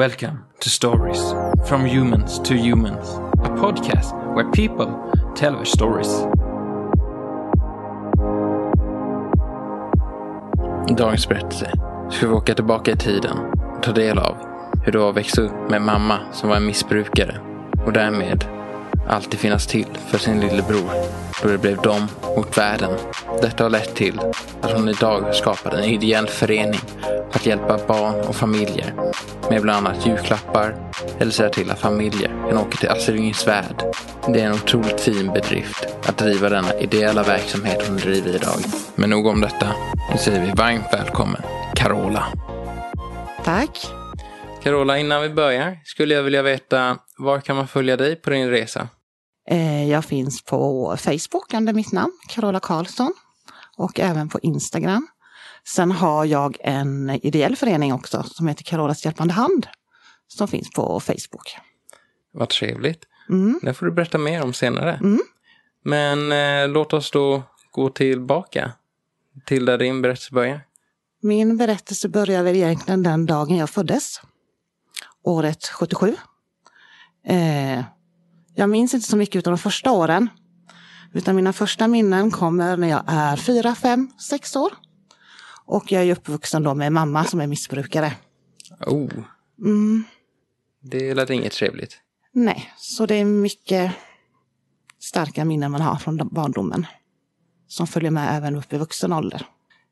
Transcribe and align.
Welcome 0.00 0.38
to 0.60 0.70
Stories 0.70 1.34
from 1.68 1.84
Humans 1.84 2.38
to 2.44 2.54
Humans, 2.54 3.08
a 3.44 3.50
podcast 3.62 4.14
where 4.34 4.50
people 4.50 4.86
tell 5.36 5.52
their 5.52 5.64
stories. 5.64 6.08
I 10.88 10.94
dagens 10.94 11.28
berättelse 11.28 11.72
ska 12.10 12.26
vi 12.26 12.32
åka 12.32 12.54
tillbaka 12.54 12.90
i 12.90 12.96
tiden 12.96 13.38
och 13.76 13.82
ta 13.82 13.92
del 13.92 14.18
av 14.18 14.36
hur 14.84 14.92
det 14.92 14.98
var 14.98 15.10
att 15.10 15.16
växa 15.16 15.42
upp 15.42 15.70
med 15.70 15.76
en 15.76 15.84
mamma 15.84 16.18
som 16.32 16.48
var 16.48 16.56
en 16.56 16.66
missbrukare 16.66 17.40
och 17.86 17.92
därmed 17.92 18.44
alltid 19.08 19.40
finnas 19.40 19.66
till 19.66 19.88
för 20.08 20.18
sin 20.18 20.40
lillebror 20.40 20.90
då 21.42 21.48
det 21.48 21.58
blev 21.58 21.76
dem 21.76 22.08
mot 22.36 22.58
världen. 22.58 22.90
Detta 23.42 23.64
har 23.64 23.70
lett 23.70 23.94
till 23.94 24.20
att 24.60 24.72
hon 24.72 24.88
idag 24.88 25.34
skapat 25.34 25.74
en 25.74 25.84
ideell 25.84 26.26
förening 26.26 26.80
att 27.32 27.46
hjälpa 27.46 27.78
barn 27.86 28.20
och 28.28 28.36
familjer 28.36 28.94
med 29.50 29.62
bland 29.62 29.86
annat 29.86 30.06
julklappar 30.06 30.90
eller 31.18 31.32
säga 31.32 31.48
till 31.50 31.70
att 31.70 31.78
familjer 31.78 32.28
kan 32.48 32.58
åka 32.58 32.76
till 32.76 32.88
Astrid 32.88 33.16
Lindgrens 33.16 33.46
Värld. 33.46 33.82
Det 34.28 34.40
är 34.40 34.46
en 34.46 34.52
otroligt 34.52 35.00
fin 35.00 35.32
bedrift 35.32 35.86
att 36.06 36.18
driva 36.18 36.48
denna 36.48 36.74
ideella 36.74 37.22
verksamhet 37.22 37.88
hon 37.88 37.96
driver 37.96 38.34
idag. 38.34 38.58
Men 38.94 39.10
nog 39.10 39.26
om 39.26 39.40
detta. 39.40 39.72
Nu 40.12 40.18
säger 40.18 40.46
vi 40.46 40.52
varmt 40.52 40.86
välkommen 40.92 41.42
Carola. 41.74 42.24
Tack. 43.44 43.86
Carola, 44.62 44.98
innan 44.98 45.22
vi 45.22 45.28
börjar 45.30 45.78
skulle 45.84 46.14
jag 46.14 46.22
vilja 46.22 46.42
veta 46.42 46.98
var 47.18 47.40
kan 47.40 47.56
man 47.56 47.68
följa 47.68 47.96
dig 47.96 48.16
på 48.16 48.30
din 48.30 48.50
resa? 48.50 48.88
Eh, 49.50 49.88
Jag 49.90 50.04
finns 50.04 50.42
på 50.44 50.96
Facebook 50.98 51.54
under 51.54 51.72
mitt 51.72 51.92
namn, 51.92 52.12
Carola 52.28 52.60
Karlsson. 52.60 53.12
Och 53.76 54.00
även 54.00 54.28
på 54.28 54.38
Instagram. 54.42 55.06
Sen 55.64 55.92
har 55.92 56.24
jag 56.24 56.56
en 56.60 57.10
ideell 57.10 57.56
förening 57.56 57.92
också 57.92 58.22
som 58.22 58.48
heter 58.48 58.64
Carolas 58.64 59.04
hjälpande 59.04 59.34
hand. 59.34 59.66
Som 60.28 60.48
finns 60.48 60.70
på 60.70 61.00
Facebook. 61.00 61.56
Vad 62.32 62.48
trevligt. 62.48 63.04
Mm. 63.28 63.60
Det 63.62 63.74
får 63.74 63.86
du 63.86 63.92
berätta 63.92 64.18
mer 64.18 64.42
om 64.42 64.52
senare. 64.52 64.94
Mm. 64.94 65.20
Men 65.84 66.32
eh, 66.32 66.68
låt 66.68 66.92
oss 66.92 67.10
då 67.10 67.42
gå 67.70 67.90
tillbaka 67.90 68.72
till 69.46 69.64
där 69.64 69.78
din 69.78 70.02
berättelse 70.02 70.34
börjar. 70.34 70.60
Min 71.22 71.56
berättelse 71.56 72.08
börjar 72.08 72.42
väl 72.42 72.56
egentligen 72.56 73.02
den 73.02 73.26
dagen 73.26 73.56
jag 73.56 73.70
föddes. 73.70 74.20
Året 75.24 75.66
77. 75.66 76.16
Eh, 77.26 77.84
jag 78.54 78.68
minns 78.68 78.94
inte 78.94 79.08
så 79.08 79.16
mycket 79.16 79.46
av 79.46 79.50
de 79.52 79.58
första 79.58 79.90
åren. 79.90 80.28
Utan 81.12 81.36
mina 81.36 81.52
första 81.52 81.88
minnen 81.88 82.30
kommer 82.30 82.76
när 82.76 82.88
jag 82.88 83.02
är 83.06 83.36
fyra, 83.36 83.74
fem, 83.74 84.10
sex 84.18 84.56
år. 84.56 84.72
Och 85.70 85.92
jag 85.92 86.04
är 86.04 86.12
uppvuxen 86.12 86.62
då 86.62 86.74
med 86.74 86.92
mamma 86.92 87.24
som 87.24 87.40
är 87.40 87.46
missbrukare. 87.46 88.12
Oh, 88.86 89.10
Mm, 89.58 90.04
det 90.82 91.14
lät 91.14 91.30
inget 91.30 91.52
trevligt. 91.52 91.98
nej, 92.32 92.72
så 92.76 93.06
det 93.06 93.14
är 93.14 93.24
mycket 93.24 93.92
starka 95.00 95.44
minnen 95.44 95.70
man 95.70 95.80
har 95.80 95.96
från 95.96 96.28
barndomen. 96.32 96.86
Som 97.68 97.86
följer 97.86 98.10
med 98.10 98.36
även 98.36 98.56
upp 98.56 98.72
i 98.72 98.78
vuxen 98.78 99.12
ålder. 99.12 99.46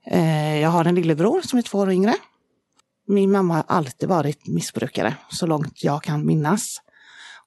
Eh, 0.06 0.58
jag 0.58 0.68
har 0.70 0.84
en 0.84 0.94
lillebror 0.94 1.40
som 1.42 1.58
är 1.58 1.62
två 1.62 1.78
år 1.78 1.90
yngre. 1.92 2.14
Min 3.06 3.32
mamma 3.32 3.54
har 3.54 3.64
alltid 3.66 4.08
varit 4.08 4.46
missbrukare, 4.46 5.14
så 5.30 5.46
långt 5.46 5.84
jag 5.84 6.02
kan 6.02 6.26
minnas. 6.26 6.82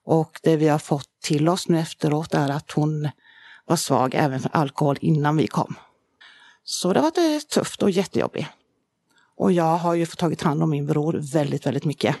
Och 0.04 0.40
det 0.42 0.56
vi 0.56 0.68
har 0.68 0.78
fått 0.78 1.08
till 1.22 1.48
oss 1.48 1.68
nu 1.68 1.78
efteråt 1.78 2.34
är 2.34 2.48
att 2.50 2.70
hon 2.70 3.08
var 3.66 3.76
svag 3.76 4.14
även 4.14 4.40
för 4.40 4.50
alkohol 4.52 4.96
innan 5.00 5.36
vi 5.36 5.46
kom. 5.46 5.74
Så 6.64 6.92
det 6.92 7.00
har 7.00 7.10
varit 7.10 7.18
eh, 7.18 7.48
tufft 7.48 7.82
och 7.82 7.90
jättejobbigt. 7.90 8.48
Och 9.36 9.52
jag 9.52 9.76
har 9.76 9.94
ju 9.94 10.06
fått 10.06 10.18
tagit 10.18 10.42
hand 10.42 10.62
om 10.62 10.70
min 10.70 10.86
bror 10.86 11.20
väldigt, 11.32 11.66
väldigt 11.66 11.84
mycket. 11.84 12.16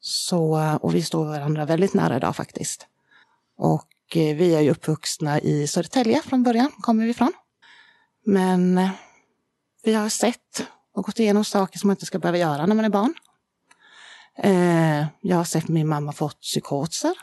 Så, 0.00 0.58
eh, 0.58 0.74
och 0.74 0.94
vi 0.94 1.02
står 1.02 1.24
varandra 1.24 1.64
väldigt 1.64 1.94
nära 1.94 2.16
idag 2.16 2.36
faktiskt. 2.36 2.86
Och 3.58 4.16
eh, 4.16 4.36
vi 4.36 4.54
är 4.54 4.60
ju 4.60 4.70
uppvuxna 4.70 5.40
i 5.40 5.66
Södertälje 5.66 6.22
från 6.22 6.42
början, 6.42 6.70
kommer 6.80 7.04
vi 7.04 7.10
ifrån. 7.10 7.32
Men 8.24 8.88
vi 9.84 9.94
har 9.94 10.08
sett 10.08 10.66
och 10.94 11.04
gått 11.04 11.18
igenom 11.18 11.44
saker 11.44 11.78
som 11.78 11.88
man 11.88 11.94
inte 11.94 12.06
ska 12.06 12.18
behöva 12.18 12.38
göra 12.38 12.66
när 12.66 12.74
man 12.74 12.84
är 12.84 12.88
barn. 12.88 13.14
Jag 15.20 15.36
har 15.36 15.44
sett 15.44 15.68
min 15.68 15.88
mamma 15.88 16.12
fått 16.12 16.40
psykoser. 16.40 17.14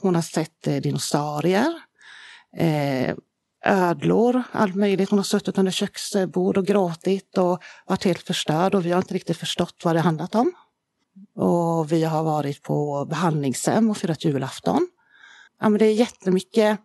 Hon 0.00 0.14
har 0.14 0.22
sett 0.22 0.62
dinosaurier. 0.62 1.82
Ödlor, 3.64 4.42
allt 4.52 4.74
möjligt. 4.74 5.10
Hon 5.10 5.18
har 5.18 5.24
suttit 5.24 5.58
under 5.58 5.72
köksbord 5.72 6.58
och 6.58 6.66
gråtit 6.66 7.38
och 7.38 7.62
varit 7.86 8.04
helt 8.04 8.22
förstörd 8.22 8.74
och 8.74 8.86
vi 8.86 8.90
har 8.90 8.98
inte 8.98 9.14
riktigt 9.14 9.36
förstått 9.36 9.80
vad 9.84 9.96
det 9.96 10.00
handlat 10.00 10.34
om. 10.34 10.52
Och 11.34 11.92
vi 11.92 12.04
har 12.04 12.24
varit 12.24 12.62
på 12.62 13.04
behandlingshem 13.04 13.90
och 13.90 13.96
firat 13.96 14.24
julafton. 14.24 14.88
Ja, 15.60 15.68
men 15.68 15.78
det 15.78 15.86
är 15.86 15.94
jättemycket. 15.94 16.78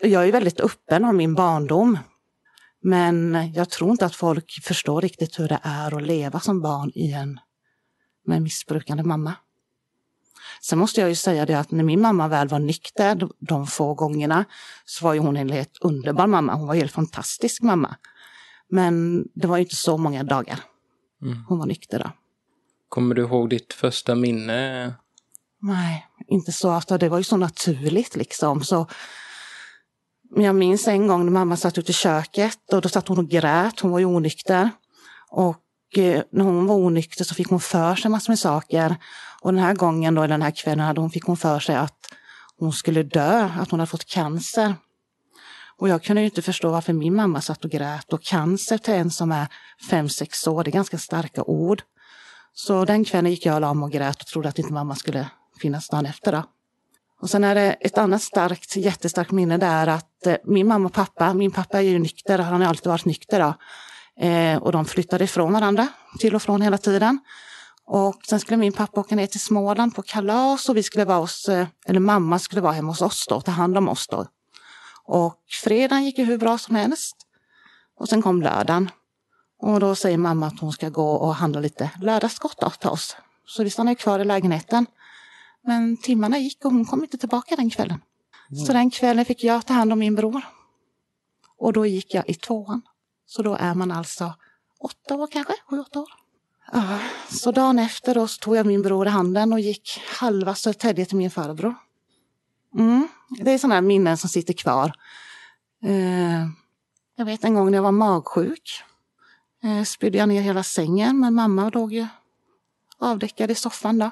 Jag 0.00 0.28
är 0.28 0.32
väldigt 0.32 0.60
öppen 0.60 1.04
om 1.04 1.16
min 1.16 1.34
barndom. 1.34 1.98
Men 2.82 3.36
jag 3.54 3.70
tror 3.70 3.90
inte 3.90 4.06
att 4.06 4.14
folk 4.14 4.62
förstår 4.62 5.00
riktigt 5.00 5.40
hur 5.40 5.48
det 5.48 5.60
är 5.62 5.96
att 5.96 6.02
leva 6.02 6.40
som 6.40 6.62
barn 6.62 6.92
i 6.94 7.12
en 7.12 7.40
med 8.26 8.36
en 8.36 8.42
missbrukande 8.42 9.02
mamma. 9.02 9.34
Sen 10.64 10.78
måste 10.78 11.00
jag 11.00 11.08
ju 11.08 11.14
säga 11.14 11.46
det 11.46 11.54
att 11.54 11.70
när 11.70 11.84
min 11.84 12.00
mamma 12.00 12.28
väl 12.28 12.48
var 12.48 12.58
nykter 12.58 13.28
de- 13.38 13.66
få 13.66 13.94
gångerna 13.94 14.44
så 14.84 15.04
var 15.04 15.14
ju 15.14 15.20
hon 15.20 15.36
en 15.36 15.50
helt 15.50 15.78
underbar 15.80 16.26
mamma. 16.26 16.54
Hon 16.54 16.66
var 16.66 16.74
en 16.74 16.80
helt 16.80 16.92
fantastisk 16.92 17.62
mamma. 17.62 17.96
Men 18.68 19.24
det 19.34 19.46
var 19.46 19.56
ju 19.56 19.62
inte 19.62 19.76
så 19.76 19.96
många 19.98 20.22
dagar 20.24 20.60
Mm. 21.22 21.44
hon 21.48 21.58
var 21.58 21.66
nykter 21.66 21.98
då. 21.98 22.10
Kommer 22.88 23.14
du 23.14 23.22
ihåg 23.22 23.50
ditt 23.50 23.72
första 23.72 24.14
minne? 24.14 24.92
Nej, 25.60 26.06
inte 26.28 26.52
så 26.52 26.76
ofta. 26.76 26.98
Det 26.98 27.08
var 27.08 27.18
ju 27.18 27.24
så 27.24 27.36
naturligt 27.36 28.16
liksom. 28.16 28.64
Så 28.64 28.86
jag 30.36 30.54
minns 30.54 30.88
en 30.88 31.06
gång 31.06 31.24
när 31.24 31.32
mamma 31.32 31.56
satt 31.56 31.78
ute 31.78 31.90
i 31.90 31.94
köket 31.94 32.72
och 32.72 32.80
då 32.82 32.88
satt 32.88 33.08
hon 33.08 33.18
och 33.18 33.28
grät. 33.28 33.80
Hon 33.80 33.90
var 33.90 33.98
ju 33.98 34.04
onykter. 34.04 34.70
Och 35.30 35.58
eh, 35.98 36.22
när 36.32 36.44
hon 36.44 36.66
var 36.66 36.76
onykter 36.76 37.24
så 37.24 37.34
fick 37.34 37.48
hon 37.50 37.60
för 37.60 37.94
sig 37.94 38.10
massor 38.10 38.30
med 38.32 38.38
saker. 38.38 38.96
Och 39.42 39.52
den 39.52 39.62
här 39.62 39.74
gången 39.74 40.14
då, 40.14 40.26
den 40.26 40.42
här 40.42 40.50
kvällen, 40.50 40.86
hade 40.86 41.00
hon, 41.00 41.10
fick 41.10 41.24
hon 41.24 41.36
för 41.36 41.60
sig 41.60 41.76
att 41.76 41.98
hon 42.58 42.72
skulle 42.72 43.02
dö, 43.02 43.50
att 43.58 43.70
hon 43.70 43.80
hade 43.80 43.90
fått 43.90 44.04
cancer. 44.04 44.74
Och 45.76 45.88
jag 45.88 46.02
kunde 46.02 46.22
ju 46.22 46.24
inte 46.26 46.42
förstå 46.42 46.70
varför 46.70 46.92
min 46.92 47.14
mamma 47.14 47.40
satt 47.40 47.64
och 47.64 47.70
grät. 47.70 48.12
Och 48.12 48.22
cancer 48.22 48.78
till 48.78 48.94
en 48.94 49.10
som 49.10 49.32
är 49.32 49.46
fem 49.90 50.08
sex 50.08 50.46
år, 50.46 50.64
det 50.64 50.70
är 50.70 50.72
ganska 50.72 50.98
starka 50.98 51.42
ord. 51.42 51.82
Så 52.54 52.84
den 52.84 53.04
kvällen 53.04 53.30
gick 53.30 53.46
jag 53.46 53.54
och 53.54 53.60
la 53.60 53.74
mig 53.74 53.84
och 53.84 53.92
grät 53.92 54.20
och 54.20 54.26
trodde 54.26 54.48
att 54.48 54.58
inte 54.58 54.72
mamma 54.72 54.94
skulle 54.94 55.30
finnas 55.60 55.88
dagen 55.88 56.06
efter. 56.06 56.32
Då. 56.32 56.42
Och 57.20 57.30
sen 57.30 57.44
är 57.44 57.54
det 57.54 57.76
ett 57.80 57.98
annat 57.98 58.22
starkt, 58.22 58.76
jättestarkt 58.76 59.30
minne 59.30 59.56
där 59.56 59.86
att 59.86 60.26
eh, 60.26 60.36
min 60.44 60.66
mamma 60.66 60.86
och 60.86 60.92
pappa, 60.92 61.34
min 61.34 61.50
pappa 61.50 61.78
är 61.78 61.82
ju 61.82 61.98
nykter, 61.98 62.38
han 62.38 62.60
har 62.60 62.68
alltid 62.68 62.86
varit 62.86 63.04
nykter 63.04 63.40
då. 63.40 63.54
Eh, 64.26 64.56
och 64.62 64.72
de 64.72 64.84
flyttade 64.84 65.24
ifrån 65.24 65.52
varandra 65.52 65.88
till 66.18 66.34
och 66.34 66.42
från 66.42 66.62
hela 66.62 66.78
tiden. 66.78 67.20
Och 67.86 68.20
sen 68.28 68.40
skulle 68.40 68.56
min 68.56 68.72
pappa 68.72 69.00
åka 69.00 69.16
ner 69.16 69.26
till 69.26 69.40
Småland 69.40 69.94
på 69.94 70.02
kalas 70.02 70.68
och 70.68 70.76
vi 70.76 70.82
skulle 70.82 71.04
vara 71.04 71.18
hos, 71.18 71.48
eh, 71.48 71.66
eller 71.86 72.00
mamma 72.00 72.38
skulle 72.38 72.60
vara 72.60 72.72
hemma 72.72 72.90
hos 72.90 73.02
oss 73.02 73.26
då, 73.28 73.40
ta 73.40 73.50
hand 73.50 73.78
om 73.78 73.88
oss 73.88 74.06
då. 74.08 74.26
Och 75.04 75.38
fredagen 75.62 76.04
gick 76.04 76.18
ju 76.18 76.24
hur 76.24 76.38
bra 76.38 76.58
som 76.58 76.76
helst. 76.76 77.16
Och 77.98 78.08
sen 78.08 78.22
kom 78.22 78.42
lördagen. 78.42 78.90
Och 79.62 79.80
då 79.80 79.94
säger 79.94 80.18
mamma 80.18 80.46
att 80.46 80.60
hon 80.60 80.72
ska 80.72 80.88
gå 80.88 81.12
och 81.12 81.34
handla 81.34 81.60
lite 81.60 81.90
lördagsgott 82.00 82.80
till 82.80 82.88
oss. 82.88 83.16
Så 83.46 83.64
vi 83.64 83.70
stannade 83.70 83.94
kvar 83.94 84.18
i 84.18 84.24
lägenheten. 84.24 84.86
Men 85.64 85.96
timmarna 85.96 86.38
gick 86.38 86.64
och 86.64 86.72
hon 86.72 86.84
kom 86.84 87.02
inte 87.02 87.18
tillbaka 87.18 87.56
den 87.56 87.70
kvällen. 87.70 88.00
Mm. 88.50 88.64
Så 88.64 88.72
den 88.72 88.90
kvällen 88.90 89.24
fick 89.24 89.44
jag 89.44 89.66
ta 89.66 89.74
hand 89.74 89.92
om 89.92 89.98
min 89.98 90.14
bror. 90.14 90.42
Och 91.58 91.72
då 91.72 91.86
gick 91.86 92.14
jag 92.14 92.28
i 92.28 92.34
tvåan. 92.34 92.82
Så 93.26 93.42
då 93.42 93.54
är 93.54 93.74
man 93.74 93.90
alltså 93.90 94.34
åtta 94.80 95.14
år 95.14 95.26
kanske, 95.26 95.54
sju, 95.70 95.80
åtta 95.80 96.00
år. 96.00 96.21
Så 97.28 97.52
dagen 97.52 97.78
efter 97.78 98.14
då 98.14 98.26
tog 98.26 98.56
jag 98.56 98.66
min 98.66 98.82
bror 98.82 99.06
i 99.06 99.10
handen 99.10 99.52
och 99.52 99.60
gick 99.60 100.00
halva 100.20 100.54
Södertälje 100.54 101.04
till 101.04 101.16
min 101.16 101.30
farbror. 101.30 101.74
Mm, 102.78 103.08
det 103.28 103.50
är 103.50 103.58
sådana 103.58 103.80
minnen 103.80 104.16
som 104.16 104.28
sitter 104.30 104.54
kvar. 104.54 104.92
Eh, 105.84 106.46
jag 107.16 107.24
vet 107.24 107.44
en 107.44 107.54
gång 107.54 107.70
när 107.70 107.78
jag 107.78 107.82
var 107.82 107.92
magsjuk. 107.92 108.82
Eh, 109.62 109.82
spydde 109.82 110.18
jag 110.18 110.28
ner 110.28 110.42
hela 110.42 110.62
sängen 110.62 111.20
men 111.20 111.34
mamma 111.34 111.70
låg 111.70 111.92
ju 111.92 112.06
avdäckad 112.98 113.50
i 113.50 113.54
soffan 113.54 113.98
då. 113.98 114.10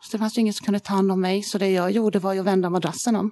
Så 0.00 0.12
det 0.12 0.18
fanns 0.18 0.38
ju 0.38 0.40
ingen 0.40 0.54
som 0.54 0.64
kunde 0.64 0.80
ta 0.80 0.94
hand 0.94 1.12
om 1.12 1.20
mig 1.20 1.42
så 1.42 1.58
det 1.58 1.70
jag 1.70 1.90
gjorde 1.90 2.18
var 2.18 2.36
att 2.36 2.44
vända 2.44 2.70
madrassen 2.70 3.16
om 3.16 3.30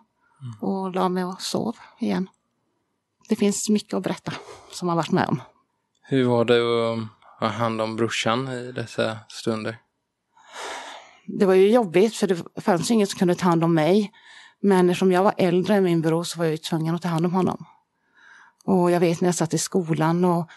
och 0.61 0.95
la 0.95 1.09
mig 1.09 1.25
och 1.25 1.43
sov 1.43 1.77
igen. 1.99 2.29
Det 3.29 3.37
finns 3.37 3.69
mycket 3.69 3.95
att 3.95 4.03
berätta 4.03 4.33
som 4.73 4.89
har 4.89 4.97
varit 4.97 5.11
med 5.11 5.29
om. 5.29 5.43
Hur 6.03 6.25
var 6.25 6.45
det 6.45 6.55
att 6.93 6.99
ha 7.41 7.49
hand 7.49 7.81
om 7.81 7.97
brorsan 7.97 8.49
i 8.49 8.73
dessa 8.73 9.19
stunder? 9.29 9.79
Det 11.27 11.47
var 11.47 11.55
ju 11.55 11.71
jobbigt 11.71 12.17
för 12.17 12.27
det 12.27 12.61
fanns 12.61 12.91
ingen 12.91 13.07
som 13.07 13.19
kunde 13.19 13.35
ta 13.35 13.47
hand 13.47 13.65
om 13.65 13.75
mig. 13.75 14.13
Men 14.63 14.91
eftersom 14.91 15.13
jag 15.13 15.23
var 15.23 15.35
äldre 15.39 15.75
än 15.75 15.85
min 15.85 16.01
bror 16.01 16.25
så 16.25 16.39
var 16.39 16.45
jag 16.45 16.53
ju 16.53 16.59
tvungen 16.59 16.95
att 16.95 17.03
ta 17.03 17.09
hand 17.09 17.27
om 17.27 17.33
honom. 17.33 17.67
Och 18.65 18.91
jag 18.91 19.01
vet 19.01 19.21
när 19.21 19.29
jag 19.29 19.35
satt 19.35 19.55
i 19.55 19.59
skolan 19.59 20.25
och 20.25 20.51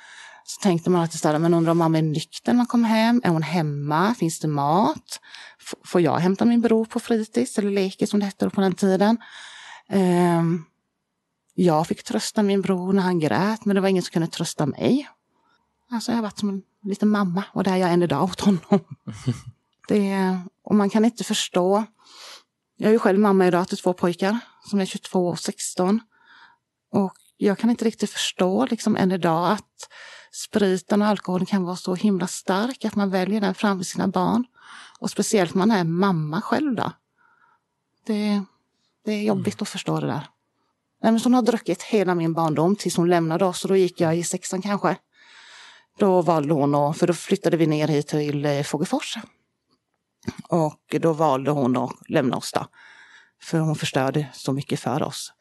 så 0.44 0.62
tänkte 0.62 0.90
man 0.90 1.02
alltid 1.02 1.20
sådär, 1.20 1.40
men 1.40 1.54
undrar 1.54 1.72
om 1.72 1.78
mamma 1.78 1.98
är 1.98 2.02
nykter 2.02 2.54
när 2.54 2.58
man 2.58 2.66
kommer 2.66 2.90
hem? 2.90 3.22
Är 3.24 3.30
hon 3.30 3.44
hemma? 3.44 4.16
Finns 4.16 4.40
det 4.40 4.48
mat? 4.48 5.20
F 5.62 5.74
får 5.86 6.02
jag 6.02 6.18
hämta 6.18 6.46
min 6.46 6.62
bror 6.62 6.86
på 6.86 7.00
fritids 7.00 7.58
eller 7.58 7.72
lekis 7.72 8.10
som 8.10 8.20
det 8.20 8.26
hette 8.26 8.50
på 8.50 8.62
den 8.62 8.76
tiden? 8.76 9.18
Um, 9.90 10.66
jag 11.56 11.88
fick 11.88 12.04
trösta 12.04 12.44
min 12.44 12.62
bror 12.62 12.94
när 12.94 13.04
han 13.04 13.20
grät, 13.20 13.66
men 13.66 13.76
det 13.76 13.82
var 13.82 13.90
ingen 13.90 14.04
som 14.04 14.12
kunde 14.12 14.28
trösta 14.28 14.66
mig. 14.66 15.10
Alltså 15.92 16.12
jag 16.12 16.18
har 16.18 16.24
varit 16.24 16.40
som 16.40 16.50
en 16.50 16.62
liten 16.82 17.10
mamma 17.10 17.44
och 17.54 17.64
det 17.64 17.70
är 17.70 17.76
jag 17.76 17.94
än 17.94 18.04
idag 18.04 18.24
åt 18.24 18.40
honom. 18.40 18.60
det, 19.88 20.40
och 20.64 20.76
man 20.76 20.90
kan 20.90 21.06
inte 21.06 21.24
förstå. 21.24 21.86
Jag 22.78 22.88
är 22.90 22.94
ju 22.94 23.00
själv 23.00 23.20
mamma 23.20 23.48
idag 23.48 23.68
till 23.68 23.78
två 23.78 23.94
pojkar 23.94 24.40
som 24.70 24.80
är 24.80 24.86
22 24.86 25.28
och 25.28 25.40
16. 25.40 26.02
Och 26.92 27.14
jag 27.38 27.58
kan 27.58 27.70
inte 27.70 27.86
riktigt 27.86 28.10
förstå 28.10 28.66
liksom 28.66 28.96
än 28.96 29.12
idag 29.12 29.52
att 29.52 29.90
spriten 30.32 31.02
och 31.02 31.08
alkoholen 31.08 31.46
kan 31.46 31.64
vara 31.64 31.76
så 31.76 31.96
himla 31.96 32.28
stark 32.28 32.86
att 32.86 32.96
man 32.96 33.10
väljer 33.10 33.42
den 33.42 33.56
framför 33.56 33.86
sina 33.86 34.08
barn. 34.08 34.46
Och 35.00 35.12
speciellt 35.12 35.54
man 35.54 35.72
är 35.72 35.84
mamma 35.84 36.42
själv 36.42 36.76
då. 36.76 36.92
Det, 38.06 38.44
det 39.06 39.12
är 39.12 39.24
jobbigt 39.24 39.54
mm. 39.54 39.64
att 39.64 39.70
förstå 39.70 40.00
det 40.00 40.08
där. 40.08 40.28
Nej, 41.02 41.12
men 41.12 41.22
hon 41.24 41.34
har 41.34 41.42
druckit 41.42 41.84
hela 41.84 42.16
min 42.16 42.34
barndom 42.34 42.76
tills 42.76 42.98
hon 42.98 43.10
lämnade 43.10 43.46
oss 43.46 43.64
och 43.64 43.70
då 43.70 43.76
gick 43.76 44.02
jag 44.02 44.18
i 44.18 44.24
sexan 44.24 44.62
kanske. 44.62 44.98
Då 46.00 46.22
valde 46.22 46.54
hon, 46.54 46.76
att, 46.76 46.98
för 46.98 47.08
då 47.08 47.14
flyttade 47.14 47.58
vi 47.58 47.68
ner 47.68 47.88
hit 47.88 48.08
till 48.08 48.46
eh, 48.46 48.64
Fågelfors. 48.64 49.18
Och 50.50 50.96
då 51.02 51.14
valde 51.14 51.52
hon 51.52 51.78
att 51.78 51.92
lämna 52.10 52.38
oss 52.38 52.52
då. 52.52 52.66
För 53.44 53.60
hon 53.60 53.76
förstörde 53.76 54.28
så 54.34 54.54
mycket 54.54 54.80
för 54.80 55.04
oss. 55.04 55.34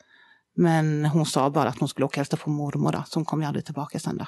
Men 0.57 1.05
hon 1.05 1.27
sa 1.27 1.51
bara 1.51 1.69
att 1.69 1.79
hon 1.79 1.89
skulle 1.89 2.05
åka 2.05 2.21
hälsa 2.21 2.37
på 2.37 2.51
mormor 2.51 2.93
då, 2.93 3.05
så 3.07 3.19
hon 3.19 3.25
kom 3.25 3.41
ju 3.41 3.47
aldrig 3.47 3.65
tillbaka 3.65 3.99
sen 3.99 4.19
då. 4.19 4.27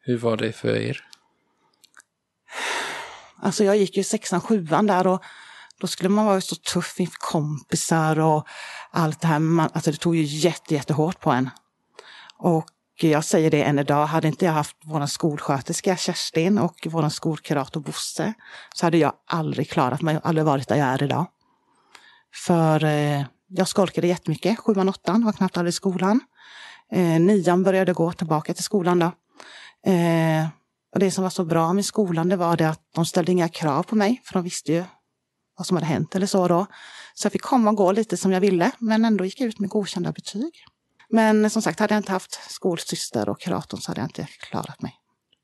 Hur 0.00 0.18
var 0.18 0.36
det 0.36 0.52
för 0.52 0.76
er? 0.76 1.04
Alltså 3.42 3.64
jag 3.64 3.76
gick 3.76 3.96
ju 3.96 4.04
sexan, 4.04 4.40
sjuan 4.40 4.86
där 4.86 5.06
och 5.06 5.22
då 5.80 5.86
skulle 5.86 6.08
man 6.08 6.26
vara 6.26 6.40
så 6.40 6.56
tuff 6.56 7.00
inför 7.00 7.18
kompisar 7.20 8.18
och 8.18 8.46
allt 8.90 9.20
det 9.20 9.26
här. 9.26 9.38
Man, 9.38 9.70
alltså 9.72 9.90
det 9.90 9.96
tog 9.96 10.16
ju 10.16 10.22
jätte, 10.22 10.74
jättehårt 10.74 11.20
på 11.20 11.30
en. 11.30 11.50
Och 12.36 12.64
jag 13.08 13.24
säger 13.24 13.50
det 13.50 13.62
än 13.62 13.78
idag, 13.78 14.06
hade 14.06 14.28
inte 14.28 14.44
jag 14.44 14.52
haft 14.52 14.76
vår 14.84 15.06
skolsköterska 15.06 15.96
Kerstin 15.96 16.58
och 16.58 16.86
vår 16.90 17.08
skolkurator 17.08 17.80
Bosse 17.80 18.34
så 18.74 18.86
hade 18.86 18.98
jag 18.98 19.12
aldrig 19.26 19.70
klarat 19.70 20.02
mig, 20.02 20.20
aldrig 20.22 20.44
varit 20.44 20.68
där 20.68 20.76
jag 20.76 20.88
är 20.88 21.02
idag. 21.02 21.26
För 22.34 22.84
eh, 22.84 23.24
jag 23.48 23.68
skolkade 23.68 24.06
jättemycket, 24.06 24.58
sjuan, 24.58 24.88
åttan, 24.88 25.24
var 25.24 25.32
knappt 25.32 25.56
aldrig 25.56 25.72
i 25.72 25.72
skolan. 25.72 26.20
Eh, 26.92 27.20
nian 27.20 27.62
började 27.62 27.92
gå 27.92 28.12
tillbaka 28.12 28.54
till 28.54 28.64
skolan 28.64 28.98
då. 28.98 29.12
Eh, 29.90 30.48
och 30.92 31.00
det 31.00 31.10
som 31.10 31.22
var 31.22 31.30
så 31.30 31.44
bra 31.44 31.72
med 31.72 31.84
skolan 31.84 32.28
det 32.28 32.36
var 32.36 32.56
det 32.56 32.68
att 32.68 32.80
de 32.94 33.06
ställde 33.06 33.32
inga 33.32 33.48
krav 33.48 33.82
på 33.82 33.96
mig, 33.96 34.22
för 34.24 34.32
de 34.32 34.42
visste 34.42 34.72
ju 34.72 34.84
vad 35.56 35.66
som 35.66 35.76
hade 35.76 35.86
hänt 35.86 36.14
eller 36.16 36.26
så 36.26 36.48
då. 36.48 36.66
Så 37.14 37.26
jag 37.26 37.32
fick 37.32 37.42
komma 37.42 37.70
och 37.70 37.76
gå 37.76 37.92
lite 37.92 38.16
som 38.16 38.32
jag 38.32 38.40
ville, 38.40 38.70
men 38.78 39.04
ändå 39.04 39.24
gick 39.24 39.40
jag 39.40 39.48
ut 39.48 39.58
med 39.58 39.70
godkända 39.70 40.12
betyg. 40.12 40.64
Men 41.10 41.50
som 41.50 41.62
sagt, 41.62 41.80
hade 41.80 41.94
jag 41.94 42.00
inte 42.00 42.12
haft 42.12 42.50
skolsyster 42.50 43.28
och 43.28 43.40
kuratorn 43.40 43.80
så 43.80 43.90
hade 43.90 44.00
jag 44.00 44.08
inte 44.08 44.26
klarat 44.40 44.82
mig. 44.82 44.96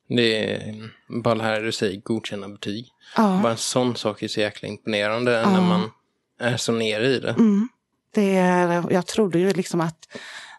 Det 0.08 0.54
är 0.54 0.90
bara 1.22 1.34
det 1.34 1.42
här 1.42 1.60
du 1.60 1.72
säger, 1.72 2.00
godkända 2.00 2.48
betyg. 2.48 2.88
Ja. 3.16 3.40
Bara 3.42 3.52
en 3.52 3.58
sån 3.58 3.96
sak 3.96 4.22
är 4.22 4.28
så 4.28 4.40
jäkla 4.40 4.68
imponerande 4.68 5.32
ja. 5.32 5.50
när 5.50 5.60
man 5.60 5.90
är 6.40 6.56
så 6.56 6.72
nere 6.72 7.06
i 7.06 7.20
det. 7.20 7.30
Mm. 7.30 7.68
det 8.14 8.36
är, 8.36 8.92
jag 8.92 9.06
trodde 9.06 9.38
ju 9.38 9.52
liksom 9.52 9.80
att 9.80 10.08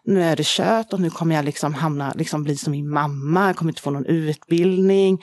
nu 0.04 0.22
är 0.22 0.36
det 0.36 0.46
kört 0.46 0.92
och 0.92 1.00
nu 1.00 1.10
kommer 1.10 1.34
jag 1.34 1.44
liksom 1.44 1.74
hamna, 1.74 2.12
liksom 2.16 2.44
bli 2.44 2.56
som 2.56 2.70
min 2.70 2.88
mamma, 2.88 3.46
jag 3.46 3.56
kommer 3.56 3.72
inte 3.72 3.82
få 3.82 3.90
någon 3.90 4.06
utbildning 4.06 5.22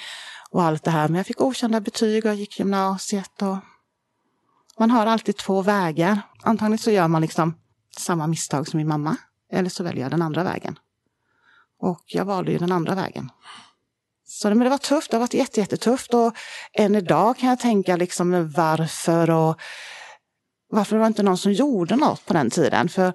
och 0.50 0.64
allt 0.64 0.84
det 0.84 0.92
här. 0.92 1.08
Men 1.08 1.18
jag 1.18 1.26
fick 1.26 1.38
godkända 1.38 1.82
betyg 1.82 2.26
och 2.26 2.30
jag 2.30 2.36
gick 2.36 2.60
gymnasiet 2.60 3.42
och 3.42 3.58
man 4.80 4.92
har 4.92 5.06
alltid 5.06 5.38
två 5.38 5.62
vägar. 5.62 6.22
Antagligen 6.44 6.78
så 6.78 6.92
gör 6.92 7.08
man 7.08 7.22
liksom 7.22 7.54
samma 7.98 8.28
misstag 8.28 8.68
som 8.68 8.78
min 8.78 8.88
mamma. 8.88 9.18
Eller 9.52 9.70
så 9.70 9.84
väljer 9.84 10.02
jag 10.04 10.12
den 10.12 10.22
andra 10.22 10.44
vägen. 10.44 10.80
Och 11.80 12.04
jag 12.06 12.26
valde 12.26 12.52
ju 12.52 12.58
den 12.58 12.72
andra 12.72 12.96
vägen. 12.96 13.32
Så 14.28 14.50
det, 14.50 14.56
men 14.56 14.64
det 14.64 14.70
var 14.70 14.78
tufft, 14.78 15.12
det 15.12 15.18
har 15.18 15.22
varit 15.22 15.34
jättetufft 15.34 16.14
och 16.14 16.34
än 16.74 16.96
idag 16.96 17.38
kan 17.38 17.50
jag 17.50 17.60
tänka 17.60 17.96
liksom 17.96 18.52
varför 18.52 19.30
och 19.30 19.60
varför 20.70 20.96
det 20.96 21.00
var 21.00 21.08
inte 21.08 21.24
någon 21.24 21.38
som 21.38 21.54
gjorde 21.54 21.96
något 21.96 22.26
på 22.26 22.34
den 22.34 22.50
tiden. 22.50 22.90
För 22.90 23.14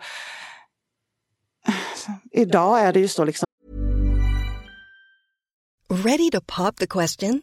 idag 2.32 2.80
är 2.80 2.92
det 2.92 3.00
ju 3.00 3.08
så 3.08 3.24
liksom. 3.24 3.46
Ready 6.04 6.30
to 6.30 6.40
pop 6.46 6.76
the 6.76 6.86
question? 6.86 7.42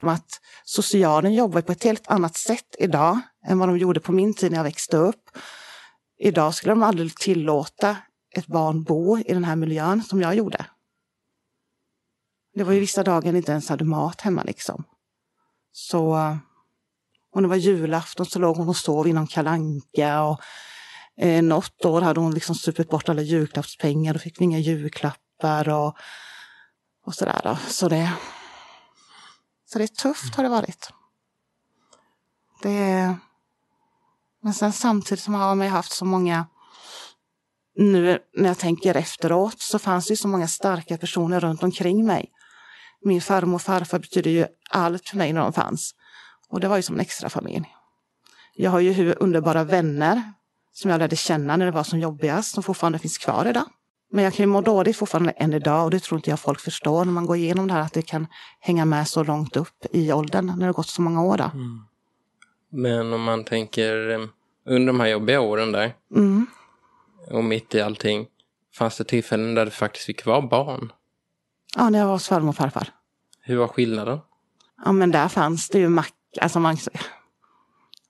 Att 0.00 0.40
socialen 0.64 1.34
jobbar 1.34 1.60
på 1.60 1.72
ett 1.72 1.84
helt 1.84 2.10
annat 2.10 2.36
sätt 2.36 2.76
idag 2.78 3.20
än 3.46 3.58
vad 3.58 3.68
de 3.68 3.78
gjorde 3.78 4.00
på 4.00 4.12
min 4.12 4.34
tid 4.34 4.50
när 4.50 4.58
jag 4.58 4.64
växte 4.64 4.96
upp. 4.96 5.30
Idag 6.18 6.54
skulle 6.54 6.72
de 6.72 6.82
aldrig 6.82 7.16
tillåta 7.16 7.96
ett 8.36 8.46
barn 8.46 8.82
bo 8.82 9.18
i 9.18 9.34
den 9.34 9.44
här 9.44 9.56
miljön 9.56 10.02
som 10.02 10.20
jag 10.20 10.34
gjorde. 10.34 10.66
Det 12.54 12.64
var 12.64 12.72
ju 12.72 12.80
vissa 12.80 13.02
dagar 13.02 13.34
inte 13.34 13.52
ens 13.52 13.68
hade 13.68 13.84
mat 13.84 14.20
hemma 14.20 14.42
liksom. 14.42 14.84
Så 15.72 16.14
om 17.34 17.42
det 17.42 17.48
var 17.48 17.56
julafton 17.56 18.26
så 18.26 18.38
låg 18.38 18.56
hon 18.56 18.68
och 18.68 18.76
sov 18.76 19.08
inom 19.08 19.26
kalanka 19.26 20.22
och 20.22 20.40
eh, 21.16 21.42
något 21.42 21.84
år 21.84 22.00
hade 22.00 22.20
hon 22.20 22.34
liksom 22.34 22.54
supit 22.54 22.90
bort 22.90 23.08
alla 23.08 23.22
julklappspengar, 23.22 24.12
då 24.12 24.18
fick 24.18 24.40
vi 24.40 24.44
inga 24.44 24.58
julklappar 24.58 25.68
och, 25.68 25.96
och 27.06 27.14
sådär. 27.14 27.58
Så 27.68 27.88
det, 27.88 28.12
så 29.72 29.78
det 29.78 29.84
är 29.84 29.88
tufft 29.88 30.34
har 30.34 30.42
det 30.42 30.50
varit. 30.50 30.92
Det, 32.62 33.16
men 34.42 34.54
sen 34.54 34.72
samtidigt 34.72 35.24
som 35.24 35.34
har 35.34 35.54
man 35.54 35.68
haft 35.68 35.92
så 35.92 36.04
många, 36.04 36.46
nu 37.76 38.18
när 38.36 38.48
jag 38.48 38.58
tänker 38.58 38.94
efteråt, 38.94 39.60
så 39.60 39.78
fanns 39.78 40.06
det 40.06 40.12
ju 40.12 40.16
så 40.16 40.28
många 40.28 40.48
starka 40.48 40.98
personer 40.98 41.40
runt 41.40 41.62
omkring 41.62 42.06
mig. 42.06 42.32
Min 43.00 43.20
farmor 43.20 43.54
och 43.54 43.62
farfar 43.62 43.98
betydde 43.98 44.30
ju 44.30 44.46
allt 44.70 45.08
för 45.08 45.16
mig 45.16 45.32
när 45.32 45.40
de 45.40 45.52
fanns. 45.52 45.94
Och 46.48 46.60
det 46.60 46.68
var 46.68 46.76
ju 46.76 46.82
som 46.82 46.94
en 46.94 47.00
extra 47.00 47.28
familj. 47.28 47.74
Jag 48.54 48.70
har 48.70 48.80
ju 48.80 48.92
hur 48.92 49.22
underbara 49.22 49.64
vänner 49.64 50.32
som 50.72 50.90
jag 50.90 50.98
lärde 50.98 51.16
känna 51.16 51.56
när 51.56 51.66
det 51.66 51.72
var 51.72 51.84
som 51.84 51.98
jobbigast, 52.00 52.54
som 52.54 52.62
fortfarande 52.62 52.98
finns 52.98 53.18
kvar 53.18 53.46
idag. 53.46 53.66
Men 54.10 54.24
jag 54.24 54.34
kan 54.34 54.42
ju 54.42 54.46
må 54.46 54.60
dåligt 54.60 54.96
fortfarande 54.96 55.30
än 55.30 55.54
idag 55.54 55.84
och 55.84 55.90
det 55.90 56.00
tror 56.00 56.18
inte 56.18 56.30
jag 56.30 56.40
folk 56.40 56.60
förstår 56.60 57.04
när 57.04 57.12
man 57.12 57.26
går 57.26 57.36
igenom 57.36 57.68
det 57.68 57.74
här 57.74 57.80
att 57.80 57.92
det 57.92 58.02
kan 58.02 58.26
hänga 58.60 58.84
med 58.84 59.08
så 59.08 59.24
långt 59.24 59.56
upp 59.56 59.86
i 59.90 60.12
åldern 60.12 60.46
när 60.46 60.56
det 60.56 60.64
har 60.64 60.72
gått 60.72 60.88
så 60.88 61.02
många 61.02 61.22
år. 61.22 61.40
Mm. 61.40 61.80
Men 62.70 63.12
om 63.12 63.22
man 63.22 63.44
tänker 63.44 64.10
eh, 64.10 64.20
under 64.66 64.86
de 64.86 65.00
här 65.00 65.06
jobbiga 65.06 65.40
åren 65.40 65.72
där 65.72 65.94
mm. 66.14 66.46
och 67.30 67.44
mitt 67.44 67.74
i 67.74 67.80
allting, 67.80 68.26
fanns 68.74 68.96
det 68.96 69.04
tillfällen 69.04 69.54
där 69.54 69.64
du 69.64 69.70
faktiskt 69.70 70.06
fick 70.06 70.26
vara 70.26 70.42
barn? 70.42 70.92
Ja, 71.76 71.90
när 71.90 71.98
jag 71.98 72.06
var 72.06 72.12
hos 72.12 72.28
farmor 72.28 72.48
och 72.48 72.56
farfar. 72.56 72.88
Hur 73.40 73.56
var 73.56 73.68
skillnaden? 73.68 74.18
Ja, 74.84 74.92
men 74.92 75.10
där 75.10 75.28
fanns 75.28 75.68
det 75.68 75.78
ju 75.78 75.88
mack, 75.88 76.14
alltså 76.40 76.60
man, 76.60 76.76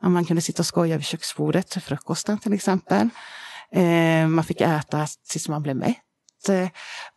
ja, 0.00 0.08
man 0.08 0.24
kunde 0.24 0.42
sitta 0.42 0.62
och 0.62 0.66
skoja 0.66 0.96
vid 0.96 1.06
köksbordet 1.06 1.68
till 1.68 1.82
frukosten 1.82 2.38
till 2.38 2.52
exempel. 2.52 3.08
Eh, 3.72 4.28
man 4.28 4.44
fick 4.44 4.60
äta 4.60 5.06
tills 5.30 5.48
man 5.48 5.62
blev 5.62 5.76
mätt. 5.76 5.96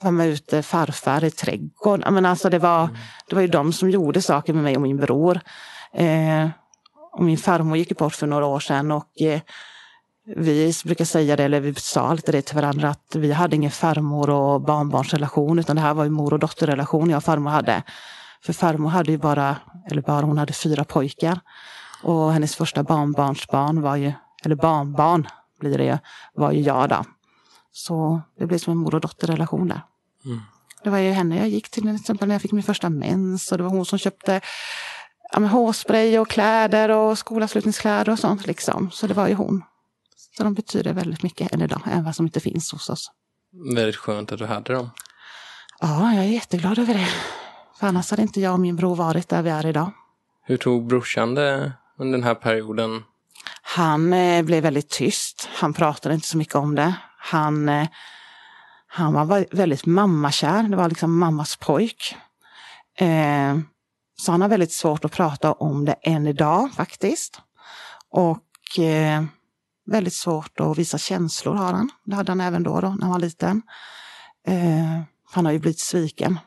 Var 0.04 0.12
med 0.12 0.28
ute 0.28 0.64
farfar 0.64 1.24
i 1.24 1.32
trädgården. 1.32 2.14
Men 2.14 2.26
alltså 2.26 2.50
det, 2.50 2.60
var, 2.60 2.90
det 3.30 3.36
var 3.36 3.42
ju 3.42 3.48
de 3.48 3.74
som 3.74 3.90
gjorde 3.90 4.22
saker 4.22 4.54
med 4.54 4.64
mig 4.64 4.76
och 4.76 4.82
min 4.82 4.98
bror. 4.98 5.40
Eh, 5.94 6.50
och 7.12 7.24
min 7.24 7.38
farmor 7.38 7.78
gick 7.78 7.98
bort 7.98 8.16
för 8.16 8.28
några 8.28 8.46
år 8.46 8.60
sedan 8.60 8.92
och 8.92 9.22
eh, 9.22 9.42
vi 10.36 10.74
brukar 10.86 11.06
säga 11.06 11.36
det, 11.36 11.44
eller 11.44 11.60
vi 11.60 11.76
sa 11.76 12.14
lite 12.14 12.32
det 12.32 12.42
till 12.42 12.56
varandra, 12.56 12.90
att 12.90 13.16
vi 13.16 13.32
hade 13.32 13.56
ingen 13.56 13.72
farmor 13.72 14.30
och 14.30 14.62
barnbarnsrelation 14.62 15.60
utan 15.60 15.76
det 15.76 15.82
här 15.82 15.94
var 15.94 16.04
ju 16.04 16.10
mor 16.10 16.34
och 16.34 16.40
dotterrelation 16.40 17.10
jag 17.10 17.18
och 17.18 17.24
farmor 17.24 17.52
hade. 17.52 17.84
För 18.46 18.54
farmor 18.54 18.90
hade 18.90 19.12
ju 19.12 19.18
bara, 19.18 19.56
eller 19.92 20.02
bara, 20.02 20.26
hon 20.26 20.38
hade 20.38 20.54
fyra 20.54 20.84
pojkar. 20.84 21.40
Och 22.04 22.34
hennes 22.34 22.56
första 22.56 22.84
barnbarnsbarn 22.84 23.82
var 23.82 23.96
ju, 23.96 24.12
eller 24.46 24.56
barnbarn 24.56 25.28
blir 25.62 25.78
det, 25.78 26.00
var 26.34 26.52
ju 26.52 26.62
jag 26.62 26.90
då. 26.90 27.06
Så 27.72 28.22
det 28.40 28.46
blev 28.46 28.58
som 28.58 28.72
en 28.72 28.78
mor 28.78 28.96
och 28.96 29.02
dotterrelation 29.02 29.68
där. 29.68 29.82
Mm. 30.26 30.42
Det 30.84 30.90
var 30.90 30.98
ju 30.98 31.12
henne 31.12 31.38
jag 31.38 31.50
gick 31.50 31.70
till 31.70 31.84
till 31.84 31.96
exempel 31.96 32.28
när 32.28 32.36
jag 32.36 32.42
fick 32.42 32.52
min 32.52 32.64
första 32.64 32.90
mens 32.90 33.52
och 33.52 33.58
det 33.58 33.64
var 33.64 33.72
hon 33.72 33.86
som 33.86 34.00
köpte 34.00 34.42
ja, 35.32 35.40
med 35.40 35.50
hårspray 35.50 36.20
och 36.20 36.30
kläder 36.30 36.90
och 36.90 37.18
skolavslutningskläder 37.18 38.12
och 38.12 38.20
sånt 38.20 38.48
liksom. 38.48 38.92
Så 38.92 39.08
det 39.08 39.14
var 39.14 39.28
ju 39.28 39.34
hon. 39.34 39.64
Så 40.38 40.44
de 40.44 40.54
betyder 40.54 40.94
väldigt 40.94 41.24
mycket 41.24 41.52
än 41.52 41.62
idag, 41.62 41.82
även 41.86 42.04
vad 42.04 42.16
som 42.16 42.26
inte 42.26 42.40
finns 42.40 42.72
hos 42.72 42.90
oss. 42.90 43.12
Väldigt 43.76 43.96
skönt 43.96 44.32
att 44.32 44.40
du 44.40 44.46
hade 44.46 44.74
dem. 44.74 44.90
Ja, 45.80 46.14
jag 46.14 46.26
är 46.26 46.30
jätteglad 46.30 46.80
över 46.80 46.94
det. 46.94 47.10
För 47.80 47.88
annars 47.88 48.12
hade 48.12 48.22
inte 48.22 48.42
jag 48.42 48.54
och 48.54 48.60
min 48.60 48.76
bror 48.76 48.96
varit 48.96 49.30
där 49.30 49.42
vi 49.42 49.50
är 49.50 49.66
idag. 49.66 49.92
Hur 50.44 50.58
tog 50.58 50.88
brorsan 50.88 51.36
det 51.36 51.74
under 51.98 52.18
den 52.18 52.24
här 52.24 52.36
perioden? 52.36 53.04
Han 53.76 54.14
eh, 54.14 54.44
blev 54.44 54.64
väldigt 54.64 54.90
tyst. 54.90 55.50
Han 55.54 55.74
pratade 55.74 56.16
inte 56.16 56.28
så 56.28 56.38
mycket 56.38 56.56
om 56.56 56.76
det. 56.76 56.96
Han, 57.18 57.70
eh, 57.70 57.88
han 58.88 59.14
var 59.14 59.56
väldigt 59.56 59.86
mammakär. 59.86 60.64
Det 60.64 60.76
var 60.76 60.90
liksom 60.90 61.20
mammas 61.20 61.56
pojk. 61.56 62.16
Eh, 62.98 63.60
så 64.18 64.32
han 64.32 64.42
har 64.42 64.50
väldigt 64.50 64.74
svårt 64.74 65.06
att 65.06 65.12
prata 65.12 65.54
om 65.54 65.86
det 65.86 65.94
än 65.94 66.28
idag 66.28 66.74
faktiskt. 66.74 67.42
Och 68.10 68.80
eh, 68.80 69.24
väldigt 69.86 70.14
svårt 70.14 70.60
att 70.60 70.78
visa 70.78 70.98
känslor 70.98 71.56
har 71.56 71.74
han. 71.74 71.90
Det 72.06 72.16
hade 72.16 72.32
han 72.32 72.42
även 72.42 72.64
då, 72.64 72.82
då 72.82 72.90
när 72.90 73.02
han 73.02 73.12
var 73.12 73.20
liten. 73.20 73.62
Eh, 74.48 75.02
han 75.32 75.46
har 75.46 75.52
ju 75.52 75.60
blivit 75.60 75.80
sviken. 75.80 76.40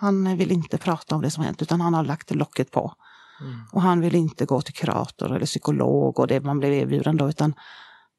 Han 0.00 0.36
vill 0.36 0.52
inte 0.52 0.78
prata 0.78 1.14
om 1.14 1.22
det 1.22 1.30
som 1.30 1.44
hänt 1.44 1.62
utan 1.62 1.80
han 1.80 1.94
har 1.94 2.04
lagt 2.04 2.34
locket 2.34 2.70
på. 2.70 2.94
Mm. 3.40 3.60
Och 3.72 3.82
han 3.82 4.00
vill 4.00 4.14
inte 4.14 4.44
gå 4.44 4.60
till 4.60 4.74
kurator 4.74 5.36
eller 5.36 5.46
psykolog 5.46 6.18
och 6.18 6.26
det 6.26 6.40
man 6.40 6.58
blev 6.58 6.72
erbjuden 6.72 7.16
då 7.16 7.28
utan 7.28 7.54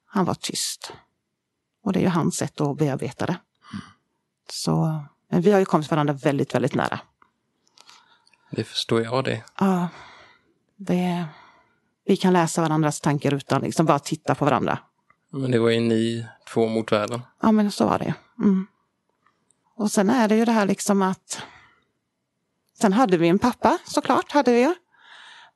han 0.06 0.26
var 0.26 0.34
tyst. 0.34 0.94
Och 1.84 1.94
det 1.94 2.00
är 2.00 2.04
ju 2.04 2.10
hans 2.10 2.36
sätt 2.36 2.62
att 2.62 2.78
bearbeta 2.78 3.26
det. 3.26 3.40
Mm. 3.74 3.84
Så 4.50 5.04
men 5.30 5.42
vi 5.42 5.52
har 5.52 5.60
ju 5.60 5.66
kommit 5.66 5.92
varandra 5.92 6.14
väldigt, 6.14 6.56
väldigt 6.56 6.76
nära. 6.76 7.00
Det 8.52 8.64
förstår 8.64 9.02
jag 9.02 9.24
det. 9.24 9.44
Ja. 9.60 9.88
Det, 10.76 11.26
vi 12.06 12.18
kan 12.18 12.34
läsa 12.34 12.62
varandras 12.62 13.02
tankar 13.02 13.34
utan 13.34 13.62
liksom 13.62 13.86
bara 13.86 14.00
titta 14.00 14.36
på 14.36 14.46
varandra. 14.46 14.80
Men 15.30 15.52
det 15.52 15.60
var 15.60 15.70
ju 15.70 15.80
ni 15.80 16.26
två 16.54 16.68
mot 16.68 16.92
världen. 16.92 17.22
Ja, 17.42 17.52
men 17.52 17.72
så 17.72 17.86
var 17.86 18.00
det. 18.00 18.14
Mm. 18.38 18.68
Och 19.76 19.92
sen 19.92 20.10
är 20.10 20.28
det 20.28 20.36
ju 20.36 20.46
det 20.46 20.52
här 20.52 20.66
liksom 20.66 21.02
att 21.02 21.44
Sen 22.82 22.94
hade 22.94 23.18
vi 23.18 23.28
en 23.28 23.40
pappa 23.40 23.78
såklart, 23.86 24.32
hade 24.32 24.54
vi. 24.54 24.74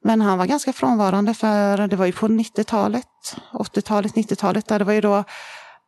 Men 0.04 0.22
han 0.22 0.38
var 0.38 0.46
ganska 0.46 0.74
frånvarande 0.74 1.34
för 1.34 1.88
det 1.88 1.96
var 1.96 2.06
ju 2.06 2.12
på 2.12 2.28
90-talet, 2.28 3.08
80-talet, 3.52 4.14
90-talet 4.14 4.68
där 4.68 4.80
det 4.80 4.86
var 4.86 4.94
ju 4.94 5.02
då 5.02 5.24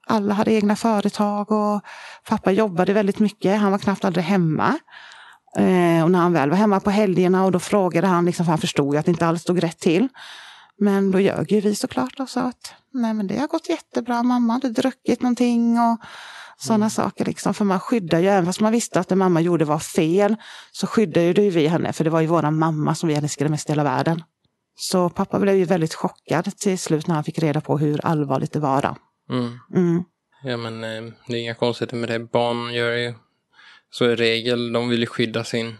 alla 0.08 0.34
hade 0.34 0.54
egna 0.54 0.76
företag 0.76 1.52
och 1.52 1.82
pappa 2.28 2.52
jobbade 2.52 2.94
väldigt 2.94 3.20
mycket. 3.20 3.60
Han 3.60 3.72
var 3.72 3.80
knappt 3.80 4.06
aldrig 4.06 4.26
hemma. 4.26 4.80
Eh, 5.58 6.04
och 6.04 6.12
när 6.12 6.20
han 6.20 6.34
väl 6.34 6.50
var 6.50 6.58
hemma 6.58 6.80
på 6.80 6.90
helgerna 6.90 7.46
och 7.46 7.52
då 7.52 7.60
frågade 7.60 8.08
han, 8.08 8.26
liksom, 8.26 8.46
för 8.46 8.52
han 8.52 8.60
förstod 8.60 8.94
ju 8.94 9.00
att 9.00 9.06
det 9.06 9.12
inte 9.12 9.28
alls 9.28 9.42
stod 9.42 9.64
rätt 9.64 9.80
till. 9.80 10.08
Men 10.78 11.12
då 11.12 11.20
ljög 11.20 11.52
ju 11.52 11.62
vi 11.62 11.76
såklart 11.76 12.20
och 12.20 12.30
sa 12.30 12.42
att 12.42 12.74
nej 12.92 13.14
men 13.14 13.28
det 13.28 13.40
har 13.40 13.48
gått 13.48 13.70
jättebra, 13.70 14.24
mamma 14.24 14.54
hade 14.54 14.70
druckit 14.70 15.22
någonting 15.22 15.80
och 15.80 16.00
sådana 16.58 16.86
mm. 16.86 16.90
saker. 16.90 17.26
Liksom. 17.26 17.54
För 17.54 17.66
man 17.66 17.80
skyddar 17.80 18.20
ju, 18.20 18.28
även 18.28 18.46
fast 18.46 18.60
man 18.60 18.72
visste 18.72 19.00
att 19.00 19.08
det 19.08 19.16
mamma 19.16 19.42
gjorde 19.42 19.66
var 19.66 19.80
fel, 19.80 20.36
så 20.72 20.88
skyddade 20.88 21.42
ju 21.42 21.50
vi 21.50 21.68
henne, 21.68 21.94
för 21.94 22.04
det 22.04 22.10
var 22.10 22.22
ju 22.22 22.28
våran 22.28 22.58
mamma 22.58 22.96
som 22.96 23.10
vi 23.10 23.16
älskade 23.16 23.50
mest 23.50 23.70
i 23.70 23.72
hela 23.72 23.84
världen. 23.84 24.24
Så 24.78 25.10
pappa 25.10 25.40
blev 25.40 25.56
ju 25.56 25.66
väldigt 25.66 25.94
chockad 25.94 26.58
till 26.58 26.80
slut 26.80 27.08
när 27.08 27.16
han 27.16 27.24
fick 27.24 27.40
reda 27.40 27.62
på 27.62 27.78
hur 27.78 28.06
allvarligt 28.06 28.54
det 28.54 28.60
var. 28.60 28.82
Då. 28.82 28.96
Mm. 29.36 29.60
Mm. 29.74 30.04
Ja 30.44 30.58
men 30.58 30.84
eh, 30.84 31.14
det 31.28 31.34
är 31.34 31.42
inga 31.42 31.56
konstigheter 31.56 31.98
med 31.98 32.10
det. 32.10 32.20
Barn 32.20 32.74
gör 32.74 32.92
ju 32.92 33.14
så 33.92 34.06
i 34.06 34.16
regel. 34.16 34.74
De 34.74 34.90
vill 34.90 35.00
ju 35.00 35.08
skydda 35.08 35.44
sin 35.44 35.78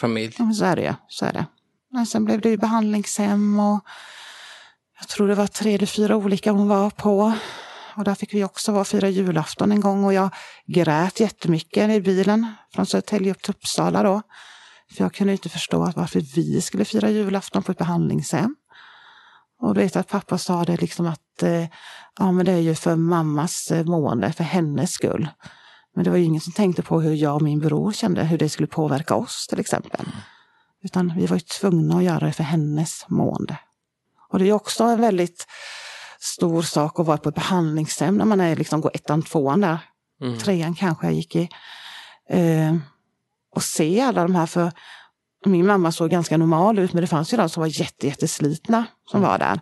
familj. 0.00 0.34
Ja, 0.38 0.44
men 0.44 0.54
så 0.54 0.64
är 0.64 0.76
det 0.76 0.82
ju. 0.82 0.94
Så 1.08 1.24
är 1.24 1.32
det. 1.32 1.46
Men 1.92 2.06
sen 2.06 2.24
blev 2.24 2.40
det 2.40 2.48
ju 2.48 2.56
behandlingshem 2.56 3.60
och 3.60 3.80
jag 4.98 5.08
tror 5.08 5.28
det 5.28 5.34
var 5.34 5.46
tre 5.46 5.74
eller 5.74 5.86
fyra 5.86 6.16
olika 6.16 6.52
hon 6.52 6.68
var 6.68 6.90
på. 6.90 7.32
Och 7.96 8.04
där 8.04 8.14
fick 8.14 8.34
vi 8.34 8.44
också 8.44 8.72
vara 8.72 8.84
fira 8.84 9.08
julafton 9.08 9.72
en 9.72 9.80
gång 9.80 10.04
och 10.04 10.12
jag 10.12 10.30
grät 10.66 11.20
jättemycket 11.20 11.90
i 11.90 12.00
bilen 12.00 12.46
från 12.74 12.86
Södertälje 12.86 13.30
upp 13.30 13.42
till 13.42 13.50
Uppsala 13.50 14.02
då. 14.02 14.22
För 14.96 15.04
jag 15.04 15.14
kunde 15.14 15.32
inte 15.32 15.48
förstå 15.48 15.92
varför 15.96 16.20
vi 16.20 16.60
skulle 16.60 16.84
fira 16.84 17.10
julafton 17.10 17.62
på 17.62 17.72
ett 17.72 17.78
behandlingshem. 17.78 18.56
Och 19.60 19.74
du 19.74 19.80
vet 19.80 19.96
att 19.96 20.08
pappa 20.08 20.38
sa 20.38 20.64
det 20.64 20.76
liksom 20.76 21.06
att 21.06 21.42
eh, 21.42 21.64
ja, 22.18 22.32
men 22.32 22.46
det 22.46 22.52
är 22.52 22.60
ju 22.60 22.74
för 22.74 22.96
mammas 22.96 23.70
eh, 23.70 23.84
mående, 23.84 24.32
för 24.32 24.44
hennes 24.44 24.92
skull. 24.92 25.28
Men 25.94 26.04
det 26.04 26.10
var 26.10 26.16
ju 26.16 26.24
ingen 26.24 26.40
som 26.40 26.52
tänkte 26.52 26.82
på 26.82 27.00
hur 27.00 27.14
jag 27.14 27.34
och 27.34 27.42
min 27.42 27.58
bror 27.58 27.92
kände, 27.92 28.24
hur 28.24 28.38
det 28.38 28.48
skulle 28.48 28.66
påverka 28.66 29.14
oss 29.14 29.46
till 29.46 29.60
exempel. 29.60 30.06
Utan 30.82 31.12
vi 31.16 31.26
var 31.26 31.36
ju 31.36 31.40
tvungna 31.40 31.96
att 31.96 32.04
göra 32.04 32.26
det 32.26 32.32
för 32.32 32.44
hennes 32.44 33.04
mående. 33.08 33.58
Och 34.28 34.38
det 34.38 34.48
är 34.48 34.52
också 34.52 34.84
en 34.84 35.00
väldigt 35.00 35.46
stor 36.20 36.62
sak 36.62 37.00
att 37.00 37.06
vara 37.06 37.18
på 37.18 37.28
ett 37.28 37.34
behandlingshem 37.34 38.16
när 38.16 38.24
man 38.24 38.40
är 38.40 38.56
liksom 38.56 38.80
går 38.80 38.90
ettan, 38.94 39.22
tvåan 39.22 39.60
där. 39.60 39.78
Mm. 40.22 40.38
Trean 40.38 40.74
kanske 40.74 41.06
jag 41.06 41.14
gick 41.14 41.36
i. 41.36 41.48
Eh, 42.30 42.76
och 43.54 43.62
se 43.62 44.00
alla 44.00 44.22
de 44.22 44.34
här, 44.34 44.46
för 44.46 44.72
min 45.44 45.66
mamma 45.66 45.92
såg 45.92 46.10
ganska 46.10 46.36
normal 46.36 46.78
ut 46.78 46.92
men 46.92 47.00
det 47.00 47.06
fanns 47.06 47.32
ju 47.32 47.36
de 47.36 47.48
som 47.48 47.60
var 47.60 47.80
jätte, 47.80 48.06
jätteslitna 48.06 48.84
som 49.10 49.20
mm. 49.20 49.30
var 49.30 49.38
där. 49.38 49.60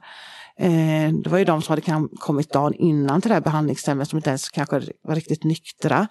Eh, 0.59 1.13
det 1.13 1.31
var 1.31 1.39
ju 1.39 1.45
de 1.45 1.63
som 1.63 1.73
hade 1.73 2.09
kommit 2.19 2.53
dagen 2.53 2.75
innan 2.75 3.21
till 3.21 3.29
det 3.29 3.35
här 3.35 3.41
behandlingshemmet 3.41 4.09
som 4.09 4.17
inte 4.17 4.31
ens 4.31 4.49
kanske 4.49 4.83
var 5.03 5.15
riktigt 5.15 5.45
nyktra. 5.45 6.09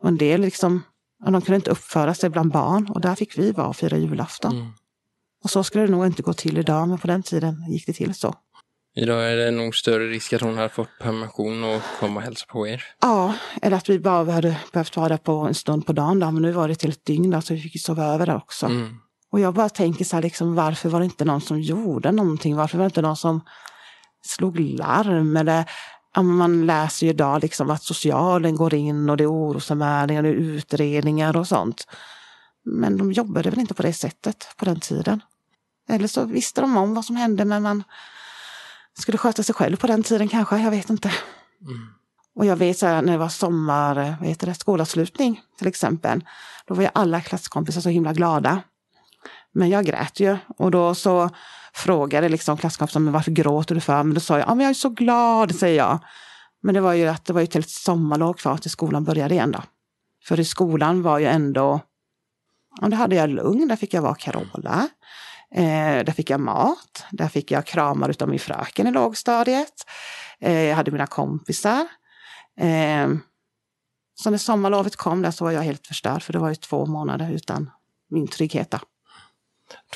Och 0.00 0.08
en 0.08 0.16
del 0.16 0.40
liksom, 0.40 0.82
de 1.24 1.42
kunde 1.42 1.56
inte 1.56 1.70
uppföra 1.70 2.14
sig 2.14 2.30
bland 2.30 2.52
barn 2.52 2.88
och 2.88 3.00
där 3.00 3.14
fick 3.14 3.38
vi 3.38 3.52
vara 3.52 3.66
och 3.66 3.76
fira 3.76 3.96
julafton. 3.96 4.52
Mm. 4.52 4.72
Och 5.44 5.50
så 5.50 5.64
skulle 5.64 5.86
det 5.86 5.92
nog 5.92 6.06
inte 6.06 6.22
gå 6.22 6.32
till 6.32 6.58
idag 6.58 6.88
men 6.88 6.98
på 6.98 7.06
den 7.06 7.22
tiden 7.22 7.66
gick 7.68 7.86
det 7.86 7.92
till 7.92 8.14
så. 8.14 8.34
Idag 8.94 9.32
är 9.32 9.36
det 9.36 9.50
nog 9.50 9.74
större 9.74 10.06
risk 10.06 10.32
att 10.32 10.40
hon 10.40 10.56
hade 10.56 10.68
fått 10.68 10.98
permission 11.00 11.64
och 11.64 11.82
komma 12.00 12.16
och 12.16 12.22
hälsa 12.22 12.46
på 12.48 12.66
er. 12.68 12.84
Ja, 13.00 13.34
eller 13.62 13.76
att 13.76 13.88
vi 13.88 13.98
bara 13.98 14.32
hade 14.32 14.56
behövt 14.72 14.96
vara 14.96 15.08
där 15.08 15.16
på 15.16 15.32
en 15.32 15.54
stund 15.54 15.86
på 15.86 15.92
dagen. 15.92 16.20
Då. 16.20 16.30
Men 16.30 16.42
nu 16.42 16.52
var 16.52 16.68
det 16.68 16.74
till 16.74 16.90
ett 16.90 17.04
dygn 17.04 17.30
då, 17.30 17.40
så 17.40 17.54
vi 17.54 17.60
fick 17.60 17.82
sova 17.82 18.04
över 18.04 18.26
där 18.26 18.36
också. 18.36 18.66
Mm. 18.66 18.96
Och 19.30 19.40
jag 19.40 19.54
bara 19.54 19.68
tänker 19.68 20.04
så 20.04 20.16
här, 20.16 20.22
liksom, 20.22 20.54
varför 20.54 20.88
var 20.88 20.98
det 20.98 21.04
inte 21.04 21.24
någon 21.24 21.40
som 21.40 21.60
gjorde 21.60 22.12
någonting? 22.12 22.56
Varför 22.56 22.78
var 22.78 22.84
det 22.84 22.86
inte 22.86 23.02
någon 23.02 23.16
som 23.16 23.40
slog 24.24 24.60
larm? 24.60 25.36
Eller, 25.36 25.64
man 26.22 26.66
läser 26.66 27.06
ju 27.06 27.12
idag 27.12 27.42
liksom 27.42 27.70
att 27.70 27.82
socialen 27.82 28.56
går 28.56 28.74
in 28.74 29.10
och 29.10 29.16
det 29.16 29.24
är 29.24 29.32
orosanmälningar, 29.32 30.22
det 30.22 30.28
är 30.28 30.32
utredningar 30.32 31.36
och 31.36 31.48
sånt. 31.48 31.86
Men 32.64 32.96
de 32.96 33.12
jobbade 33.12 33.50
väl 33.50 33.60
inte 33.60 33.74
på 33.74 33.82
det 33.82 33.92
sättet 33.92 34.46
på 34.56 34.64
den 34.64 34.80
tiden. 34.80 35.20
Eller 35.88 36.08
så 36.08 36.24
visste 36.24 36.60
de 36.60 36.76
om 36.76 36.94
vad 36.94 37.04
som 37.04 37.16
hände 37.16 37.44
men 37.44 37.62
man 37.62 37.84
skulle 38.98 39.18
sköta 39.18 39.42
sig 39.42 39.54
själv 39.54 39.76
på 39.76 39.86
den 39.86 40.02
tiden 40.02 40.28
kanske, 40.28 40.58
jag 40.58 40.70
vet 40.70 40.90
inte. 40.90 41.08
Mm. 41.60 41.86
Och 42.34 42.46
jag 42.46 42.56
vet 42.56 42.78
så 42.78 42.86
här, 42.86 43.02
när 43.02 43.12
det 43.12 43.18
var 43.18 43.28
sommar, 43.28 44.16
vad 44.20 44.28
heter 44.28 44.46
det, 44.46 44.54
skolavslutning 44.54 45.40
till 45.58 45.66
exempel. 45.66 46.24
Då 46.66 46.74
var 46.74 46.82
ju 46.82 46.88
alla 46.94 47.20
klasskompisar 47.20 47.80
så 47.80 47.88
himla 47.88 48.12
glada. 48.12 48.62
Men 49.52 49.68
jag 49.68 49.84
grät 49.84 50.20
ju 50.20 50.36
och 50.56 50.70
då 50.70 50.94
så 50.94 51.30
frågade 51.74 52.28
liksom 52.28 52.56
klasskompisarna 52.56 53.10
varför 53.10 53.30
gråter 53.30 53.74
du 53.74 53.80
för? 53.80 54.02
Men 54.02 54.14
då 54.14 54.20
sa 54.20 54.38
jag, 54.38 54.48
ja 54.48 54.54
men 54.54 54.64
jag 54.64 54.70
är 54.70 54.74
så 54.74 54.88
glad, 54.88 55.54
säger 55.54 55.78
jag. 55.78 55.98
Men 56.62 56.74
det 56.74 56.80
var 56.80 56.92
ju 56.92 57.08
att 57.08 57.24
det 57.24 57.32
var 57.32 57.40
ju 57.40 57.46
till 57.46 57.60
ett 57.60 57.70
sommarlov 57.70 58.32
kvar 58.32 58.56
till 58.56 58.70
skolan 58.70 59.04
började 59.04 59.34
igen 59.34 59.52
då. 59.52 59.62
För 60.24 60.40
i 60.40 60.44
skolan 60.44 61.02
var 61.02 61.18
ju 61.18 61.26
ändå, 61.26 61.80
ja, 62.80 62.88
då 62.88 62.96
hade 62.96 63.16
jag 63.16 63.30
lugn, 63.30 63.68
där 63.68 63.76
fick 63.76 63.94
jag 63.94 64.02
vara 64.02 64.14
Carola. 64.14 64.88
Eh, 65.54 66.04
där 66.04 66.12
fick 66.12 66.30
jag 66.30 66.40
mat, 66.40 67.04
där 67.10 67.28
fick 67.28 67.50
jag 67.50 67.66
kramar 67.66 68.08
utav 68.08 68.28
min 68.28 68.38
fröken 68.38 68.86
i 68.86 68.90
lågstadiet. 68.90 69.86
Eh, 70.40 70.60
jag 70.62 70.76
hade 70.76 70.90
mina 70.90 71.06
kompisar. 71.06 71.86
Eh, 72.56 73.08
så 74.14 74.30
när 74.30 74.38
sommarlovet 74.38 74.96
kom 74.96 75.22
där 75.22 75.30
så 75.30 75.44
var 75.44 75.50
jag 75.50 75.62
helt 75.62 75.86
förstörd 75.86 76.22
för 76.22 76.32
det 76.32 76.38
var 76.38 76.48
ju 76.48 76.54
två 76.54 76.86
månader 76.86 77.30
utan 77.32 77.70
min 78.10 78.28
trygghet. 78.28 78.70
Då. 78.70 78.78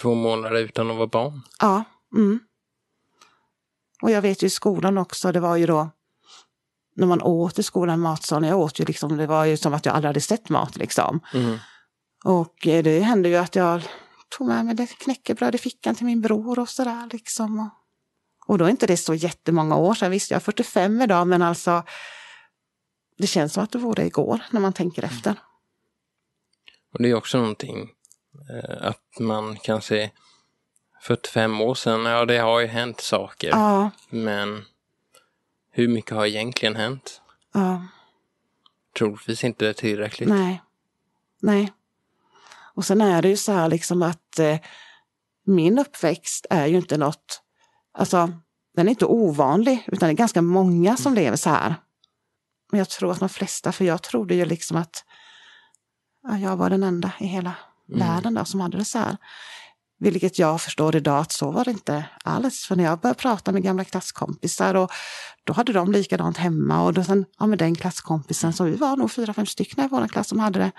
Två 0.00 0.14
månader 0.14 0.56
utan 0.56 0.90
att 0.90 0.96
vara 0.96 1.06
barn? 1.06 1.42
Ja. 1.60 1.84
Mm. 2.14 2.40
Och 4.02 4.10
jag 4.10 4.22
vet 4.22 4.42
ju 4.42 4.46
i 4.46 4.50
skolan 4.50 4.98
också, 4.98 5.32
det 5.32 5.40
var 5.40 5.56
ju 5.56 5.66
då 5.66 5.90
när 6.96 7.06
man 7.06 7.22
åt 7.22 7.58
i 7.58 7.62
skolan, 7.62 8.00
matsalen, 8.00 8.48
jag 8.48 8.58
åt 8.58 8.80
ju 8.80 8.84
liksom, 8.84 9.16
det 9.16 9.26
var 9.26 9.44
ju 9.44 9.56
som 9.56 9.74
att 9.74 9.86
jag 9.86 9.94
aldrig 9.94 10.08
hade 10.08 10.20
sett 10.20 10.48
mat 10.48 10.76
liksom. 10.76 11.20
Mm. 11.34 11.58
Och 12.24 12.66
eh, 12.66 12.82
det 12.82 13.00
hände 13.00 13.28
ju 13.28 13.36
att 13.36 13.56
jag 13.56 13.82
tog 14.28 14.46
med 14.46 14.64
mig 14.64 14.74
det 14.74 14.86
knäckebröd 14.86 15.54
i 15.54 15.58
fickan 15.58 15.94
till 15.94 16.06
min 16.06 16.20
bror 16.20 16.58
och 16.58 16.68
sådär 16.68 17.08
liksom. 17.12 17.70
Och 18.46 18.58
då 18.58 18.64
är 18.64 18.68
inte 18.68 18.86
det 18.86 18.96
så 18.96 19.14
jättemånga 19.14 19.76
år 19.76 19.94
sedan, 19.94 20.10
visst 20.10 20.30
jag 20.30 20.36
är 20.36 20.40
45 20.40 21.02
idag 21.02 21.28
men 21.28 21.42
alltså 21.42 21.82
det 23.18 23.26
känns 23.26 23.52
som 23.52 23.64
att 23.64 23.72
det 23.72 23.78
vore 23.78 24.06
igår 24.06 24.40
när 24.50 24.60
man 24.60 24.72
tänker 24.72 25.02
efter. 25.02 25.40
Och 26.92 27.02
det 27.02 27.10
är 27.10 27.14
också 27.14 27.38
någonting 27.38 27.90
eh, 28.50 28.86
att 28.86 29.18
man 29.20 29.56
kan 29.56 29.82
se 29.82 30.10
45 31.02 31.60
år 31.60 31.74
sedan, 31.74 32.04
ja 32.04 32.24
det 32.24 32.38
har 32.38 32.60
ju 32.60 32.66
hänt 32.66 33.00
saker. 33.00 33.48
Ja. 33.48 33.90
Men 34.10 34.64
hur 35.70 35.88
mycket 35.88 36.10
har 36.10 36.26
egentligen 36.26 36.76
hänt? 36.76 37.20
Ja. 37.52 37.86
Troligtvis 38.98 39.44
inte 39.44 39.74
tillräckligt. 39.74 40.28
Nej. 40.28 40.62
Nej. 41.40 41.72
Och 42.76 42.84
sen 42.84 43.00
är 43.00 43.22
det 43.22 43.28
ju 43.28 43.36
så 43.36 43.52
här 43.52 43.68
liksom 43.68 44.02
att 44.02 44.38
eh, 44.38 44.58
min 45.46 45.78
uppväxt 45.78 46.46
är 46.50 46.66
ju 46.66 46.76
inte 46.76 46.96
något, 46.96 47.42
alltså 47.98 48.32
den 48.76 48.86
är 48.86 48.90
inte 48.90 49.06
ovanlig 49.06 49.84
utan 49.86 50.06
det 50.06 50.12
är 50.12 50.16
ganska 50.16 50.42
många 50.42 50.96
som 50.96 51.12
mm. 51.12 51.24
lever 51.24 51.36
så 51.36 51.50
här. 51.50 51.74
Men 52.70 52.78
jag 52.78 52.88
tror 52.88 53.12
att 53.12 53.20
de 53.20 53.28
flesta, 53.28 53.72
för 53.72 53.84
jag 53.84 54.02
trodde 54.02 54.34
ju 54.34 54.44
liksom 54.44 54.76
att 54.76 55.04
ja, 56.22 56.38
jag 56.38 56.56
var 56.56 56.70
den 56.70 56.82
enda 56.82 57.12
i 57.18 57.26
hela 57.26 57.54
mm. 57.88 58.08
världen 58.08 58.34
då, 58.34 58.44
som 58.44 58.60
hade 58.60 58.78
det 58.78 58.84
så 58.84 58.98
här. 58.98 59.16
Vilket 59.98 60.38
jag 60.38 60.60
förstår 60.60 60.96
idag 60.96 61.18
att 61.18 61.32
så 61.32 61.50
var 61.50 61.64
det 61.64 61.70
inte 61.70 62.04
alls. 62.24 62.64
För 62.64 62.76
när 62.76 62.84
jag 62.84 63.00
började 63.00 63.20
prata 63.20 63.52
med 63.52 63.62
gamla 63.62 63.84
klasskompisar 63.84 64.74
och 64.74 64.90
då 65.44 65.52
hade 65.52 65.72
de 65.72 65.92
likadant 65.92 66.36
hemma 66.36 66.82
och 66.82 66.94
då 66.94 67.04
sen, 67.04 67.24
ja 67.38 67.46
med 67.46 67.58
den 67.58 67.74
klasskompisen, 67.74 68.52
så 68.52 68.64
vi 68.64 68.76
var 68.76 68.96
nog 68.96 69.10
fyra, 69.10 69.34
fem 69.34 69.46
stycken 69.46 69.84
i 69.84 69.88
vår 69.88 70.08
klass 70.08 70.28
som 70.28 70.38
hade 70.38 70.58
det 70.58 70.72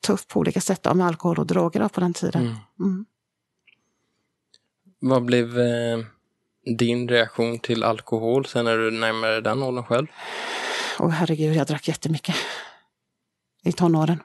tufft 0.00 0.28
på 0.28 0.40
olika 0.40 0.60
sätt 0.60 0.94
med 0.94 1.06
alkohol 1.06 1.38
och 1.38 1.46
droger 1.46 1.88
på 1.88 2.00
den 2.00 2.14
tiden. 2.14 2.42
Mm. 2.42 2.56
Mm. 2.80 3.06
Vad 5.00 5.24
blev 5.24 5.58
eh, 5.58 5.98
din 6.76 7.08
reaktion 7.08 7.58
till 7.58 7.84
alkohol 7.84 8.46
sen 8.46 8.64
när 8.64 8.78
du 8.78 8.90
närmade 8.90 9.40
den 9.40 9.62
åldern 9.62 9.84
själv? 9.84 10.06
Åh 10.98 11.06
oh, 11.06 11.10
herregud, 11.10 11.56
jag 11.56 11.66
drack 11.66 11.88
jättemycket 11.88 12.34
i 13.64 13.72
tonåren. 13.72 14.22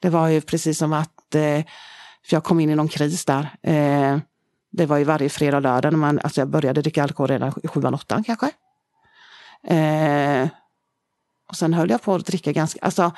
Det 0.00 0.10
var 0.10 0.28
ju 0.28 0.40
precis 0.40 0.78
som 0.78 0.92
att, 0.92 1.34
eh, 1.34 1.64
jag 2.30 2.44
kom 2.44 2.60
in 2.60 2.70
i 2.70 2.74
någon 2.74 2.88
kris 2.88 3.24
där. 3.24 3.50
Eh, 3.62 4.18
det 4.70 4.86
var 4.86 4.96
ju 4.96 5.04
varje 5.04 5.28
fredag 5.28 5.56
och 5.56 5.62
lördag 5.62 5.92
när 5.92 5.98
man, 5.98 6.20
alltså 6.24 6.40
jag 6.40 6.48
började 6.48 6.82
dricka 6.82 7.02
alkohol 7.02 7.28
redan 7.28 7.52
i 7.62 7.68
sjuan, 7.68 7.94
åttan 7.94 8.24
kanske. 8.24 8.50
Eh, 9.66 10.48
och 11.48 11.56
sen 11.56 11.74
höll 11.74 11.90
jag 11.90 12.02
på 12.02 12.14
att 12.14 12.26
dricka 12.26 12.52
ganska, 12.52 12.80
alltså 12.82 13.12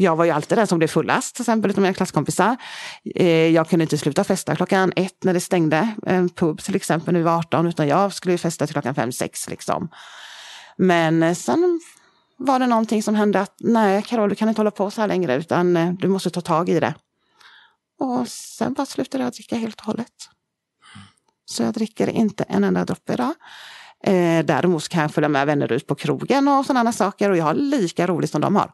jag 0.00 0.16
var 0.16 0.24
ju 0.24 0.30
alltid 0.30 0.58
den 0.58 0.66
som 0.66 0.78
blev 0.78 0.88
fullast, 0.88 1.34
till 1.34 1.42
exempel, 1.42 1.70
utav 1.70 1.82
mina 1.82 1.94
klasskompisar. 1.94 2.56
Eh, 3.14 3.26
jag 3.26 3.68
kunde 3.68 3.82
inte 3.82 3.98
sluta 3.98 4.24
festa 4.24 4.56
klockan 4.56 4.92
ett 4.96 5.24
när 5.24 5.34
det 5.34 5.40
stängde, 5.40 5.94
en 6.06 6.28
pub 6.28 6.60
till 6.60 6.76
exempel, 6.76 7.14
nu 7.14 7.22
var 7.22 7.38
18, 7.38 7.66
utan 7.66 7.88
jag 7.88 8.12
skulle 8.12 8.32
ju 8.32 8.38
festa 8.38 8.66
till 8.66 8.74
klockan 8.74 8.94
fem, 8.94 9.12
sex 9.12 9.48
liksom. 9.48 9.88
Men 10.76 11.22
eh, 11.22 11.34
sen 11.34 11.80
var 12.36 12.58
det 12.58 12.66
någonting 12.66 13.02
som 13.02 13.14
hände 13.14 13.40
att 13.40 13.54
nej, 13.60 14.02
Carol, 14.02 14.28
du 14.28 14.34
kan 14.34 14.48
inte 14.48 14.60
hålla 14.60 14.70
på 14.70 14.90
så 14.90 15.00
här 15.00 15.08
längre, 15.08 15.34
utan 15.34 15.96
du 15.96 16.08
måste 16.08 16.30
ta 16.30 16.40
tag 16.40 16.68
i 16.68 16.80
det. 16.80 16.94
Och 17.98 18.28
sen 18.28 18.72
bara 18.72 18.86
slutade 18.86 19.24
jag 19.24 19.32
dricka 19.32 19.56
helt 19.56 19.80
och 19.80 19.86
hållet. 19.86 20.12
Så 21.44 21.62
jag 21.62 21.74
dricker 21.74 22.08
inte 22.08 22.44
en 22.44 22.64
enda 22.64 22.84
droppe 22.84 23.12
idag. 23.12 23.34
Eh, 24.02 24.44
däremot 24.44 24.88
kan 24.88 25.02
jag 25.02 25.14
följa 25.14 25.28
med 25.28 25.46
vänner 25.46 25.72
ut 25.72 25.86
på 25.86 25.94
krogen 25.94 26.48
och 26.48 26.66
sådana 26.66 26.92
saker 26.92 27.30
och 27.30 27.36
jag 27.36 27.44
har 27.44 27.54
lika 27.54 28.06
roligt 28.06 28.30
som 28.30 28.40
de 28.40 28.56
har. 28.56 28.72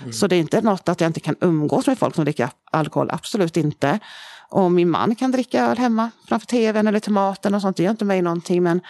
Mm. 0.00 0.12
Så 0.12 0.26
det 0.26 0.36
är 0.36 0.40
inte 0.40 0.60
något 0.60 0.88
att 0.88 1.00
jag 1.00 1.08
inte 1.08 1.20
kan 1.20 1.36
umgås 1.40 1.86
med 1.86 1.98
folk 1.98 2.14
som 2.14 2.24
dricker 2.24 2.50
alkohol, 2.70 3.10
absolut 3.12 3.56
inte. 3.56 4.00
Och 4.48 4.72
min 4.72 4.90
man 4.90 5.14
kan 5.14 5.32
dricka 5.32 5.66
öl 5.66 5.78
hemma 5.78 6.10
framför 6.28 6.46
tvn 6.46 6.86
eller 6.86 7.00
till 7.00 7.12
maten 7.12 7.54
och 7.54 7.62
sånt, 7.62 7.76
det 7.76 7.82
gör 7.82 7.90
inte 7.90 8.04
mig 8.04 8.22
någonting 8.22 8.62
men 8.62 8.80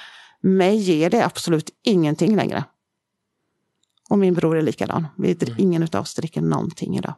mig 0.40 0.77
ger 0.77 1.11
det 1.11 1.25
absolut 1.25 1.70
ingenting 1.83 2.37
längre. 2.37 2.64
Och 4.11 4.18
min 4.18 4.35
bror 4.35 4.59
är 4.59 4.62
likadan. 4.62 5.07
Vi, 5.16 5.33
mm. 5.33 5.55
Ingen 5.59 5.83
av 5.83 6.01
oss 6.01 6.14
dricker 6.14 6.40
någonting 6.40 6.99
idag. 6.99 7.14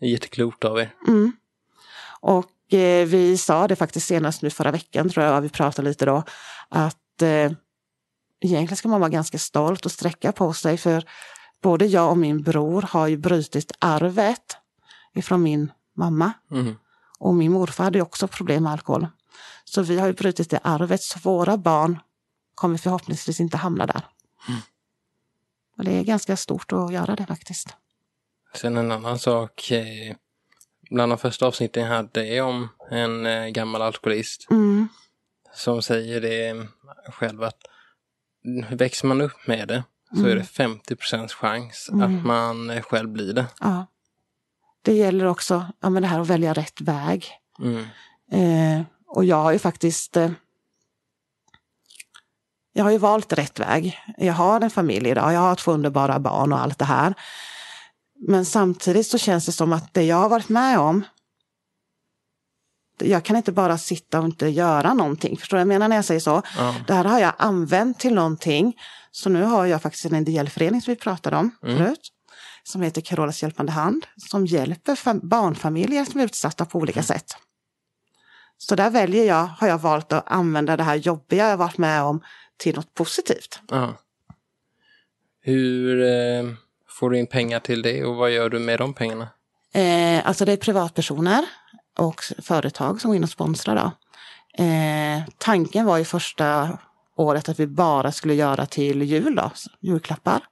Det 0.00 0.06
är 0.06 0.10
jätteklokt 0.10 0.64
av 0.64 0.78
er. 0.78 0.94
Mm. 1.08 1.32
Och 2.20 2.74
eh, 2.74 3.06
vi 3.06 3.38
sa 3.38 3.68
det 3.68 3.76
faktiskt 3.76 4.06
senast 4.06 4.42
nu 4.42 4.50
förra 4.50 4.70
veckan, 4.70 5.08
tror 5.08 5.26
jag, 5.26 5.40
vi 5.40 5.48
pratade 5.48 5.88
lite 5.88 6.04
då, 6.04 6.24
att 6.68 7.01
eh, 7.22 7.52
egentligen 8.40 8.76
ska 8.76 8.88
man 8.88 9.00
vara 9.00 9.10
ganska 9.10 9.38
stolt 9.38 9.84
och 9.86 9.92
sträcka 9.92 10.32
på 10.32 10.52
sig 10.52 10.76
för 10.78 11.04
både 11.62 11.86
jag 11.86 12.10
och 12.10 12.18
min 12.18 12.42
bror 12.42 12.82
har 12.82 13.06
ju 13.06 13.16
brutit 13.16 13.72
arvet 13.78 14.56
ifrån 15.14 15.42
min 15.42 15.72
mamma. 15.96 16.32
Mm. 16.50 16.74
Och 17.18 17.34
min 17.34 17.52
morfar 17.52 17.84
hade 17.84 18.02
också 18.02 18.28
problem 18.28 18.62
med 18.62 18.72
alkohol. 18.72 19.06
Så 19.64 19.82
vi 19.82 19.98
har 19.98 20.06
ju 20.06 20.12
brutit 20.12 20.50
det 20.50 20.58
arvet, 20.62 21.02
så 21.02 21.18
våra 21.18 21.56
barn 21.56 21.98
kommer 22.54 22.78
förhoppningsvis 22.78 23.40
inte 23.40 23.56
hamna 23.56 23.86
där. 23.86 24.06
Mm. 24.48 24.60
Och 25.78 25.84
det 25.84 25.92
är 25.92 26.02
ganska 26.04 26.36
stort 26.36 26.72
att 26.72 26.92
göra 26.92 27.16
det 27.16 27.26
faktiskt. 27.26 27.76
Sen 28.54 28.76
en 28.76 28.92
annan 28.92 29.18
sak. 29.18 29.70
eh, 29.70 30.16
Bland 30.90 31.12
de 31.12 31.18
första 31.18 31.46
avsnitten 31.46 31.82
jag 31.82 31.90
hade 31.90 32.26
är 32.26 32.42
om 32.42 32.68
en 32.90 33.26
eh, 33.26 33.46
gammal 33.48 33.82
alkoholist 33.82 34.46
Mm. 34.50 34.88
Som 35.54 35.82
säger 35.82 36.20
det 36.20 36.66
själv 37.12 37.42
att 37.42 37.58
växer 38.70 39.06
man 39.06 39.20
upp 39.20 39.46
med 39.46 39.68
det 39.68 39.84
så 40.16 40.26
är 40.26 40.36
det 40.36 40.44
50 40.44 40.96
chans 41.28 41.90
att 41.92 42.24
man 42.24 42.82
själv 42.82 43.08
blir 43.08 43.32
det. 43.32 43.46
Ja. 43.60 43.86
Det 44.82 44.92
gäller 44.92 45.24
också 45.24 45.66
ja, 45.80 45.90
men 45.90 46.02
det 46.02 46.08
här 46.08 46.20
att 46.20 46.26
välja 46.26 46.52
rätt 46.52 46.80
väg. 46.80 47.26
Mm. 47.58 47.84
Eh, 48.32 48.86
och 49.06 49.24
jag 49.24 49.36
har 49.36 49.52
ju 49.52 49.58
faktiskt 49.58 50.16
eh, 50.16 50.30
jag 52.72 52.84
har 52.84 52.90
ju 52.90 52.98
valt 52.98 53.32
rätt 53.32 53.60
väg. 53.60 53.98
Jag 54.16 54.32
har 54.32 54.60
en 54.60 54.70
familj 54.70 55.08
idag, 55.08 55.32
jag 55.32 55.40
har 55.40 55.54
två 55.54 55.72
underbara 55.72 56.18
barn 56.18 56.52
och 56.52 56.60
allt 56.60 56.78
det 56.78 56.84
här. 56.84 57.14
Men 58.28 58.44
samtidigt 58.44 59.06
så 59.06 59.18
känns 59.18 59.46
det 59.46 59.52
som 59.52 59.72
att 59.72 59.94
det 59.94 60.02
jag 60.02 60.16
har 60.16 60.28
varit 60.28 60.48
med 60.48 60.78
om 60.78 61.04
jag 63.04 63.24
kan 63.24 63.36
inte 63.36 63.52
bara 63.52 63.78
sitta 63.78 64.18
och 64.20 64.24
inte 64.24 64.48
göra 64.48 64.94
någonting. 64.94 65.36
Förstår 65.36 65.56
du 65.56 65.58
vad 65.58 65.60
jag 65.60 65.68
menar 65.68 65.88
när 65.88 65.96
jag 65.96 66.04
säger 66.04 66.20
så? 66.20 66.42
Ja. 66.56 66.74
Det 66.86 66.94
här 66.94 67.04
har 67.04 67.18
jag 67.18 67.32
använt 67.38 67.98
till 67.98 68.14
någonting. 68.14 68.76
Så 69.10 69.28
nu 69.28 69.42
har 69.42 69.66
jag 69.66 69.82
faktiskt 69.82 70.04
en 70.04 70.14
ideell 70.14 70.48
förening 70.48 70.82
som 70.82 70.94
vi 70.94 71.00
pratade 71.00 71.36
om 71.36 71.50
förut. 71.60 72.08
Som 72.64 72.82
heter 72.82 73.00
Carolas 73.00 73.42
hjälpande 73.42 73.72
hand. 73.72 74.06
Som 74.16 74.46
hjälper 74.46 74.94
fam- 74.94 75.20
barnfamiljer 75.28 76.04
som 76.04 76.20
är 76.20 76.24
utsatta 76.24 76.64
på 76.64 76.78
olika 76.78 77.02
sätt. 77.02 77.36
Så 78.58 78.74
där 78.74 78.90
väljer 78.90 79.24
jag, 79.24 79.44
har 79.44 79.68
jag 79.68 79.78
valt 79.78 80.12
att 80.12 80.32
använda 80.32 80.76
det 80.76 80.82
här 80.82 80.96
jobbiga 80.96 81.48
jag 81.48 81.56
varit 81.56 81.78
med 81.78 82.02
om 82.02 82.22
till 82.56 82.76
något 82.76 82.94
positivt. 82.94 83.60
Ja. 83.70 83.94
Hur 85.40 86.02
eh, 86.02 86.52
får 86.88 87.10
du 87.10 87.18
in 87.18 87.26
pengar 87.26 87.60
till 87.60 87.82
det 87.82 88.04
och 88.04 88.16
vad 88.16 88.30
gör 88.30 88.48
du 88.48 88.58
med 88.58 88.78
de 88.78 88.94
pengarna? 88.94 89.28
Eh, 89.74 90.26
alltså 90.26 90.44
det 90.44 90.52
är 90.52 90.56
privatpersoner 90.56 91.44
och 91.98 92.22
företag 92.42 93.00
som 93.00 93.08
går 93.08 93.16
in 93.16 93.22
och 93.22 93.30
sponsrar. 93.30 93.76
Då. 93.76 93.92
Eh, 94.64 95.22
tanken 95.38 95.86
var 95.86 95.98
ju 95.98 96.04
första 96.04 96.78
året 97.16 97.48
att 97.48 97.60
vi 97.60 97.66
bara 97.66 98.12
skulle 98.12 98.34
göra 98.34 98.66
till 98.66 99.02
jul, 99.02 99.34
då, 99.34 99.50
julklappar. 99.80 100.44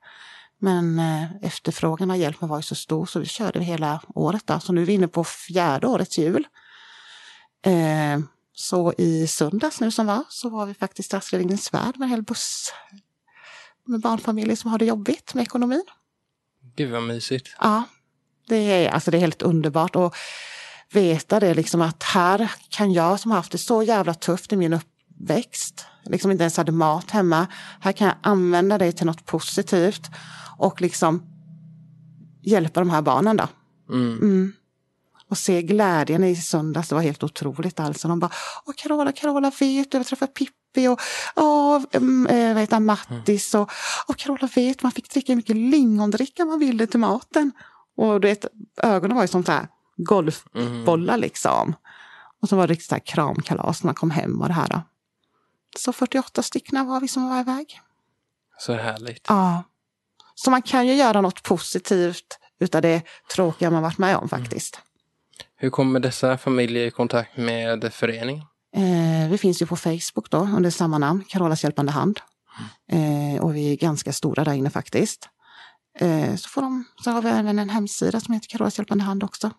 Men 0.58 0.98
eh, 0.98 1.24
efterfrågan 1.42 2.10
av 2.10 2.16
hjälpen 2.16 2.48
var 2.48 2.58
ju 2.58 2.62
så 2.62 2.74
stor 2.74 3.06
så 3.06 3.18
vi 3.18 3.26
körde 3.26 3.60
hela 3.60 4.00
året. 4.14 4.46
Då. 4.46 4.60
Så 4.60 4.72
nu 4.72 4.82
är 4.82 4.86
vi 4.86 4.92
inne 4.92 5.08
på 5.08 5.24
fjärde 5.24 5.86
årets 5.86 6.18
jul. 6.18 6.46
Eh, 7.62 8.18
så 8.52 8.92
i 8.98 9.26
söndags 9.26 9.80
nu 9.80 9.90
som 9.90 10.06
var 10.06 10.24
så 10.28 10.48
var 10.48 10.66
vi 10.66 10.74
faktiskt 10.74 11.32
Lindgrens 11.32 11.74
Värld 11.74 11.98
med 11.98 12.06
en 12.06 12.10
hel 12.10 12.22
buss 12.22 12.72
med 13.84 14.00
barnfamiljer 14.00 14.56
som 14.56 14.70
har 14.70 14.78
det 14.78 14.84
jobbigt 14.84 15.34
med 15.34 15.42
ekonomin. 15.42 15.84
Gud 16.76 16.90
vad 16.90 17.02
mysigt. 17.02 17.56
Ja, 17.60 17.84
det 18.48 18.56
är, 18.56 18.90
alltså 18.90 19.10
det 19.10 19.16
är 19.18 19.20
helt 19.20 19.42
underbart 19.42 19.96
att 19.96 20.14
veta 20.92 21.40
det 21.40 21.54
liksom 21.54 21.80
att 21.80 22.02
här 22.02 22.50
kan 22.68 22.92
jag 22.92 23.20
som 23.20 23.30
har 23.30 23.38
haft 23.38 23.52
det 23.52 23.58
så 23.58 23.82
jävla 23.82 24.14
tufft 24.14 24.52
i 24.52 24.56
min 24.56 24.72
uppväxt, 24.72 25.86
liksom 26.04 26.30
inte 26.30 26.42
ens 26.42 26.56
hade 26.56 26.72
mat 26.72 27.10
hemma, 27.10 27.46
här 27.80 27.92
kan 27.92 28.06
jag 28.06 28.16
använda 28.22 28.78
det 28.78 28.92
till 28.92 29.06
något 29.06 29.26
positivt 29.26 30.10
och 30.58 30.80
liksom 30.80 31.22
hjälpa 32.42 32.80
de 32.80 32.90
här 32.90 33.02
barnen 33.02 33.36
då. 33.36 33.48
Mm. 33.90 34.52
Och 35.28 35.38
se 35.38 35.62
glädjen 35.62 36.24
i 36.24 36.36
söndags, 36.36 36.88
det 36.88 36.94
var 36.94 37.02
helt 37.02 37.22
otroligt 37.22 37.80
alltså. 37.80 38.08
De 38.08 38.18
bara, 38.18 38.30
åh 38.66 38.74
Carola, 38.76 39.12
Carola 39.12 39.52
vet 39.60 39.90
du, 39.90 39.98
jag 39.98 40.06
träffade 40.06 40.32
Pippi 40.32 40.88
och 40.88 41.00
åh, 41.36 41.82
mm, 41.92 42.26
eh, 42.26 42.54
vad 42.54 42.60
heter 42.60 42.80
Mattis 42.80 43.54
och 43.54 43.70
åh 44.08 44.14
Carola 44.18 44.48
vet, 44.54 44.82
man 44.82 44.92
fick 44.92 45.10
dricka 45.10 45.32
hur 45.32 45.36
mycket 45.36 45.56
lingondricka 45.56 46.44
man 46.44 46.58
ville 46.58 46.86
till 46.86 47.00
maten. 47.00 47.52
Och 47.96 48.20
du 48.20 48.28
vet, 48.28 48.44
ögonen 48.82 49.16
var 49.16 49.24
ju 49.24 49.28
som 49.28 49.44
så 49.44 49.52
här 49.52 49.68
golfbollar 50.04 51.16
liksom. 51.16 51.74
Och 52.42 52.48
så 52.48 52.56
var 52.56 52.66
det 52.66 52.72
riktigt 52.72 53.04
kramkalas 53.04 53.82
när 53.82 53.88
man 53.88 53.94
kom 53.94 54.10
hem 54.10 54.40
och 54.40 54.48
det 54.48 54.54
här. 54.54 54.82
Så 55.76 55.92
48 55.92 56.42
stycken 56.42 56.86
var 56.86 57.00
vi 57.00 57.08
som 57.08 57.28
var 57.28 57.40
iväg. 57.40 57.80
Så 58.58 58.72
härligt. 58.72 59.24
Ja. 59.28 59.64
Så 60.34 60.50
man 60.50 60.62
kan 60.62 60.86
ju 60.86 60.94
göra 60.94 61.20
något 61.20 61.42
positivt 61.42 62.38
utav 62.60 62.82
det 62.82 63.02
tråkiga 63.34 63.70
man 63.70 63.82
varit 63.82 63.98
med 63.98 64.16
om 64.16 64.28
faktiskt. 64.28 64.80
Hur 65.56 65.70
kommer 65.70 66.00
dessa 66.00 66.38
familjer 66.38 66.86
i 66.86 66.90
kontakt 66.90 67.36
med 67.36 67.94
föreningen? 67.94 68.44
Eh, 68.76 69.30
vi 69.30 69.38
finns 69.38 69.62
ju 69.62 69.66
på 69.66 69.76
Facebook 69.76 70.30
då 70.30 70.38
under 70.38 70.70
samma 70.70 70.98
namn, 70.98 71.24
Carolas 71.28 71.64
hjälpande 71.64 71.92
hand. 71.92 72.20
Eh, 72.92 73.42
och 73.42 73.56
vi 73.56 73.72
är 73.72 73.76
ganska 73.76 74.12
stora 74.12 74.44
där 74.44 74.52
inne 74.52 74.70
faktiskt. 74.70 75.28
Eh, 75.98 76.36
så, 76.36 76.48
får 76.48 76.62
de, 76.62 76.84
så 77.04 77.10
har 77.10 77.22
vi 77.22 77.28
även 77.28 77.58
en 77.58 77.70
hemsida 77.70 78.20
som 78.20 78.34
heter 78.34 78.48
Carolas 78.48 78.78
hjälpande 78.78 79.04
hand 79.04 79.24
också. 79.24 79.50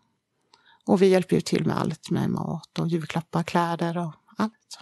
Och 0.85 1.01
vi 1.01 1.07
hjälper 1.07 1.35
ju 1.35 1.41
till 1.41 1.65
med 1.65 1.79
allt 1.79 2.09
med 2.09 2.29
mat 2.29 2.79
och 2.79 2.87
julklappar, 2.87 3.43
kläder 3.43 3.97
och 3.97 4.13
allt. 4.37 4.79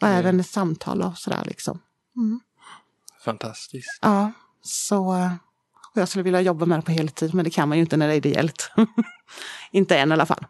Och 0.00 0.08
även 0.08 0.40
ett 0.40 0.46
samtal 0.46 1.02
och 1.02 1.18
sådär 1.18 1.44
liksom. 1.44 1.78
Fantastiskt. 3.24 3.98
Ja, 4.02 4.32
så 4.62 5.30
och 5.94 6.00
jag 6.00 6.08
skulle 6.08 6.22
vilja 6.22 6.40
jobba 6.40 6.66
med 6.66 6.78
det 6.78 6.82
på 6.82 6.92
heltid 6.92 7.34
men 7.34 7.44
det 7.44 7.50
kan 7.50 7.68
man 7.68 7.78
ju 7.78 7.82
inte 7.82 7.96
när 7.96 8.08
det 8.08 8.14
är 8.14 8.16
ideellt. 8.16 8.70
inte 9.70 9.98
än 9.98 10.10
i 10.10 10.12
alla 10.12 10.26
fall. 10.26 10.46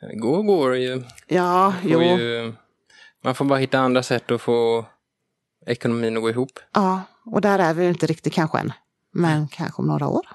Det 0.00 0.16
går 0.16 0.42
går 0.42 0.76
ju. 0.76 1.04
Ja, 1.26 1.74
Får 1.82 1.90
jo. 1.90 2.02
ju. 2.02 2.54
Man 3.24 3.34
får 3.34 3.44
bara 3.44 3.58
hitta 3.58 3.78
andra 3.78 4.02
sätt 4.02 4.30
att 4.30 4.40
få 4.40 4.86
ekonomin 5.66 6.16
att 6.16 6.22
gå 6.22 6.30
ihop. 6.30 6.58
Ja, 6.72 7.02
och 7.24 7.40
där 7.40 7.58
är 7.58 7.74
vi 7.74 7.88
inte 7.88 8.06
riktigt 8.06 8.32
kanske 8.32 8.58
än. 8.58 8.72
Men 9.12 9.48
kanske 9.48 9.82
om 9.82 9.88
några 9.88 10.08
år. 10.08 10.26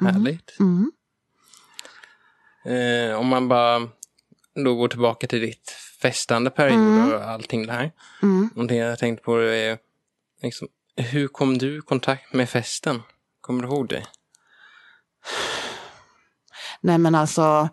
Härligt. 0.00 0.60
Mm. 0.60 0.92
Eh, 2.66 3.18
om 3.18 3.26
man 3.26 3.48
bara 3.48 3.88
då 4.54 4.74
går 4.74 4.88
tillbaka 4.88 5.26
till 5.26 5.40
ditt 5.40 5.70
festande 6.02 6.50
period 6.50 7.14
och 7.14 7.24
allting 7.24 7.66
det 7.66 7.72
här. 7.72 7.92
Mm. 8.22 8.50
Någonting 8.54 8.78
jag 8.78 8.98
tänkte 8.98 9.24
på 9.24 9.38
är 9.38 9.78
liksom, 10.42 10.68
hur 10.96 11.28
kom 11.28 11.58
du 11.58 11.78
i 11.78 11.80
kontakt 11.80 12.32
med 12.32 12.48
festen? 12.48 13.02
Kommer 13.40 13.62
du 13.62 13.68
ihåg 13.68 13.88
det? 13.88 14.06
Nej 16.80 16.98
men 16.98 17.14
alltså. 17.14 17.68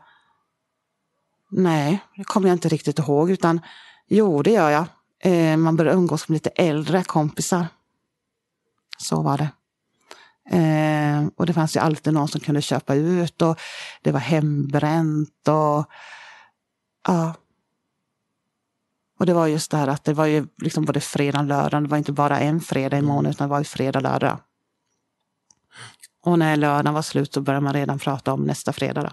Nej, 1.50 2.00
det 2.16 2.24
kommer 2.24 2.48
jag 2.48 2.56
inte 2.56 2.70
riktigt 2.70 3.00
ihåg 3.00 3.32
utan 3.32 3.62
jo 4.08 4.42
det 4.42 4.52
gör 4.52 4.70
jag. 4.70 4.86
Eh, 5.20 5.58
man 5.58 5.76
börjar 5.76 5.94
umgås 5.94 6.30
med 6.30 6.34
lite 6.36 6.50
äldre 6.50 7.04
kompisar. 7.04 7.68
Så 8.98 9.22
var 9.22 9.38
det. 9.38 9.50
Eh, 10.50 11.28
och 11.36 11.46
det 11.46 11.54
fanns 11.54 11.76
ju 11.76 11.80
alltid 11.80 12.14
någon 12.14 12.28
som 12.28 12.42
kunde 12.42 12.62
köpa 12.62 12.96
ut 12.96 13.42
och 13.42 13.60
det 14.02 14.12
var 14.12 14.20
hembränt 14.20 15.48
och 15.48 15.86
ja. 17.08 17.34
Och 19.20 19.26
det 19.26 19.34
var 19.34 19.48
just 19.48 19.72
det 19.72 19.78
här 19.78 19.88
att 19.88 20.04
det 20.04 20.14
var 20.14 20.26
ju 20.26 20.48
liksom 20.58 20.86
både 20.86 21.00
fredag 21.00 21.40
och 21.40 21.46
lördag. 21.46 21.84
Det 21.84 21.90
var 21.90 21.98
inte 21.98 22.12
bara 22.12 22.40
en 22.40 22.62
fredag 22.62 22.98
i 22.98 23.02
månaden 23.02 23.32
utan 23.32 23.48
det 23.48 23.52
var 23.52 23.60
ju 23.60 23.66
fredag 23.66 24.00
och 24.00 24.04
lördag. 24.04 24.40
Och 26.22 26.40
när 26.40 26.56
lördagen 26.58 26.94
var 26.94 27.02
slut 27.02 27.34
så 27.34 27.42
började 27.42 27.64
man 27.64 27.74
redan 27.74 28.00
prata 28.00 28.34
om 28.34 28.44
nästa 28.44 28.74
fredag. 28.74 29.04
Då. 29.04 29.10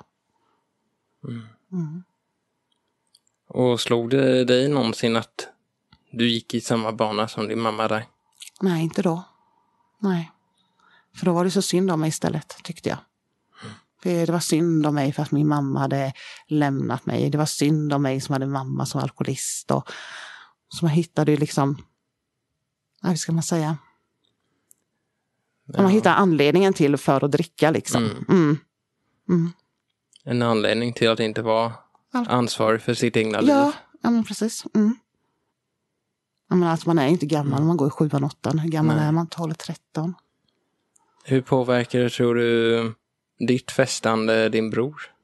Och 3.49 3.81
slog 3.81 4.11
det 4.11 4.45
dig 4.45 4.69
någonsin 4.69 5.17
att 5.17 5.49
du 6.11 6.29
gick 6.29 6.55
i 6.55 6.61
samma 6.61 6.93
bana 6.93 7.29
som 7.29 7.49
din 7.49 7.61
mamma 7.61 7.89
där? 7.89 8.05
Nej, 8.61 8.83
inte 8.83 9.03
då. 9.03 9.23
Nej. 9.99 10.31
För 11.17 11.27
då 11.27 11.33
var 11.33 11.45
det 11.45 11.51
så 11.51 11.63
synd 11.63 11.91
om 11.91 12.01
mig 12.01 12.09
istället, 12.09 12.57
tyckte 12.63 12.89
jag. 12.89 12.99
För 14.03 14.27
Det 14.27 14.33
var 14.33 14.41
synd 14.41 14.87
om 14.87 14.95
mig 14.95 15.13
för 15.13 15.23
att 15.23 15.31
min 15.31 15.49
mamma 15.49 15.81
hade 15.81 16.13
lämnat 16.47 17.07
mig. 17.07 17.31
Det 17.31 17.39
var 17.39 17.47
synd 17.47 17.93
om 17.93 18.03
mig 18.03 18.21
som 18.21 18.33
hade 18.33 18.47
mamma 18.47 18.87
som 18.87 19.01
alkoholist. 19.01 19.71
Och, 19.71 19.91
så 20.69 20.85
man 20.85 20.95
hittade 20.95 21.31
ju 21.33 21.37
liksom, 21.37 21.83
ja, 23.03 23.09
hur 23.09 23.17
ska 23.17 23.33
man 23.33 23.43
säga? 23.43 23.79
Man 25.79 25.89
hittade 25.89 26.15
anledningen 26.15 26.73
till 26.75 26.97
för 26.97 27.25
att 27.25 27.31
dricka 27.33 27.71
liksom. 27.71 28.11
Mm. 28.29 28.59
En 30.25 30.43
anledning 30.43 30.93
till 30.93 31.11
att 31.11 31.21
inte 31.21 31.43
vara 31.43 31.73
Ja. 32.13 32.27
ansvarig 32.29 32.83
för 32.83 32.95
sitt 32.95 33.17
egna 33.17 33.39
Ja, 33.39 33.41
liv. 33.65 33.75
ja 34.03 34.11
men 34.11 34.25
precis. 34.25 34.65
Mm. 34.75 34.97
Ja, 36.49 36.57
men 36.57 36.69
alltså 36.69 36.89
man 36.89 36.99
är 36.99 37.07
inte 37.09 37.27
gammal, 37.27 37.65
man 37.65 37.77
går 37.77 37.89
i 37.89 37.91
sjuan, 37.91 38.25
åttan. 38.25 38.59
Hur 38.59 38.71
gammal 38.71 38.97
Nej. 38.97 39.07
är 39.07 39.13
man? 39.13 39.27
12, 39.27 39.55
13? 39.55 40.15
Hur 41.25 41.41
påverkar 41.41 41.99
det, 41.99 42.11
tror 42.11 42.35
du, 42.35 42.95
ditt 43.39 43.71
festande 43.71 44.49
din 44.49 44.71
bror? 44.71 45.15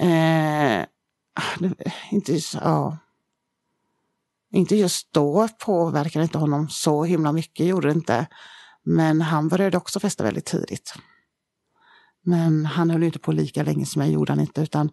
Eh, 0.00 0.86
det, 1.58 1.92
inte, 2.10 2.32
just- 2.32 2.54
ja. 2.54 2.98
inte 4.52 4.76
just 4.76 5.12
då 5.12 5.48
påverkade 5.58 6.22
inte 6.22 6.38
honom 6.38 6.68
så 6.68 7.04
himla 7.04 7.32
mycket, 7.32 7.66
gjorde 7.66 7.88
det 7.88 7.94
inte. 7.94 8.26
Men 8.82 9.20
han 9.20 9.48
började 9.48 9.76
också 9.76 10.00
festa 10.00 10.24
väldigt 10.24 10.46
tidigt. 10.46 10.94
Men 12.22 12.66
han 12.66 12.90
höll 12.90 13.02
inte 13.02 13.18
på 13.18 13.32
lika 13.32 13.62
länge 13.62 13.86
som 13.86 14.02
jag 14.02 14.10
gjorde 14.10 14.32
han 14.32 14.40
inte, 14.40 14.60
utan 14.60 14.90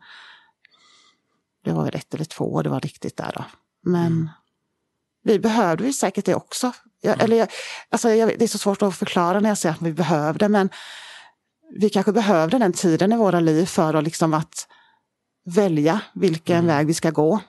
det 1.64 1.72
var 1.72 1.84
väl 1.86 1.96
ett 1.96 2.14
eller 2.14 2.26
två, 2.26 2.62
det 2.62 2.70
var 2.70 2.80
riktigt 2.82 3.18
där 3.18 3.32
då. 3.36 3.46
Men 3.82 4.30
vi 5.24 5.40
behövde 5.40 5.86
ju 5.86 5.94
säkert 5.94 6.26
det 6.26 6.36
också. 6.36 6.74
Jag, 7.06 7.24
Eller 7.24 7.38
jag, 7.38 7.48
alltså 7.90 8.10
jag, 8.10 8.40
det 8.40 8.46
är 8.46 8.48
så 8.48 8.58
svårt 8.58 8.82
att 8.82 8.96
förklara 8.96 9.40
när 9.40 9.50
jag 9.50 9.58
säger 9.58 9.76
att 9.76 9.82
vi 9.82 9.94
behövde, 9.94 10.50
men 10.50 10.70
vi 11.76 11.90
kanske 11.90 12.12
behövde 12.12 12.58
den 12.58 12.74
tiden 12.74 13.14
i 13.14 13.18
våra 13.18 13.40
liv 13.40 13.66
för 13.66 13.94
att, 13.94 14.04
liksom 14.04 14.34
att 14.34 14.68
välja 15.46 16.02
vilken 16.14 16.68
väg 16.68 16.88
vi 16.88 16.94
ska 16.94 17.12
gå. 17.12 17.40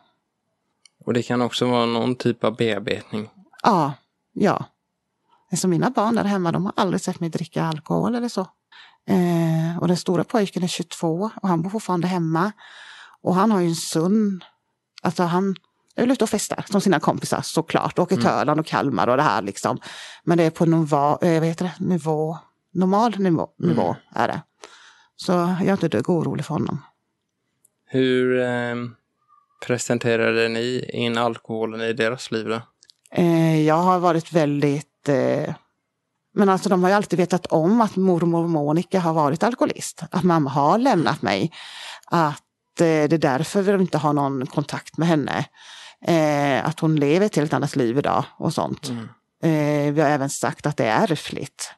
Och 1.04 1.12
det 1.12 1.22
kan 1.22 1.42
också 1.42 1.66
vara 1.66 1.86
någon 1.86 2.14
typ 2.14 2.44
av 2.44 2.56
bearbetning. 2.56 3.30
Ja, 3.62 3.92
ja. 4.32 4.64
Alltså 5.50 5.68
mina 5.68 5.90
barn 5.90 6.14
där 6.14 6.24
hemma, 6.24 6.52
de 6.52 6.64
har 6.64 6.72
aldrig 6.76 7.00
sett 7.00 7.20
mig 7.20 7.30
dricka 7.30 7.64
alkohol 7.64 8.14
eller 8.14 8.28
så. 8.28 8.40
Eh, 9.06 9.78
och 9.80 9.88
den 9.88 9.96
stora 9.96 10.24
pojken 10.24 10.62
är 10.62 10.68
22 10.68 11.30
och 11.42 11.48
han 11.48 11.62
bor 11.62 11.70
fortfarande 11.70 12.06
hemma. 12.06 12.52
Och 13.22 13.34
han 13.34 13.50
har 13.50 13.60
ju 13.60 13.68
en 13.68 13.74
sund, 13.74 14.44
alltså 15.02 15.22
han 15.22 15.56
är 15.96 16.02
väl 16.02 16.10
ute 16.10 16.24
och 16.24 16.30
festar 16.30 16.64
som 16.70 16.80
sina 16.80 17.00
kompisar 17.00 17.40
såklart. 17.42 17.98
Åker 17.98 18.16
till 18.16 18.26
Öland 18.26 18.60
och 18.60 18.66
Kalmar 18.66 19.06
och 19.06 19.16
det 19.16 19.22
här 19.22 19.42
liksom. 19.42 19.78
Men 20.24 20.38
det 20.38 20.44
är 20.44 20.50
på 20.50 20.64
nivå, 20.64 21.18
eh, 21.22 21.40
vad 21.40 21.48
heter 21.48 21.64
det, 21.64 21.84
nivå, 21.84 22.38
normal 22.72 23.18
nivå, 23.18 23.48
nivå 23.58 23.96
är 24.14 24.28
det. 24.28 24.40
Så 25.16 25.32
jag 25.32 25.68
är 25.68 25.72
inte 25.72 25.88
dugg 25.88 26.10
orolig 26.10 26.44
för 26.44 26.54
honom. 26.54 26.82
Hur 27.86 28.40
eh, 28.40 28.74
presenterade 29.66 30.48
ni 30.48 30.90
in 30.92 31.18
alkoholen 31.18 31.80
i 31.80 31.92
deras 31.92 32.30
liv 32.30 32.48
då? 32.48 32.60
Eh, 33.10 33.62
jag 33.62 33.74
har 33.74 33.98
varit 33.98 34.32
väldigt... 34.32 35.08
Eh, 35.08 35.54
men 36.36 36.48
alltså 36.48 36.68
de 36.68 36.82
har 36.82 36.90
ju 36.90 36.96
alltid 36.96 37.18
vetat 37.18 37.46
om 37.46 37.80
att 37.80 37.96
mormor 37.96 38.48
Monica 38.48 39.00
har 39.00 39.14
varit 39.14 39.42
alkoholist. 39.42 40.02
Att 40.10 40.22
mamma 40.22 40.50
har 40.50 40.78
lämnat 40.78 41.22
mig. 41.22 41.52
Att 42.06 42.80
eh, 42.80 42.84
det 42.84 43.12
är 43.12 43.18
därför 43.18 43.62
vi 43.62 43.72
inte 43.72 43.98
har 43.98 44.12
någon 44.12 44.46
kontakt 44.46 44.98
med 44.98 45.08
henne. 45.08 45.44
Eh, 46.06 46.66
att 46.66 46.80
hon 46.80 46.96
lever 46.96 47.26
ett 47.26 47.36
helt 47.36 47.52
annat 47.52 47.76
liv 47.76 47.98
idag 47.98 48.24
och 48.36 48.54
sånt. 48.54 48.88
Eh, 49.42 49.92
vi 49.92 50.00
har 50.00 50.08
även 50.08 50.30
sagt 50.30 50.66
att 50.66 50.76
det 50.76 50.84
är 50.86 51.02
ärftligt. 51.12 51.70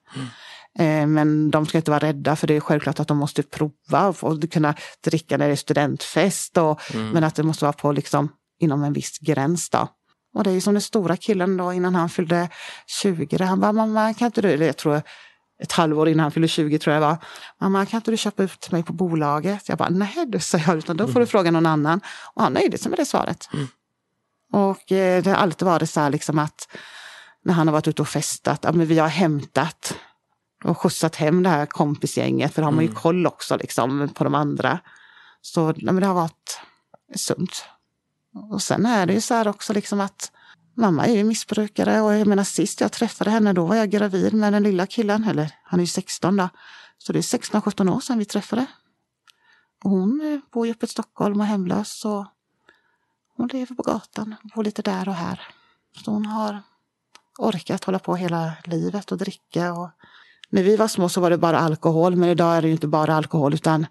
Eh, 0.79 1.07
Men 1.07 1.51
de 1.51 1.67
ska 1.67 1.79
inte 1.79 1.91
vara 1.91 2.07
rädda 2.07 2.37
för 2.37 2.47
det 2.47 2.55
är 2.57 2.61
självklart 2.61 3.01
att 3.01 3.09
de 3.09 3.17
måste 3.17 3.43
prova 3.43 4.09
och 4.21 4.53
kunna 4.53 4.75
dricka 5.05 5.37
när 5.37 5.47
det 5.47 5.53
är 5.53 5.57
studentfest. 5.57 6.57
Och, 6.57 6.81
Men 7.13 7.25
att 7.25 7.35
det 7.35 7.43
måste 7.43 7.65
vara 7.65 7.73
på 7.73 7.93
liksom, 7.93 8.29
inom 8.61 8.85
en 8.85 8.93
viss 8.93 9.19
gräns. 9.19 9.71
Då. 9.71 9.89
Och 10.35 10.45
det 10.45 10.51
är 10.51 10.61
som 10.61 10.75
den 10.75 10.81
stora 10.83 11.17
killen 11.17 11.57
då 11.57 11.73
innan 11.73 11.95
han 11.95 12.09
fyllde 12.09 12.49
20. 12.87 13.37
Där 13.37 13.45
han 13.45 13.61
bara, 13.61 13.73
mamma 13.73 14.15
kan 14.15 14.27
inte 14.27 14.43
du, 14.43 14.51
eller 14.53 14.67
jag 14.67 14.77
tror 14.77 15.03
ett 15.63 15.73
halvår 15.73 16.09
innan 16.09 16.23
han 16.23 16.33
fyllde 16.33 16.49
20 16.49 16.79
tror 16.79 16.95
jag 16.95 17.01
var. 17.01 17.17
Mamma 17.61 17.87
kan 17.87 17.99
inte 17.99 18.11
du 18.11 18.17
köpa 18.17 18.43
ut 18.43 18.71
mig 18.73 18.83
på 18.83 18.93
bolaget? 18.93 19.69
Jag 19.69 19.79
bara, 19.79 19.89
nej 19.89 20.25
du 20.29 20.41
sa 20.41 20.59
jag, 20.59 20.77
utan 20.77 20.97
då 20.97 21.09
får 21.09 21.21
du 21.21 21.27
fråga 21.27 21.51
någon 21.51 21.67
annan. 21.67 22.01
Och 22.35 22.43
han 22.43 22.53
nöjde 22.53 22.79
sig 22.79 22.91
med 22.91 22.99
det 22.99 23.05
svaret. 23.07 23.49
Och 24.53 24.93
eh, 24.93 25.23
det 25.23 25.31
har 25.31 25.37
alltid 25.37 25.67
varit 25.67 25.91
så 25.91 26.01
här 26.01 26.11
liksom 26.11 26.39
att 26.39 26.69
när 27.45 27.55
han 27.55 27.69
har 27.69 27.73
varit 27.73 27.89
ute 27.89 28.03
och 28.03 28.09
festat, 28.09 28.61
ja, 28.63 28.73
men 28.73 28.87
vi 28.87 28.99
har 28.99 29.09
hämtat 29.09 29.95
och 30.65 30.79
skjutsat 30.79 31.17
hem 31.17 31.43
det 31.43 31.49
här 31.49 31.67
kompisgänget, 31.67 32.55
för 32.55 32.63
då 32.63 32.67
har 32.67 32.73
man 32.73 32.85
ju 32.85 32.95
koll 32.95 33.27
också 33.27 33.57
liksom 33.57 34.09
på 34.15 34.25
de 34.25 34.35
andra. 34.35 34.79
Så 35.41 35.75
ja, 35.77 35.93
men 35.93 36.01
det 36.01 36.07
har 36.07 36.15
varit 36.15 36.61
sunt. 37.17 37.65
Och 38.51 38.63
sen 38.63 38.87
är 38.87 39.07
det 39.07 39.13
ju 39.13 39.21
så 39.21 39.35
här 39.35 39.49
också 39.49 39.73
liksom 39.73 40.01
att 40.01 40.33
mamma 40.77 41.07
är 41.07 41.17
ju 41.17 41.25
missbrukare 41.25 42.01
och 42.01 42.15
jag 42.15 42.27
menar 42.27 42.45
sist 42.45 42.81
jag 42.81 42.93
träffade 42.93 43.31
henne 43.31 43.53
då 43.53 43.67
var 43.67 43.77
jag 43.77 43.91
gravid 43.91 44.35
med 44.35 44.53
den 44.53 44.63
lilla 44.63 44.87
killen, 44.87 45.25
eller 45.25 45.53
han 45.65 45.81
är 45.81 45.85
ju 45.85 45.87
16 45.87 46.37
då. 46.37 46.49
Så 46.99 47.13
det 47.13 47.19
är 47.19 47.39
16-17 47.39 47.97
år 47.97 48.01
sedan 48.01 48.19
vi 48.19 48.25
träffade. 48.25 48.67
Och 49.85 49.91
hon 49.91 50.21
eh, 50.21 50.53
bor 50.53 50.67
ju 50.67 50.73
uppe 50.73 50.87
i 50.87 50.89
Stockholm 50.89 51.41
och 51.41 51.47
är 51.47 51.51
hemlös 51.51 51.99
så 51.99 52.27
hon 53.37 53.49
lever 53.49 53.75
på 53.75 53.83
gatan, 53.83 54.35
bor 54.55 54.65
lite 54.65 54.83
där 54.83 55.09
och 55.09 55.15
här. 55.15 55.41
Så 56.05 56.11
hon 56.11 56.27
har 56.27 56.63
orkat 57.39 57.85
hålla 57.85 57.99
på 57.99 58.17
hela 58.17 58.53
livet 58.65 59.13
och 59.13 59.19
dricka. 59.19 59.73
Och 59.73 59.91
när 60.51 60.63
vi 60.63 60.77
var 60.77 60.89
små 60.89 61.09
så 61.09 61.21
var 61.21 61.31
det 61.31 61.39
bara 61.39 61.59
alkohol, 61.59 62.17
men 62.17 62.29
idag 62.29 62.57
är 62.57 62.63
det 62.63 62.69
ju 62.69 62.73
inte 62.73 62.87
bara 62.87 63.15
alkohol 63.15 63.55
utan 63.55 63.87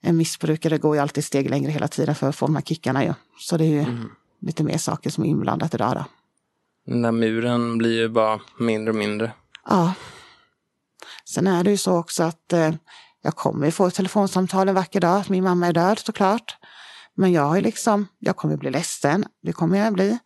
en 0.00 0.16
missbrukare 0.16 0.78
går 0.78 0.96
ju 0.96 1.02
alltid 1.02 1.24
steg 1.24 1.50
längre 1.50 1.70
hela 1.70 1.88
tiden 1.88 2.14
för 2.14 2.28
att 2.28 2.36
få 2.36 2.46
de 2.46 2.54
här 2.54 2.62
kickarna 2.62 3.04
ju. 3.04 3.14
Så 3.38 3.56
det 3.56 3.64
är 3.64 3.68
ju 3.68 3.86
lite 4.40 4.64
mer 4.64 4.78
saker 4.78 5.10
som 5.10 5.24
är 5.24 5.28
inblandat 5.28 5.74
idag 5.74 5.94
då. 5.94 6.04
Den 6.86 7.02
där 7.02 7.12
muren 7.12 7.78
blir 7.78 7.98
ju 8.00 8.08
bara 8.08 8.40
mindre 8.58 8.90
och 8.90 8.98
mindre. 8.98 9.32
Ja. 9.68 9.94
Sen 11.24 11.46
är 11.46 11.64
det 11.64 11.70
ju 11.70 11.76
så 11.76 11.98
också 11.98 12.22
att 12.22 12.52
eh, 12.52 12.74
jag 13.22 13.36
kommer 13.36 13.70
få 13.70 13.86
ett 13.86 13.94
telefonsamtal 13.94 14.68
en 14.68 14.74
vacker 14.74 15.00
dag 15.00 15.20
att 15.20 15.28
min 15.28 15.44
mamma 15.44 15.66
är 15.66 15.72
död 15.72 15.98
såklart. 15.98 16.56
Men 17.16 17.32
jag 17.32 17.42
har 17.42 17.56
ju 17.56 17.62
liksom, 17.62 18.06
jag 18.18 18.36
kommer 18.36 18.56
bli 18.56 18.70
ledsen, 18.70 19.24
det 19.42 19.52
kommer 19.52 19.78
jag 19.78 19.92
bli. 19.92 20.18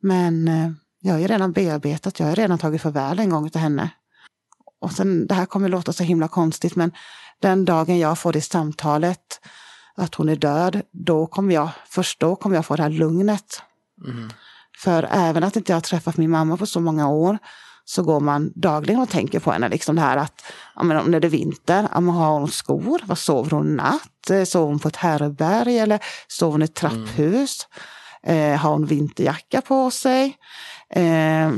Men 0.00 0.48
eh, 0.48 0.70
jag 1.00 1.12
har 1.12 1.20
ju 1.20 1.26
redan 1.26 1.52
bearbetat, 1.52 2.20
jag 2.20 2.26
har 2.26 2.36
redan 2.36 2.58
tagit 2.58 2.82
farväl 2.82 3.18
en 3.18 3.30
gång 3.30 3.50
till 3.50 3.60
henne. 3.60 3.90
Och 4.80 4.92
sen, 4.92 5.26
det 5.26 5.34
här 5.34 5.46
kommer 5.46 5.68
låta 5.68 5.92
så 5.92 6.02
himla 6.02 6.28
konstigt, 6.28 6.76
men 6.76 6.92
den 7.40 7.64
dagen 7.64 7.98
jag 7.98 8.18
får 8.18 8.32
det 8.32 8.40
samtalet 8.40 9.40
att 9.96 10.14
hon 10.14 10.28
är 10.28 10.36
död, 10.36 10.82
då 10.92 11.26
kommer 11.26 11.54
jag, 11.54 11.70
först 11.86 12.20
då 12.20 12.36
kommer 12.36 12.56
jag 12.56 12.66
få 12.66 12.76
det 12.76 12.82
här 12.82 12.90
lugnet. 12.90 13.62
För 14.78 15.08
även 15.10 15.44
att 15.44 15.56
inte 15.56 15.72
jag 15.72 15.76
har 15.76 15.80
träffat 15.80 16.16
min 16.16 16.30
mamma 16.30 16.56
på 16.56 16.66
så 16.66 16.80
många 16.80 17.08
år 17.08 17.38
så 17.88 18.02
går 18.02 18.20
man 18.20 18.52
dagligen 18.54 19.00
och 19.02 19.08
tänker 19.08 19.40
på 19.40 19.52
henne. 19.52 19.68
Liksom 19.68 19.96
det 19.96 20.02
här 20.02 20.16
att 20.16 20.42
ja, 20.76 20.82
men 20.82 20.96
om 20.96 21.10
det 21.10 21.18
är 21.18 21.28
vinter, 21.28 21.88
ja, 21.92 22.00
men 22.00 22.14
har 22.14 22.38
hon 22.38 22.48
skor? 22.48 23.00
Vad 23.04 23.18
sover 23.18 23.50
hon 23.50 23.76
natt? 23.76 24.30
Eh, 24.30 24.44
Sover 24.44 24.66
hon 24.66 24.78
på 24.78 24.88
ett 24.88 24.96
härbärge 24.96 25.82
eller 25.82 26.00
sover 26.28 26.52
hon 26.52 26.62
i 26.62 26.64
ett 26.64 26.74
trapphus? 26.74 27.66
Eh, 28.22 28.56
har 28.56 28.70
hon 28.70 28.86
vinterjacka 28.86 29.60
på 29.60 29.90
sig? 29.90 30.36
Eh, 30.90 31.50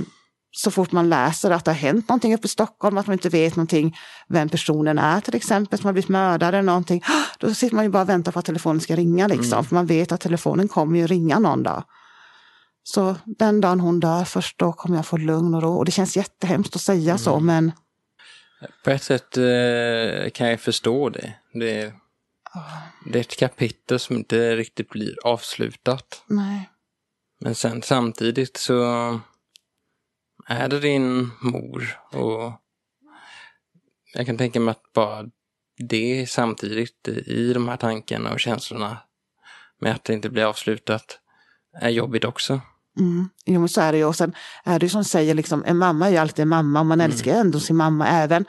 så 0.57 0.71
fort 0.71 0.93
man 0.93 1.09
läser 1.09 1.51
att 1.51 1.65
det 1.65 1.71
har 1.71 1.77
hänt 1.79 2.09
någonting 2.09 2.35
uppe 2.35 2.47
i 2.47 2.49
Stockholm, 2.49 2.99
att 2.99 3.07
man 3.07 3.13
inte 3.13 3.29
vet 3.29 3.57
någonting 3.57 3.97
vem 4.29 4.49
personen 4.49 4.99
är 4.99 5.21
till 5.21 5.35
exempel, 5.35 5.79
som 5.79 5.87
har 5.87 5.93
blivit 5.93 6.09
mördad 6.09 6.49
eller 6.49 6.63
någonting, 6.63 7.03
då 7.39 7.55
sitter 7.55 7.77
man 7.77 7.85
ju 7.85 7.91
bara 7.91 8.03
och 8.03 8.09
väntar 8.09 8.33
på 8.33 8.39
att 8.39 8.45
telefonen 8.45 8.81
ska 8.81 8.97
ringa 8.97 9.27
liksom. 9.27 9.65
För 9.65 9.75
man 9.75 9.87
vet 9.87 10.13
att 10.13 10.21
telefonen 10.21 10.69
kommer 10.69 10.99
ju 10.99 11.07
ringa 11.07 11.39
någon 11.39 11.63
dag. 11.63 11.85
Så 12.95 13.17
den 13.27 13.61
dagen 13.61 13.81
hon 13.81 14.01
dör, 14.01 14.25
först 14.25 14.59
då 14.59 14.73
kommer 14.73 14.97
jag 14.97 15.07
få 15.07 15.17
lugn 15.17 15.55
och 15.55 15.63
ro. 15.63 15.77
Och 15.77 15.85
det 15.85 15.91
känns 15.91 16.17
jättehemskt 16.17 16.77
att 16.77 16.83
säga 16.83 17.19
så, 17.19 17.41
men 17.41 17.73
På 18.85 18.91
ett 18.91 19.03
sätt 19.03 19.37
eh, 19.37 20.31
kan 20.31 20.49
jag 20.49 20.61
förstå 20.61 21.09
det. 21.09 21.35
Det 21.53 21.83
är, 21.83 21.93
det 23.13 23.19
är 23.19 23.21
ett 23.21 23.39
kapitel 23.39 23.99
som 23.99 24.17
inte 24.17 24.57
riktigt 24.57 24.89
blir 24.89 25.15
avslutat. 25.25 26.23
nej. 26.27 26.71
Men 27.41 27.55
sen 27.55 27.83
samtidigt 27.83 28.57
så 28.57 28.83
är 30.47 30.69
det 30.69 30.81
din 30.81 31.31
mor 31.41 31.99
och 32.13 32.53
jag 34.15 34.27
kan 34.27 34.39
tänka 34.39 34.61
mig 34.61 34.73
att 34.73 34.93
bara 34.93 35.25
det 35.77 36.31
samtidigt 36.31 37.09
i 37.09 37.53
de 37.53 37.69
här 37.69 37.77
tankarna 37.77 38.33
och 38.33 38.41
känslorna 38.41 38.99
med 39.81 39.95
att 39.95 40.05
det 40.05 40.13
inte 40.13 40.31
blir 40.31 40.45
avslutat 40.45 41.21
är 41.81 41.91
jobbigt 41.91 42.25
också. 42.25 42.61
Mm. 42.99 43.29
Jo, 43.45 43.61
men 43.61 43.69
så 43.69 43.81
är 43.81 43.93
det 43.93 43.99
ju. 43.99 44.05
Och 44.05 44.17
sen 44.17 44.35
är 44.65 44.79
det 44.79 44.87
ju 44.87 44.91
som 44.91 45.05
säger, 45.05 45.35
liksom, 45.35 45.65
en 45.67 45.77
mamma 45.79 46.07
är 46.07 46.11
ju 46.11 46.17
alltid 46.17 46.43
en 46.43 46.49
mamma 46.49 46.81
och 46.81 46.87
man 46.87 47.01
älskar 47.01 47.33
ju 47.33 47.39
ändå 47.39 47.61
sin 47.61 47.77
mamma. 47.77 48.07
Även 48.09 48.45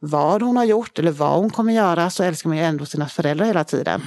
vad 0.00 0.42
hon 0.42 0.56
har 0.56 0.64
gjort 0.64 0.98
eller 0.98 1.10
vad 1.12 1.38
hon 1.40 1.50
kommer 1.50 1.72
göra 1.72 2.10
så 2.10 2.22
älskar 2.22 2.48
man 2.48 2.56
ju 2.58 2.64
ändå 2.64 2.86
sina 2.86 3.08
föräldrar 3.08 3.46
hela 3.46 3.64
tiden. 3.64 4.02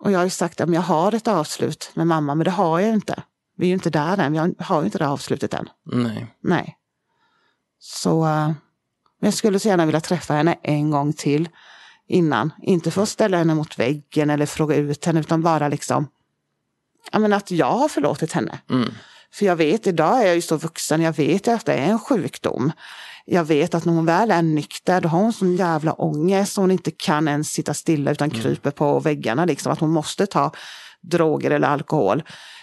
Och 0.00 0.12
jag 0.12 0.18
har 0.18 0.24
ju 0.24 0.30
sagt 0.30 0.60
att 0.60 0.74
jag 0.74 0.80
har 0.80 1.14
ett 1.14 1.28
avslut 1.28 1.90
med 1.94 2.06
mamma, 2.06 2.34
men 2.34 2.44
det 2.44 2.50
har 2.50 2.80
jag 2.80 2.90
inte. 2.94 3.22
Vi 3.56 3.64
är 3.66 3.68
ju 3.68 3.74
inte 3.74 3.90
där 3.90 4.18
än, 4.18 4.32
vi 4.32 4.38
har- 4.58 4.80
ju 4.80 4.84
inte 4.86 4.98
det 4.98 5.08
avslutet 5.08 5.54
än. 5.54 5.68
Nej. 5.92 6.34
Nej. 6.42 6.76
Så 7.78 8.26
eh, 8.26 8.50
jag 9.20 9.34
skulle 9.34 9.58
så 9.58 9.68
gärna 9.68 9.86
vilja 9.86 10.00
träffa 10.00 10.34
henne 10.34 10.58
en 10.62 10.90
gång 10.90 11.12
till 11.12 11.48
innan. 12.08 12.52
Inte 12.62 12.90
för 12.90 13.02
att 13.02 13.08
ställa 13.08 13.36
henne 13.36 13.54
mot 13.54 13.78
väggen 13.78 14.30
eller 14.30 14.46
fråga 14.46 14.76
ut 14.76 15.04
henne, 15.04 15.20
utan 15.20 15.42
bara 15.42 15.68
liksom 15.68 16.06
ja, 17.12 17.18
men 17.18 17.32
att 17.32 17.50
jag 17.50 17.72
har 17.72 17.88
förlåtit 17.88 18.32
henne. 18.32 18.58
Mm. 18.70 18.88
För 19.32 19.46
jag 19.46 19.56
vet, 19.56 19.86
idag 19.86 20.22
är 20.22 20.26
jag 20.26 20.34
ju 20.34 20.42
så 20.42 20.56
vuxen, 20.56 21.02
jag 21.02 21.16
vet 21.16 21.48
att 21.48 21.66
det 21.66 21.74
är 21.74 21.90
en 21.90 21.98
sjukdom. 21.98 22.72
Jag 23.24 23.44
vet 23.44 23.74
att 23.74 23.84
när 23.84 23.92
hon 23.92 24.06
väl 24.06 24.30
är 24.30 24.42
nykter, 24.42 25.00
då 25.00 25.08
har 25.08 25.18
hon 25.18 25.32
sån 25.32 25.56
jävla 25.56 25.92
ångest 25.92 26.52
så 26.52 26.60
hon 26.60 26.70
inte 26.70 26.90
kan 26.90 27.28
ens 27.28 27.50
sitta 27.50 27.74
stilla 27.74 28.10
utan 28.10 28.30
kryper 28.30 28.70
på 28.70 29.00
väggarna. 29.00 29.44
Liksom, 29.44 29.72
att 29.72 29.80
hon 29.80 29.90
måste 29.90 30.26
ta 30.26 30.52
droger 31.00 31.50
eller 31.50 31.68
alkohol. 31.68 32.22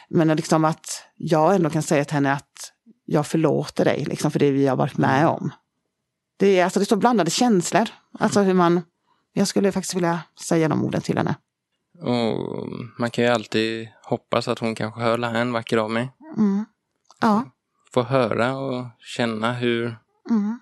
Men 0.09 0.27
liksom 0.27 0.65
att 0.65 1.03
jag 1.15 1.55
ändå 1.55 1.69
kan 1.69 1.81
säga 1.81 2.05
till 2.05 2.13
henne 2.13 2.33
att 2.33 2.71
jag 3.05 3.27
förlåter 3.27 3.85
dig 3.85 4.05
liksom, 4.05 4.31
för 4.31 4.39
det 4.39 4.51
vi 4.51 4.67
har 4.67 4.75
varit 4.75 4.97
med 4.97 5.27
om. 5.27 5.51
Det 6.37 6.59
är, 6.59 6.63
alltså, 6.63 6.79
det 6.79 6.83
är 6.83 6.87
så 6.87 6.95
blandade 6.95 7.31
känslor. 7.31 7.89
Alltså 8.19 8.41
hur 8.41 8.53
man, 8.53 8.81
jag 9.33 9.47
skulle 9.47 9.71
faktiskt 9.71 9.95
vilja 9.95 10.19
säga 10.47 10.69
de 10.69 10.83
orden 10.85 11.01
till 11.01 11.17
henne. 11.17 11.35
Och 12.01 12.67
man 12.99 13.11
kan 13.11 13.23
ju 13.23 13.29
alltid 13.29 13.87
hoppas 14.03 14.47
att 14.47 14.59
hon 14.59 14.75
kanske 14.75 15.01
hör 15.01 15.17
det 15.17 15.27
här 15.27 15.41
en 15.41 15.53
vacker 15.53 15.77
dag 15.77 15.91
med. 15.91 16.07
Mm. 16.37 16.65
Ja. 17.21 17.43
Få 17.93 18.03
höra 18.03 18.57
och 18.57 18.85
känna 18.99 19.53
hur, 19.53 19.97
Mm. 20.29 20.59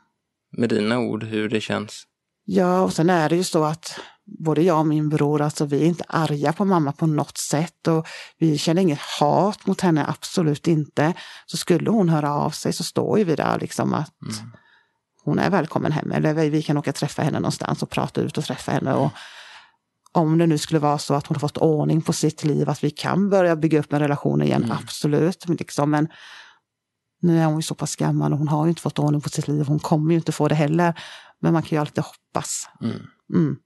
med 0.52 0.70
dina 0.70 1.00
ord, 1.00 1.24
hur 1.24 1.50
det 1.50 1.62
känns. 1.62 2.08
Ja, 2.46 2.82
och 2.82 2.94
sen 2.94 3.10
är 3.10 3.30
det 3.30 3.36
ju 3.36 3.44
så 3.44 3.64
att 3.64 4.00
både 4.26 4.62
jag 4.62 4.80
och 4.80 4.88
min 4.88 5.10
bror, 5.10 5.42
alltså 5.42 5.66
vi 5.66 5.82
är 5.82 5.86
inte 5.86 6.04
arga 6.08 6.54
på 6.54 6.66
mamma 6.66 6.92
på 6.92 7.06
något 7.06 7.38
sätt 7.38 7.88
och 7.88 8.08
vi 8.38 8.58
känner 8.58 8.82
inget 8.82 9.00
hat 9.20 9.66
mot 9.66 9.82
henne, 9.82 10.06
absolut 10.08 10.68
inte. 10.68 11.14
Så 11.46 11.58
skulle 11.58 11.90
hon 11.90 12.10
höra 12.10 12.34
av 12.34 12.50
sig 12.50 12.74
så 12.74 12.84
står 12.84 13.18
ju 13.20 13.24
vi 13.24 13.36
där 13.36 13.60
liksom 13.60 13.94
att 13.94 14.22
mm. 14.22 14.52
hon 15.24 15.40
är 15.40 15.50
välkommen 15.50 15.92
hem 15.92 16.12
eller 16.12 16.50
vi 16.50 16.64
kan 16.64 16.78
åka 16.78 16.90
och 16.90 16.96
träffa 16.96 17.22
henne 17.22 17.40
någonstans 17.40 17.84
och 17.84 17.90
prata 17.90 18.22
ut 18.22 18.38
och 18.38 18.44
träffa 18.44 18.72
henne. 18.72 18.94
Och 18.94 19.12
om 20.14 20.38
det 20.38 20.48
nu 20.48 20.58
skulle 20.58 20.80
vara 20.80 20.98
så 20.98 21.14
att 21.14 21.28
hon 21.28 21.36
har 21.36 21.40
fått 21.40 21.58
ordning 21.58 22.02
på 22.02 22.14
sitt 22.14 22.44
liv, 22.44 22.70
att 22.70 22.84
vi 22.84 22.92
kan 22.92 23.30
börja 23.30 23.56
bygga 23.56 23.80
upp 23.80 23.94
en 23.94 24.00
relation 24.00 24.42
igen, 24.42 24.64
mm. 24.64 24.78
absolut. 24.84 25.50
Liksom, 25.50 25.92
men 25.92 26.08
nu 27.22 27.40
är 27.40 27.46
hon 27.46 27.56
ju 27.56 27.62
så 27.62 27.76
pass 27.76 27.96
gammal 27.96 28.34
och 28.34 28.40
hon 28.40 28.48
har 28.48 28.68
inte 28.68 28.82
fått 28.82 29.00
ordning 29.00 29.22
på 29.22 29.30
sitt 29.30 29.48
liv. 29.48 29.66
Hon 29.66 29.80
kommer 29.80 30.12
ju 30.12 30.18
inte 30.18 30.32
få 30.32 30.48
det 30.48 30.56
heller. 30.56 30.94
Men 31.40 31.54
man 31.54 31.64
kan 31.64 31.76
ju 31.76 31.82
alltid 31.82 32.04
hoppas. 32.04 32.70
Mm. 32.82 33.00
Mm. 33.34 33.58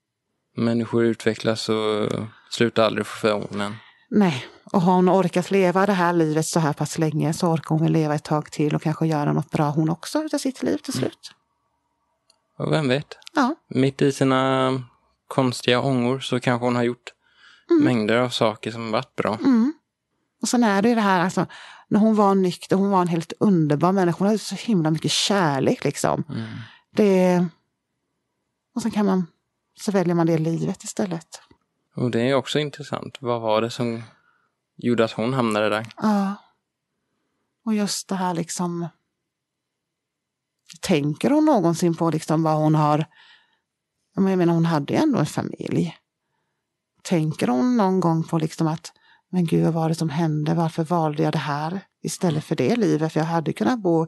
Människor 0.58 1.04
utvecklas 1.04 1.70
och 1.70 2.10
slutar 2.50 2.84
aldrig 2.84 3.06
få 3.06 3.18
förordningen. 3.18 3.76
Nej, 4.10 4.46
och 4.72 4.82
har 4.82 4.94
hon 4.94 5.10
orkat 5.10 5.52
leva 5.52 5.86
det 5.86 5.94
här 5.94 6.14
livet 6.14 6.46
så 6.46 6.60
här 6.60 6.74
pass 6.74 6.98
länge 6.98 7.34
så 7.34 7.48
orkar 7.48 7.70
hon 7.70 7.84
väl 7.84 7.92
leva 7.92 8.16
ett 8.16 8.24
tag 8.24 8.52
till 8.52 8.76
och 8.76 8.82
kanske 8.82 9.08
göra 9.08 9.34
något 9.34 9.52
bra 9.52 9.70
hon 9.70 9.90
också 9.90 10.24
utav 10.24 10.38
sitt 10.38 10.64
liv 10.64 10.78
till 10.78 10.98
mm. 10.98 11.02
slut. 11.02 11.32
Och 12.58 12.72
vem 12.72 12.88
vet? 12.88 13.18
Ja. 13.36 13.56
Mitt 13.68 14.02
i 14.02 14.12
sina 14.12 14.72
konstiga 15.28 15.82
ångor 15.82 16.20
så 16.20 16.40
kanske 16.40 16.66
hon 16.66 16.76
har 16.76 16.84
gjort 16.84 17.13
mm. 17.70 17.84
mängder 17.84 18.18
av 18.18 18.30
saker 18.30 18.72
som 18.72 18.92
varit 18.92 19.16
bra. 19.16 19.36
Mm. 19.36 19.74
Och 20.42 20.48
sen 20.48 20.63
är 20.63 20.82
det 20.82 20.90
ju 20.90 20.96
det 20.96 21.02
här, 21.02 21.20
alltså, 21.20 21.46
när 21.88 22.00
hon 22.00 22.16
var 22.16 22.36
nykter, 22.36 22.76
hon 22.76 22.90
var 22.90 23.02
en 23.02 23.08
helt 23.08 23.34
underbar 23.40 23.92
människa. 23.92 24.18
Hon 24.20 24.28
hade 24.28 24.40
så 24.40 24.56
himla 24.56 24.92
mycket 24.92 25.12
kärlek 25.12 25.84
liksom. 25.84 26.24
Mm. 26.30 26.48
Det... 26.92 27.46
Och 28.76 28.82
sen 28.82 28.92
kan 28.92 29.06
man, 29.06 29.28
så 29.80 29.92
väljer 29.92 30.16
man 30.16 30.28
det 30.28 30.38
livet 30.38 30.84
istället. 30.84 31.42
Och 31.96 32.12
det 32.12 32.30
är 32.30 32.34
också 32.34 32.60
intressant. 32.60 33.18
Vad 33.20 33.42
var 33.42 33.62
det 33.62 33.70
som 33.70 34.04
gjorde 34.76 35.06
att 35.06 35.12
hon 35.12 35.34
hamnade 35.34 35.70
där? 35.70 35.86
Ja. 35.98 36.36
Och 37.66 37.74
just 37.74 38.08
det 38.08 38.16
här 38.16 38.34
liksom. 38.34 38.88
Tänker 40.82 41.30
hon 41.30 41.46
någonsin 41.46 41.96
på 41.96 42.10
liksom 42.10 42.44
vad 42.44 42.56
hon 42.56 42.76
har 42.76 43.06
jag 44.26 44.38
menar, 44.38 44.54
hon 44.54 44.66
hade 44.66 44.94
ju 44.94 45.00
ändå 45.00 45.20
en 45.20 45.26
familj. 45.26 45.98
Tänker 47.02 47.48
hon 47.48 47.78
någon 47.78 48.00
gång 48.00 48.24
på 48.24 48.38
liksom 48.38 48.68
att, 48.68 48.92
men 49.32 49.46
gud, 49.46 49.64
vad 49.64 49.74
var 49.74 49.90
det 49.90 49.96
som 49.96 50.10
hände? 50.10 50.54
Varför 50.54 50.84
valde 50.84 51.24
jag 51.24 51.34
det 51.34 51.38
här 51.38 51.80
istället 52.02 52.44
för 52.44 52.56
det 52.56 52.76
livet? 52.76 53.14
För 53.14 53.20
jag 53.20 53.28
hade 53.28 53.54
kunnat 53.54 53.80
bo 53.80 54.08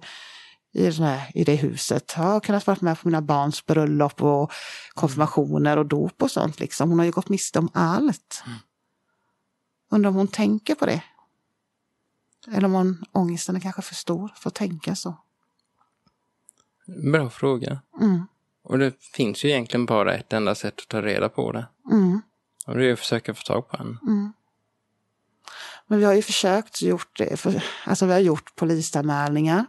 i, 0.74 0.91
här, 0.91 1.32
i 1.34 1.43
det 1.43 1.56
huset. 1.56 2.13
Jag 2.17 2.24
har 2.24 2.39
kunnat 2.39 2.67
vara 2.67 2.78
med 2.82 3.00
på 3.00 3.08
mina 3.08 3.22
barns 3.22 3.65
bröllop 3.65 4.24
och 4.24 4.52
konfirmationer 4.93 5.78
och 5.78 5.86
dop 5.86 6.22
och 6.22 6.32
sånt. 6.32 6.60
Liksom. 6.60 6.89
Hon 6.89 7.00
har 7.00 7.06
ju 7.06 7.12
gått 7.12 7.30
miste 7.30 7.60
om 7.60 7.69
allt. 7.74 8.43
Mm. 8.45 8.58
Undrar 9.91 10.10
om 10.10 10.15
hon 10.15 10.28
tänker 10.28 10.76
på 10.76 10.86
det? 10.86 11.04
Eller 12.48 12.65
om 12.65 12.74
hon, 12.74 13.06
ångesten 13.12 13.56
är 13.56 13.60
kanske 13.60 13.82
för 13.82 13.95
stor 13.95 14.32
för 14.36 14.50
att 14.50 14.56
tänka 14.56 14.95
så. 14.95 15.17
Bra 17.12 17.30
fråga. 17.30 17.82
Mm. 18.02 18.26
Och 18.63 18.80
det 18.80 18.93
finns 19.02 19.45
ju 19.45 19.50
egentligen 19.50 19.86
bara 19.86 20.15
ett 20.15 20.34
enda 20.34 20.56
sätt 20.56 20.80
att 20.82 20.88
ta 20.88 21.02
reda 21.02 21.30
på 21.30 21.52
det. 21.52 21.67
Mm. 21.91 22.22
Och 22.67 22.78
det 22.78 22.86
är 22.86 22.93
att 22.93 23.00
försöka 23.00 23.34
få 23.34 23.41
tag 23.41 23.69
på 23.69 23.78
henne. 23.78 23.98
Mm. 24.02 24.34
Men 25.88 26.00
vi 26.00 26.06
har 26.06 26.13
ju 26.13 26.22
försökt 26.22 26.82
gjort 26.82 27.17
det. 27.17 27.39
För, 27.39 27.63
alltså 27.86 28.06
vi 28.06 28.12
har 28.12 28.19
gjort 28.19 28.56
polisanmälningar. 28.56 29.65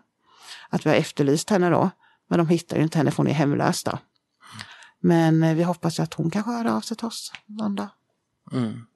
Att 0.68 0.87
vi 0.87 0.90
har 0.90 0.96
efterlyst 0.96 1.50
henne 1.50 1.70
då. 1.70 1.90
Men 2.29 2.38
de 2.38 2.48
hittar 2.48 2.76
ju 2.76 2.83
inte 2.83 2.98
henne 2.98 3.11
för 3.11 3.16
hon 3.16 3.26
är 3.26 3.33
hemlös 3.33 3.85
då. 3.85 3.98
Men 5.00 5.42
eh, 5.42 5.55
vi 5.55 5.62
hoppas 5.62 5.98
ju 5.98 6.03
att 6.03 6.14
hon 6.14 6.31
kanske 6.31 6.50
hör 6.50 6.64
av 6.64 6.81
sig 6.81 6.96
till 6.96 7.07
oss 7.07 7.33
någon 7.46 7.74
dag. 7.74 7.88
Mm. 8.53 8.87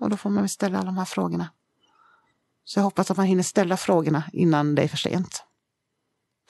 Och 0.00 0.10
då 0.10 0.16
får 0.16 0.30
man 0.30 0.42
väl 0.42 0.48
ställa 0.48 0.78
alla 0.78 0.86
de 0.86 0.98
här 0.98 1.04
frågorna. 1.04 1.48
Så 2.64 2.78
jag 2.78 2.84
hoppas 2.84 3.10
att 3.10 3.16
man 3.16 3.26
hinner 3.26 3.42
ställa 3.42 3.76
frågorna 3.76 4.22
innan 4.32 4.74
det 4.74 4.82
är 4.82 4.88
för 4.88 4.96
sent. 4.96 5.44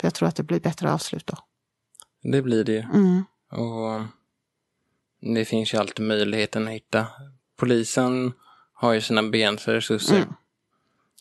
För 0.01 0.07
jag 0.07 0.15
tror 0.15 0.29
att 0.29 0.37
det 0.37 0.43
blir 0.43 0.61
bättre 0.61 0.93
avslut 0.93 1.27
då. 1.27 1.37
Det 2.23 2.43
blir 2.43 2.65
det 2.65 2.73
ju. 2.73 2.81
Mm. 2.81 3.25
Och 3.51 4.03
det 5.21 5.45
finns 5.45 5.75
ju 5.75 5.79
alltid 5.79 6.07
möjligheten 6.07 6.69
att 6.69 6.75
hitta. 6.75 7.07
Polisen 7.57 8.33
har 8.73 8.93
ju 8.93 9.01
sina 9.01 9.23
begränsade 9.23 9.77
resurser. 9.77 10.17
Mm. 10.17 10.35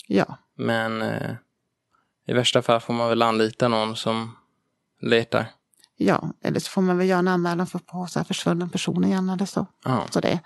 Ja. 0.07 0.37
Men 0.55 1.01
eh, 1.01 1.31
i 2.27 2.33
värsta 2.33 2.61
fall 2.61 2.79
får 2.79 2.93
man 2.93 3.09
väl 3.09 3.21
anlita 3.21 3.67
någon 3.67 3.95
som 3.95 4.35
letar. 5.01 5.45
Ja, 5.97 6.33
eller 6.41 6.59
så 6.59 6.69
får 6.69 6.81
man 6.81 6.97
väl 6.97 7.07
göra 7.07 7.19
en 7.19 7.27
anmälan 7.27 7.67
för 7.67 7.79
på 7.79 8.07
så 8.07 8.19
här 8.19 8.23
försvunnen 8.23 8.69
person 8.69 9.03
igen 9.03 9.29
eller 9.29 9.45
så. 9.45 9.65
Ja. 9.85 10.05
Så, 10.11 10.19
det. 10.19 10.39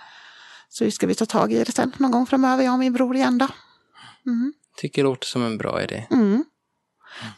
så 0.70 0.92
ska 0.92 1.08
vi 1.08 1.16
ta 1.16 1.26
tag 1.26 1.54
i 1.54 1.64
det 1.64 1.72
sen 1.72 1.92
någon 1.98 2.12
gång 2.12 2.26
framöver, 2.26 2.64
jag 2.64 2.74
och 2.74 2.80
min 2.80 2.94
bror 2.94 3.16
igen 3.16 3.38
då. 3.38 3.48
Mm. 4.26 4.54
Tycker 4.78 5.04
det 5.04 5.10
låter 5.10 5.28
som 5.28 5.44
en 5.44 5.58
bra 5.58 5.84
idé. 5.84 6.08
Mm. 6.12 6.46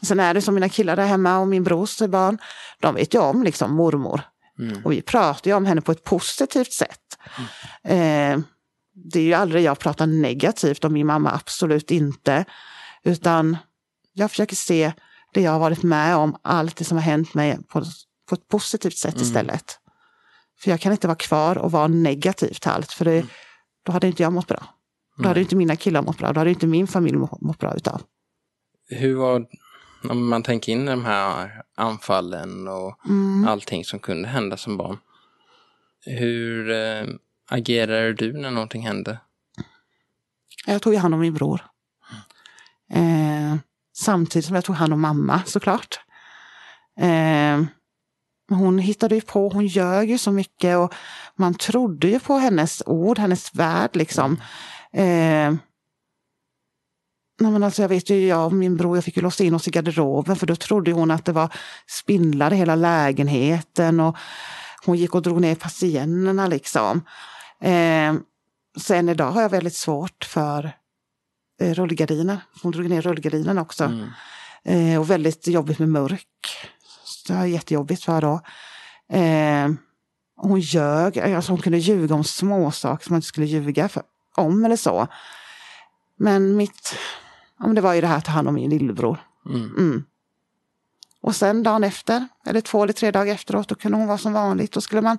Sen 0.02 0.20
är 0.20 0.34
det 0.34 0.42
som 0.42 0.54
mina 0.54 0.68
killar 0.68 0.96
där 0.96 1.06
hemma 1.06 1.38
och 1.38 1.48
min 1.48 1.64
brors 1.64 1.98
barn, 1.98 2.38
de 2.80 2.94
vet 2.94 3.14
ju 3.14 3.18
om 3.18 3.42
liksom 3.42 3.74
mormor. 3.74 4.20
Mm. 4.58 4.84
Och 4.84 4.92
vi 4.92 5.02
pratar 5.02 5.50
ju 5.50 5.56
om 5.56 5.66
henne 5.66 5.80
på 5.80 5.92
ett 5.92 6.04
positivt 6.04 6.72
sätt. 6.72 7.18
Mm. 7.84 8.38
Eh, 8.38 8.44
det 8.94 9.18
är 9.18 9.24
ju 9.24 9.34
aldrig 9.34 9.64
jag 9.64 9.78
pratar 9.78 10.06
negativt 10.06 10.84
om 10.84 10.92
min 10.92 11.06
mamma, 11.06 11.30
absolut 11.30 11.90
inte. 11.90 12.44
Utan 13.04 13.56
jag 14.12 14.30
försöker 14.30 14.56
se 14.56 14.92
det 15.34 15.40
jag 15.40 15.52
har 15.52 15.58
varit 15.58 15.82
med 15.82 16.16
om, 16.16 16.36
allt 16.42 16.76
det 16.76 16.84
som 16.84 16.96
har 16.96 17.02
hänt 17.02 17.34
mig 17.34 17.58
på, 17.68 17.84
på 18.28 18.34
ett 18.34 18.48
positivt 18.48 18.96
sätt 18.96 19.14
mm. 19.14 19.26
istället. 19.26 19.78
För 20.60 20.70
jag 20.70 20.80
kan 20.80 20.92
inte 20.92 21.06
vara 21.06 21.16
kvar 21.16 21.58
och 21.58 21.72
vara 21.72 21.86
negativ 21.86 22.54
till 22.54 22.70
allt, 22.70 22.92
för 22.92 23.04
det, 23.04 23.12
mm. 23.12 23.26
då 23.82 23.92
hade 23.92 24.06
inte 24.06 24.22
jag 24.22 24.32
mått 24.32 24.46
bra. 24.46 24.66
Då 25.18 25.28
hade 25.28 25.40
inte 25.40 25.56
mina 25.56 25.76
killar 25.76 26.02
mått 26.02 26.18
bra, 26.18 26.32
då 26.32 26.40
hade 26.40 26.50
inte 26.50 26.66
min 26.66 26.86
familj 26.86 27.16
mått 27.16 27.58
bra 27.58 27.74
utav. 27.74 28.02
Hur 28.88 29.14
var 29.14 29.46
om 30.10 30.28
man 30.28 30.42
tänker 30.42 30.72
in 30.72 30.86
de 30.86 31.04
här 31.04 31.62
anfallen 31.74 32.68
och 32.68 33.06
mm. 33.06 33.48
allting 33.48 33.84
som 33.84 33.98
kunde 33.98 34.28
hända 34.28 34.56
som 34.56 34.76
barn. 34.76 34.98
Hur 36.06 36.70
eh, 36.70 37.04
agerade 37.48 38.12
du 38.12 38.32
när 38.32 38.50
någonting 38.50 38.86
hände? 38.86 39.18
Jag 40.66 40.82
tog 40.82 40.94
hand 40.94 41.14
om 41.14 41.20
min 41.20 41.34
bror. 41.34 41.60
Eh, 42.92 43.56
samtidigt 43.96 44.46
som 44.46 44.54
jag 44.54 44.64
tog 44.64 44.76
hand 44.76 44.92
om 44.92 45.00
mamma 45.00 45.42
såklart. 45.46 46.00
Eh, 47.00 47.62
hon 48.48 48.78
hittade 48.78 49.14
ju 49.14 49.20
på, 49.20 49.48
hon 49.48 49.66
gör 49.66 50.02
ju 50.02 50.18
så 50.18 50.32
mycket 50.32 50.76
och 50.76 50.94
man 51.36 51.54
trodde 51.54 52.08
ju 52.08 52.20
på 52.20 52.34
hennes 52.34 52.82
ord, 52.86 53.18
hennes 53.18 53.54
värld 53.54 53.90
liksom. 53.96 54.40
Eh, 54.92 55.54
Nej, 57.38 57.52
men 57.52 57.62
alltså 57.62 57.82
jag 57.82 57.88
vet 57.88 58.10
ju, 58.10 58.26
jag 58.26 58.46
och 58.46 58.52
min 58.52 58.76
bror 58.76 58.96
jag 58.96 59.04
fick 59.04 59.16
ju 59.16 59.22
låsa 59.22 59.44
in 59.44 59.54
oss 59.54 59.68
i 59.68 59.70
garderoben 59.70 60.36
för 60.36 60.46
då 60.46 60.56
trodde 60.56 60.92
hon 60.92 61.10
att 61.10 61.24
det 61.24 61.32
var 61.32 61.54
spindlar 61.86 62.52
i 62.52 62.56
hela 62.56 62.74
lägenheten 62.74 64.00
och 64.00 64.16
hon 64.84 64.96
gick 64.96 65.14
och 65.14 65.22
drog 65.22 65.40
ner 65.40 65.54
persiennerna 65.54 66.46
liksom. 66.46 67.02
Eh, 67.60 68.14
sen 68.78 69.08
idag 69.08 69.30
har 69.30 69.42
jag 69.42 69.48
väldigt 69.48 69.76
svårt 69.76 70.24
för 70.24 70.72
eh, 71.60 71.74
rullgardiner. 71.74 72.38
Hon 72.62 72.72
drog 72.72 72.90
ner 72.90 73.02
rullgardinerna 73.02 73.62
också. 73.62 73.84
Mm. 73.84 74.08
Eh, 74.64 75.00
och 75.00 75.10
väldigt 75.10 75.46
jobbigt 75.46 75.78
med 75.78 75.88
mörk. 75.88 76.26
Så 77.04 77.32
det 77.32 77.38
var 77.38 77.44
jättejobbigt 77.44 78.04
för 78.04 78.20
då. 78.20 78.40
Eh, 79.16 79.68
hon 80.36 80.60
ljög, 80.60 81.18
alltså 81.18 81.52
hon 81.52 81.60
kunde 81.60 81.78
ljuga 81.78 82.14
om 82.14 82.24
småsaker 82.24 83.04
som 83.04 83.12
man 83.12 83.18
inte 83.18 83.28
skulle 83.28 83.46
ljuga 83.46 83.88
för, 83.88 84.02
om 84.36 84.64
eller 84.64 84.76
så. 84.76 85.08
Men 86.18 86.56
mitt 86.56 86.96
ja, 87.58 87.66
men 87.66 87.74
det 87.74 87.80
var 87.80 87.94
ju 87.94 88.00
det 88.00 88.06
här 88.06 88.18
att 88.18 88.24
ta 88.24 88.32
hand 88.32 88.48
om 88.48 88.54
min 88.54 88.70
lillebror. 88.70 89.18
Mm. 89.46 89.76
Mm. 89.76 90.04
Och 91.20 91.36
sen 91.36 91.62
dagen 91.62 91.84
efter, 91.84 92.28
eller 92.46 92.60
två 92.60 92.82
eller 92.82 92.92
tre 92.92 93.10
dagar 93.10 93.34
efteråt, 93.34 93.68
då 93.68 93.74
kunde 93.74 93.98
hon 93.98 94.06
vara 94.06 94.18
som 94.18 94.32
vanligt. 94.32 94.72
Då 94.72 94.80
skulle 94.80 95.02
man 95.02 95.18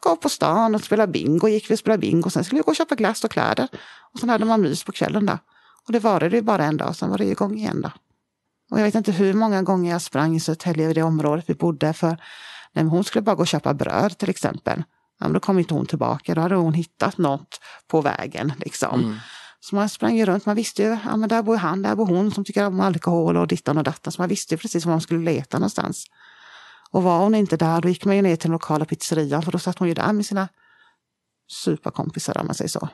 gå 0.00 0.16
på 0.16 0.28
stan 0.28 0.74
och 0.74 0.84
spela 0.84 1.06
bingo. 1.06 1.48
Gick 1.48 1.70
vi 1.70 1.74
och 1.74 1.78
spela 1.78 1.98
bingo. 1.98 2.30
Sen 2.30 2.44
skulle 2.44 2.58
vi 2.58 2.62
gå 2.62 2.70
och 2.70 2.76
köpa 2.76 2.94
glass 2.94 3.24
och 3.24 3.30
kläder. 3.30 3.68
Och 4.12 4.20
sen 4.20 4.28
hade 4.28 4.44
man 4.44 4.60
mys 4.60 4.84
på 4.84 4.92
kvällen 4.92 5.26
där. 5.26 5.38
Och 5.86 5.92
det 5.92 5.98
varade 5.98 6.36
ju 6.36 6.42
bara 6.42 6.64
en 6.64 6.76
dag, 6.76 6.96
sen 6.96 7.10
var 7.10 7.18
det 7.18 7.24
igång 7.24 7.58
igen 7.58 7.80
då. 7.80 7.90
Och 8.70 8.78
jag 8.80 8.84
vet 8.84 8.94
inte 8.94 9.12
hur 9.12 9.34
många 9.34 9.62
gånger 9.62 9.90
jag 9.90 10.02
sprang 10.02 10.36
i 10.36 10.40
Södertälje 10.40 10.90
i 10.90 10.92
det 10.92 11.02
området 11.02 11.44
vi 11.48 11.54
bodde. 11.54 11.92
För 11.92 12.16
när 12.72 12.84
hon 12.84 13.04
skulle 13.04 13.22
bara 13.22 13.36
gå 13.36 13.40
och 13.40 13.46
köpa 13.46 13.74
bröd 13.74 14.18
till 14.18 14.30
exempel. 14.30 14.82
Ja, 15.20 15.28
då 15.28 15.40
kom 15.40 15.58
inte 15.58 15.74
hon 15.74 15.86
tillbaka, 15.86 16.34
då 16.34 16.40
hade 16.40 16.54
hon 16.54 16.74
hittat 16.74 17.18
något 17.18 17.60
på 17.86 18.00
vägen. 18.00 18.52
Liksom. 18.56 19.00
Mm. 19.00 19.16
Så 19.64 19.74
man 19.74 19.88
sprang 19.88 20.16
ju 20.16 20.24
runt, 20.24 20.46
man 20.46 20.56
visste 20.56 20.82
ju, 20.82 20.98
ja 21.04 21.16
men 21.16 21.28
där 21.28 21.42
bor 21.42 21.56
han, 21.56 21.82
där 21.82 21.94
bor 21.94 22.06
hon 22.06 22.30
som 22.30 22.44
tycker 22.44 22.66
om 22.66 22.80
alkohol 22.80 23.36
och 23.36 23.46
dittan 23.46 23.78
och 23.78 23.84
dattan. 23.84 24.12
Så 24.12 24.22
man 24.22 24.28
visste 24.28 24.54
ju 24.54 24.58
precis 24.58 24.84
var 24.84 24.92
man 24.92 25.00
skulle 25.00 25.32
leta 25.32 25.58
någonstans. 25.58 26.06
Och 26.90 27.02
var 27.02 27.18
hon 27.18 27.34
inte 27.34 27.56
där, 27.56 27.80
då 27.80 27.88
gick 27.88 28.04
man 28.04 28.16
ju 28.16 28.22
ner 28.22 28.36
till 28.36 28.48
den 28.48 28.52
lokala 28.52 28.84
pizzerian 28.84 29.42
för 29.42 29.52
då 29.52 29.58
satt 29.58 29.78
hon 29.78 29.88
ju 29.88 29.94
där 29.94 30.12
med 30.12 30.26
sina 30.26 30.48
superkompisar 31.48 32.38
om 32.38 32.46
man 32.46 32.54
säger 32.54 32.68
så. 32.68 32.88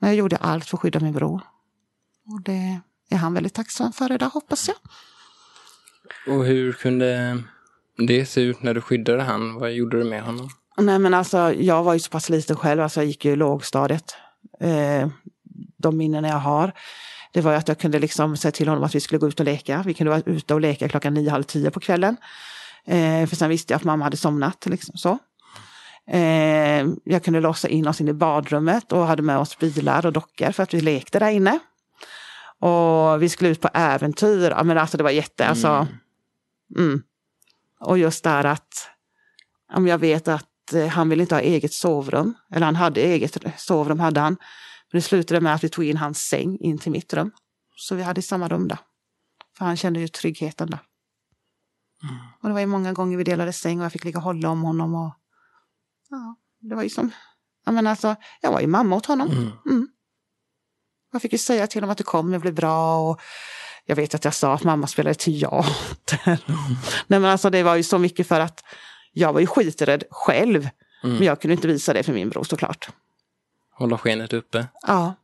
Men 0.00 0.10
jag 0.10 0.16
gjorde 0.16 0.36
allt 0.36 0.64
för 0.64 0.76
att 0.76 0.80
skydda 0.80 1.00
min 1.00 1.12
bror. 1.12 1.42
Och 2.26 2.42
det 2.42 2.80
är 3.10 3.16
han 3.16 3.34
väldigt 3.34 3.54
tacksam 3.54 3.92
för 3.92 4.12
idag 4.12 4.28
hoppas 4.28 4.68
jag. 4.68 4.76
Och 6.36 6.44
hur 6.44 6.72
kunde 6.72 7.42
det 8.06 8.26
se 8.26 8.40
ut 8.40 8.62
när 8.62 8.74
du 8.74 8.80
skyddade 8.80 9.22
han? 9.22 9.54
Vad 9.54 9.72
gjorde 9.72 9.98
du 9.98 10.04
med 10.04 10.22
honom? 10.22 10.48
Nej 10.78 10.98
men 10.98 11.14
alltså 11.14 11.52
jag 11.52 11.82
var 11.82 11.94
ju 11.94 12.00
så 12.00 12.10
pass 12.10 12.28
liten 12.28 12.56
själv, 12.56 12.82
alltså 12.82 13.00
jag 13.00 13.06
gick 13.06 13.24
ju 13.24 13.32
i 13.32 13.36
lågstadiet. 13.36 14.14
Eh, 14.60 15.08
de 15.76 15.96
minnen 15.96 16.24
jag 16.24 16.38
har, 16.38 16.72
det 17.32 17.40
var 17.40 17.54
att 17.54 17.68
jag 17.68 17.78
kunde 17.78 17.98
liksom 17.98 18.36
säga 18.36 18.52
till 18.52 18.68
honom 18.68 18.84
att 18.84 18.94
vi 18.94 19.00
skulle 19.00 19.18
gå 19.18 19.28
ut 19.28 19.40
och 19.40 19.46
leka. 19.46 19.82
Vi 19.86 19.94
kunde 19.94 20.10
vara 20.10 20.22
ute 20.26 20.54
och 20.54 20.60
leka 20.60 20.88
klockan 20.88 21.14
nio, 21.14 21.30
halv 21.30 21.42
tio 21.42 21.70
på 21.70 21.80
kvällen. 21.80 22.16
Eh, 22.86 23.26
för 23.26 23.36
sen 23.36 23.48
visste 23.48 23.72
jag 23.72 23.76
att 23.76 23.84
mamma 23.84 24.04
hade 24.04 24.16
somnat. 24.16 24.66
Liksom, 24.66 24.96
så. 24.96 25.18
Eh, 26.10 26.86
jag 27.04 27.24
kunde 27.24 27.40
låsa 27.40 27.68
in 27.68 27.88
oss 27.88 28.00
in 28.00 28.08
i 28.08 28.12
badrummet 28.12 28.92
och 28.92 29.06
hade 29.06 29.22
med 29.22 29.38
oss 29.38 29.58
bilar 29.58 30.06
och 30.06 30.12
dockor 30.12 30.52
för 30.52 30.62
att 30.62 30.74
vi 30.74 30.80
lekte 30.80 31.18
där 31.18 31.30
inne. 31.30 31.58
Och 32.60 33.22
vi 33.22 33.28
skulle 33.28 33.50
ut 33.50 33.60
på 33.60 33.68
äventyr. 33.74 34.50
Ja, 34.50 34.62
men 34.62 34.78
alltså 34.78 34.96
det 34.96 35.02
var 35.02 35.10
jätte, 35.10 35.46
alltså. 35.46 35.68
Mm. 35.68 35.86
Mm. 36.76 37.02
Och 37.80 37.98
just 37.98 38.24
där 38.24 38.44
att, 38.44 38.90
om 39.74 39.86
jag 39.86 39.98
vet 39.98 40.28
att 40.28 40.72
eh, 40.74 40.86
han 40.86 41.08
ville 41.08 41.22
inte 41.22 41.34
ha 41.34 41.42
eget 41.42 41.72
sovrum, 41.72 42.34
eller 42.54 42.66
han 42.66 42.76
hade 42.76 43.00
eget 43.00 43.36
sovrum, 43.56 44.00
hade 44.00 44.20
han. 44.20 44.36
Men 44.92 44.98
det 44.98 45.02
slutade 45.02 45.40
med 45.40 45.54
att 45.54 45.64
vi 45.64 45.68
tog 45.68 45.84
in 45.84 45.96
hans 45.96 46.18
säng 46.18 46.58
in 46.58 46.78
till 46.78 46.92
mitt 46.92 47.14
rum. 47.14 47.30
Så 47.76 47.94
vi 47.94 48.02
hade 48.02 48.22
samma 48.22 48.48
rum 48.48 48.68
där. 48.68 48.78
För 49.58 49.64
han 49.64 49.76
kände 49.76 50.00
ju 50.00 50.08
tryggheten 50.08 50.70
där. 50.70 50.80
Och 52.42 52.48
det 52.48 52.52
var 52.52 52.60
ju 52.60 52.66
många 52.66 52.92
gånger 52.92 53.16
vi 53.16 53.24
delade 53.24 53.52
säng 53.52 53.78
och 53.78 53.84
jag 53.84 53.92
fick 53.92 54.04
ligga 54.04 54.18
och 54.18 54.24
hålla 54.24 54.48
om 54.50 54.62
honom. 54.62 54.94
Och, 54.94 55.14
ja, 56.10 56.36
det 56.60 56.74
var 56.74 56.82
ju 56.82 56.90
som, 56.90 57.10
jag 57.64 57.74
menar 57.74 57.90
alltså, 57.90 58.16
jag 58.40 58.52
var 58.52 58.60
ju 58.60 58.66
mamma 58.66 58.96
åt 58.96 59.06
honom. 59.06 59.30
Mm. 59.30 59.52
Mm. 59.66 59.88
Jag 61.12 61.22
fick 61.22 61.32
ju 61.32 61.38
säga 61.38 61.66
till 61.66 61.80
honom 61.80 61.90
att 61.90 61.98
det 61.98 62.04
kommer 62.04 62.38
bli 62.38 62.52
bra. 62.52 63.10
Och 63.10 63.20
jag 63.84 63.96
vet 63.96 64.14
att 64.14 64.24
jag 64.24 64.34
sa 64.34 64.54
att 64.54 64.64
mamma 64.64 64.86
spelade 64.86 65.14
teater. 65.14 66.40
Nej 67.06 67.20
men 67.20 67.24
alltså 67.24 67.50
det 67.50 67.62
var 67.62 67.76
ju 67.76 67.82
så 67.82 67.98
mycket 67.98 68.26
för 68.28 68.40
att 68.40 68.64
jag 69.12 69.32
var 69.32 69.40
ju 69.40 69.46
skiträdd 69.46 70.04
själv. 70.10 70.68
Mm. 71.04 71.16
Men 71.16 71.26
jag 71.26 71.40
kunde 71.40 71.54
inte 71.54 71.68
visa 71.68 71.92
det 71.92 72.02
för 72.02 72.12
min 72.12 72.28
bror 72.28 72.44
såklart. 72.44 72.90
Hålla 73.78 73.98
skenet 73.98 74.32
uppe. 74.32 74.66
Ja. 74.82 75.14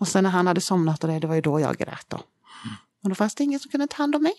Och 0.00 0.08
sen 0.08 0.24
när 0.24 0.30
han 0.30 0.46
hade 0.46 0.60
somnat 0.60 1.04
och 1.04 1.10
det, 1.10 1.18
det 1.18 1.26
var 1.26 1.34
ju 1.34 1.40
då 1.40 1.60
jag 1.60 1.76
grät 1.76 2.04
då. 2.08 2.16
Och 3.02 3.08
då 3.08 3.14
fanns 3.14 3.34
det 3.34 3.44
ingen 3.44 3.60
som 3.60 3.70
kunde 3.70 3.86
ta 3.86 3.96
hand 3.96 4.14
om 4.16 4.22
mig. 4.22 4.34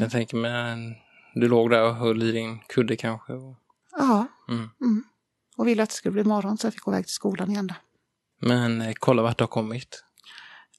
Jag 0.00 0.10
tänker 0.10 0.36
mig, 0.36 1.02
du 1.34 1.48
låg 1.48 1.70
där 1.70 1.82
och 1.88 1.94
höll 1.94 2.22
i 2.22 2.32
din 2.32 2.58
kudde 2.58 2.96
kanske. 2.96 3.32
och- 3.32 3.56
Ja. 3.96 4.26
Mm. 4.48 4.70
Mm. 4.80 5.04
Och 5.56 5.66
ville 5.68 5.82
att 5.82 5.88
det 5.88 5.94
skulle 5.94 6.12
bli 6.12 6.24
morgon 6.24 6.58
så 6.58 6.66
jag 6.66 6.74
fick 6.74 6.82
gå 6.82 6.92
iväg 6.92 7.04
till 7.04 7.14
skolan 7.14 7.50
igen. 7.50 7.66
Då. 7.66 7.74
Men 8.46 8.80
eh, 8.82 8.92
kolla 8.98 9.22
vart 9.22 9.38
du 9.38 9.42
har 9.44 9.48
kommit. 9.48 10.04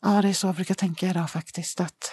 Ja, 0.01 0.21
det 0.21 0.29
är 0.29 0.33
så 0.33 0.47
jag 0.47 0.55
brukar 0.55 0.75
tänka 0.75 1.09
idag 1.09 1.29
faktiskt. 1.29 1.79
att 1.81 2.11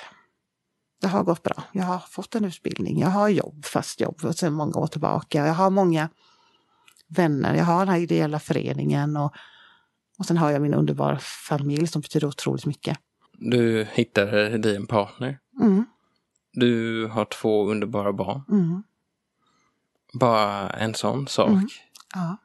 Det 1.00 1.06
har 1.08 1.24
gått 1.24 1.42
bra. 1.42 1.62
Jag 1.72 1.84
har 1.84 1.98
fått 1.98 2.34
en 2.34 2.44
utbildning. 2.44 3.00
Jag 3.00 3.08
har 3.08 3.28
jobb, 3.28 3.64
fast 3.64 4.00
jobb 4.00 4.34
sedan 4.34 4.52
många 4.52 4.78
år 4.78 4.86
tillbaka. 4.86 5.46
Jag 5.46 5.54
har 5.54 5.70
många 5.70 6.08
vänner. 7.10 7.54
Jag 7.54 7.64
har 7.64 7.78
den 7.78 7.88
här 7.94 8.00
ideella 8.00 8.38
föreningen 8.38 9.16
och, 9.16 9.34
och 10.18 10.26
sen 10.26 10.36
har 10.36 10.50
jag 10.50 10.62
min 10.62 10.74
underbara 10.74 11.18
familj 11.18 11.86
som 11.86 12.00
betyder 12.02 12.26
otroligt 12.28 12.66
mycket. 12.66 12.98
Du 13.32 13.84
hittade 13.92 14.58
dig 14.58 14.76
en 14.76 14.86
partner. 14.86 15.38
Mm, 15.60 15.84
Du 16.52 17.06
har 17.06 17.24
två 17.24 17.70
underbara 17.70 18.12
barn. 18.12 18.42
mm, 18.48 18.82
Bara 20.12 20.70
en 20.70 20.94
sån 20.94 21.28
sak 21.28 21.48
Mm. 21.50 21.68
ja, 22.14 22.36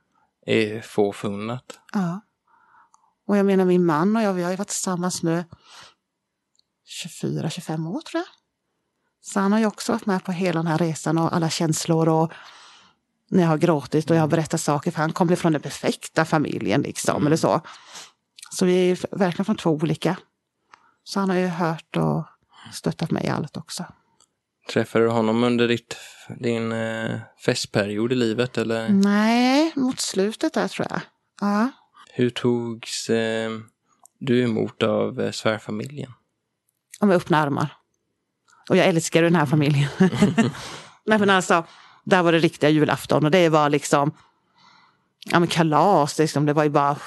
är 0.45 0.81
få 0.81 1.13
funnat. 1.13 1.79
ja. 1.93 2.21
Och 3.27 3.37
jag 3.37 3.45
menar 3.45 3.65
min 3.65 3.85
man 3.85 4.15
och 4.15 4.21
jag, 4.21 4.33
vi 4.33 4.43
har 4.43 4.51
ju 4.51 4.55
varit 4.57 4.67
tillsammans 4.67 5.23
nu 5.23 5.43
24-25 6.87 7.87
år 7.89 8.01
tror 8.01 8.19
jag. 8.19 8.27
Så 9.21 9.39
han 9.39 9.51
har 9.51 9.59
ju 9.59 9.65
också 9.65 9.91
varit 9.91 10.05
med 10.05 10.23
på 10.23 10.31
hela 10.31 10.59
den 10.59 10.67
här 10.67 10.77
resan 10.77 11.17
och 11.17 11.35
alla 11.35 11.49
känslor 11.49 12.09
och 12.09 12.31
när 13.29 13.41
jag 13.41 13.49
har 13.49 13.57
gråtit 13.57 14.09
och 14.09 14.15
jag 14.15 14.21
har 14.21 14.27
berättat 14.27 14.61
saker 14.61 14.91
för 14.91 14.99
han 15.01 15.13
kommer 15.13 15.35
från 15.35 15.51
den 15.51 15.61
perfekta 15.61 16.25
familjen 16.25 16.81
liksom 16.81 17.27
eller 17.27 17.35
så. 17.35 17.61
Så 18.51 18.65
vi 18.65 18.91
är 18.91 19.17
verkligen 19.17 19.45
från 19.45 19.55
två 19.55 19.69
olika. 19.69 20.17
Så 21.03 21.19
han 21.19 21.29
har 21.29 21.37
ju 21.37 21.47
hört 21.47 21.97
och 21.97 22.25
stöttat 22.73 23.11
mig 23.11 23.25
i 23.25 23.29
allt 23.29 23.57
också. 23.57 23.85
Träffade 24.73 25.05
du 25.05 25.11
honom 25.11 25.43
under 25.43 25.67
ditt, 25.67 25.95
din 26.39 26.71
eh, 26.71 27.19
festperiod 27.45 28.11
i 28.11 28.15
livet 28.15 28.57
eller 28.57 28.89
Nej, 28.89 29.71
mot 29.75 29.99
slutet 29.99 30.53
där 30.53 30.67
tror 30.67 30.87
jag. 30.89 31.01
Ja. 31.41 31.69
hur 32.09 32.29
togs 32.29 33.09
eh, 33.09 33.51
du 34.19 34.43
emot 34.43 34.83
av 34.83 35.21
eh, 35.21 35.31
svärfamiljen? 35.31 36.13
Med 37.01 37.15
öppna 37.15 37.37
armar. 37.37 37.75
Och 38.69 38.77
jag 38.77 38.85
älskar 38.85 39.21
den 39.21 39.35
här 39.35 39.45
familjen. 39.45 39.89
Nej 41.05 41.19
men 41.19 41.29
alltså, 41.29 41.63
där 42.05 42.23
var 42.23 42.31
det 42.31 42.39
riktiga 42.39 42.69
julafton 42.69 43.25
och 43.25 43.31
det 43.31 43.49
var 43.49 43.69
liksom 43.69 44.11
ja, 45.25 45.39
men 45.39 45.47
kalas, 45.47 46.19
liksom. 46.19 46.45
det 46.45 46.53
var 46.53 46.63
ju 46.63 46.69
bara 46.69 46.97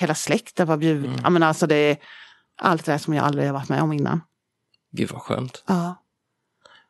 hela 0.00 0.14
släkten 0.14 0.66
var 0.66 0.76
bjuden. 0.76 1.20
Ja, 1.22 1.30
men 1.30 1.42
alltså 1.42 1.66
det, 1.66 1.98
allt 2.56 2.84
det 2.84 2.92
där 2.92 2.98
som 2.98 3.14
jag 3.14 3.24
aldrig 3.24 3.46
har 3.46 3.52
varit 3.52 3.68
med 3.68 3.82
om 3.82 3.92
innan. 3.92 4.20
Gud 4.90 5.10
vad 5.10 5.22
skönt. 5.22 5.64
Ja, 5.66 6.02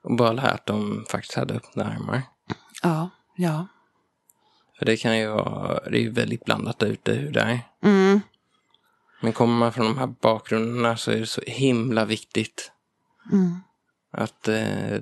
Och 0.02 0.16
bara 0.16 0.32
lärt 0.32 0.66
dem 0.66 1.04
faktiskt 1.08 1.34
hade 1.34 1.54
öppna 1.54 1.84
armar. 1.84 2.22
ja, 2.82 3.10
ja. 3.36 3.66
För 4.78 4.86
det 4.86 4.96
kan 4.96 5.18
ju 5.18 5.28
vara, 5.28 5.90
det 5.90 5.98
är 5.98 6.02
ju 6.02 6.10
väldigt 6.10 6.44
blandat 6.44 6.78
där 6.78 6.86
ute 6.86 7.12
hur 7.12 7.32
det 7.32 7.40
är. 7.40 7.60
Mm, 7.82 8.20
Men 9.20 9.32
kommer 9.32 9.58
man 9.58 9.72
från 9.72 9.86
de 9.86 9.98
här 9.98 10.06
bakgrunderna 10.06 10.96
så 10.96 11.10
är 11.10 11.20
det 11.20 11.26
så 11.26 11.40
himla 11.46 12.04
viktigt 12.04 12.72
mm. 13.32 13.60
att 14.12 14.48
eh, 14.48 14.98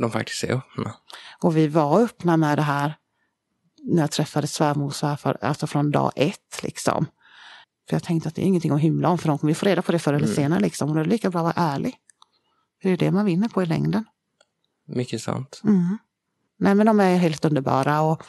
de 0.00 0.10
faktiskt 0.10 0.44
är 0.44 0.52
öppna. 0.52 0.94
Och 1.42 1.56
vi 1.56 1.68
var 1.68 2.00
öppna 2.00 2.36
med 2.36 2.58
det 2.58 2.62
här 2.62 2.94
när 3.82 4.02
jag 4.02 4.10
träffade 4.10 4.46
svärmor 4.46 4.86
och 4.86 4.96
svärfar, 4.96 5.38
alltså 5.40 5.66
från 5.66 5.90
dag 5.90 6.12
ett 6.16 6.62
liksom. 6.62 7.06
För 7.88 7.94
jag 7.96 8.02
tänkte 8.02 8.28
att 8.28 8.34
det 8.34 8.42
är 8.42 8.46
ingenting 8.46 8.72
att 8.72 8.80
hymla 8.80 9.08
om 9.08 9.18
för 9.18 9.28
de 9.28 9.38
kommer 9.38 9.50
ju 9.50 9.54
få 9.54 9.66
reda 9.66 9.82
på 9.82 9.92
det 9.92 9.98
förr 9.98 10.14
eller 10.14 10.26
senare 10.26 10.60
liksom. 10.60 10.88
Och 10.88 10.94
då 10.94 11.00
är 11.00 11.04
det 11.04 11.10
lika 11.10 11.30
bra 11.30 11.40
att 11.40 11.56
vara 11.56 11.66
ärlig. 11.66 11.96
För 12.82 12.88
det 12.88 12.94
är 12.94 12.96
det 12.96 13.10
man 13.10 13.24
vinner 13.24 13.48
på 13.48 13.62
i 13.62 13.66
längden. 13.66 14.04
Mycket 14.86 15.22
sant. 15.22 15.60
Mm. 15.64 15.98
Nej 16.58 16.74
men 16.74 16.86
de 16.86 17.00
är 17.00 17.16
helt 17.16 17.44
underbara 17.44 18.00
och 18.00 18.22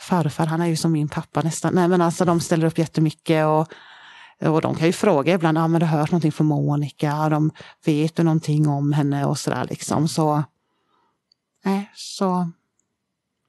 farfar 0.00 0.46
han 0.46 0.60
är 0.60 0.66
ju 0.66 0.76
som 0.76 0.92
min 0.92 1.08
pappa 1.08 1.42
nästan. 1.42 1.74
Nej 1.74 1.88
men 1.88 2.00
alltså 2.00 2.24
de 2.24 2.40
ställer 2.40 2.66
upp 2.66 2.78
jättemycket 2.78 3.46
och, 3.46 3.68
och 4.48 4.60
de 4.60 4.74
kan 4.74 4.86
ju 4.86 4.92
fråga 4.92 5.34
ibland, 5.34 5.58
ja 5.58 5.62
ah, 5.62 5.68
men 5.68 5.80
du 5.80 5.86
har 5.86 5.98
hört 5.98 6.10
någonting 6.10 6.32
från 6.32 6.46
Monica, 6.46 7.28
de 7.28 7.50
vet 7.84 8.16
du 8.16 8.22
någonting 8.22 8.68
om 8.68 8.92
henne 8.92 9.24
och 9.24 9.38
sådär 9.38 9.66
liksom. 9.70 10.08
Så, 10.08 10.44
nej, 11.66 11.90
så 11.94 12.50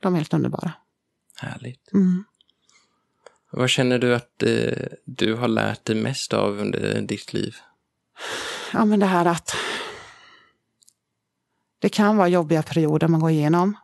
de 0.01 0.13
är 0.13 0.17
helt 0.17 0.33
underbara. 0.33 0.73
Härligt. 1.35 1.93
Mm. 1.93 2.23
Vad 3.51 3.69
känner 3.69 3.99
du 3.99 4.15
att 4.15 4.43
eh, 4.43 4.87
du 5.05 5.33
har 5.33 5.47
lärt 5.47 5.85
dig 5.85 5.95
mest 5.95 6.33
av 6.33 6.59
under 6.59 7.01
ditt 7.01 7.33
liv? 7.33 7.55
Ja 8.73 8.85
men 8.85 8.99
det 8.99 9.05
här 9.05 9.25
att 9.25 9.55
det 11.79 11.89
kan 11.89 12.17
vara 12.17 12.27
jobbiga 12.27 12.63
perioder 12.63 13.07
man 13.07 13.19
går 13.19 13.31
igenom. 13.31 13.77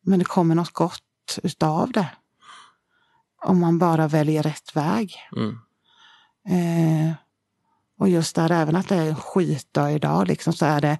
Men 0.00 0.18
det 0.18 0.24
kommer 0.24 0.54
något 0.54 0.72
gott 0.72 1.38
utav 1.42 1.92
det. 1.92 2.08
Om 3.44 3.60
man 3.60 3.78
bara 3.78 4.08
väljer 4.08 4.42
rätt 4.42 4.76
väg. 4.76 5.16
Mm. 5.36 5.58
Eh, 6.48 7.12
och 7.98 8.08
just 8.08 8.36
där, 8.36 8.50
även 8.50 8.76
att 8.76 8.88
det 8.88 8.96
är 8.96 9.08
en 9.08 9.16
skitdag 9.16 9.92
idag, 9.92 10.28
liksom, 10.28 10.52
så 10.52 10.66
är 10.66 10.80
det 10.80 10.98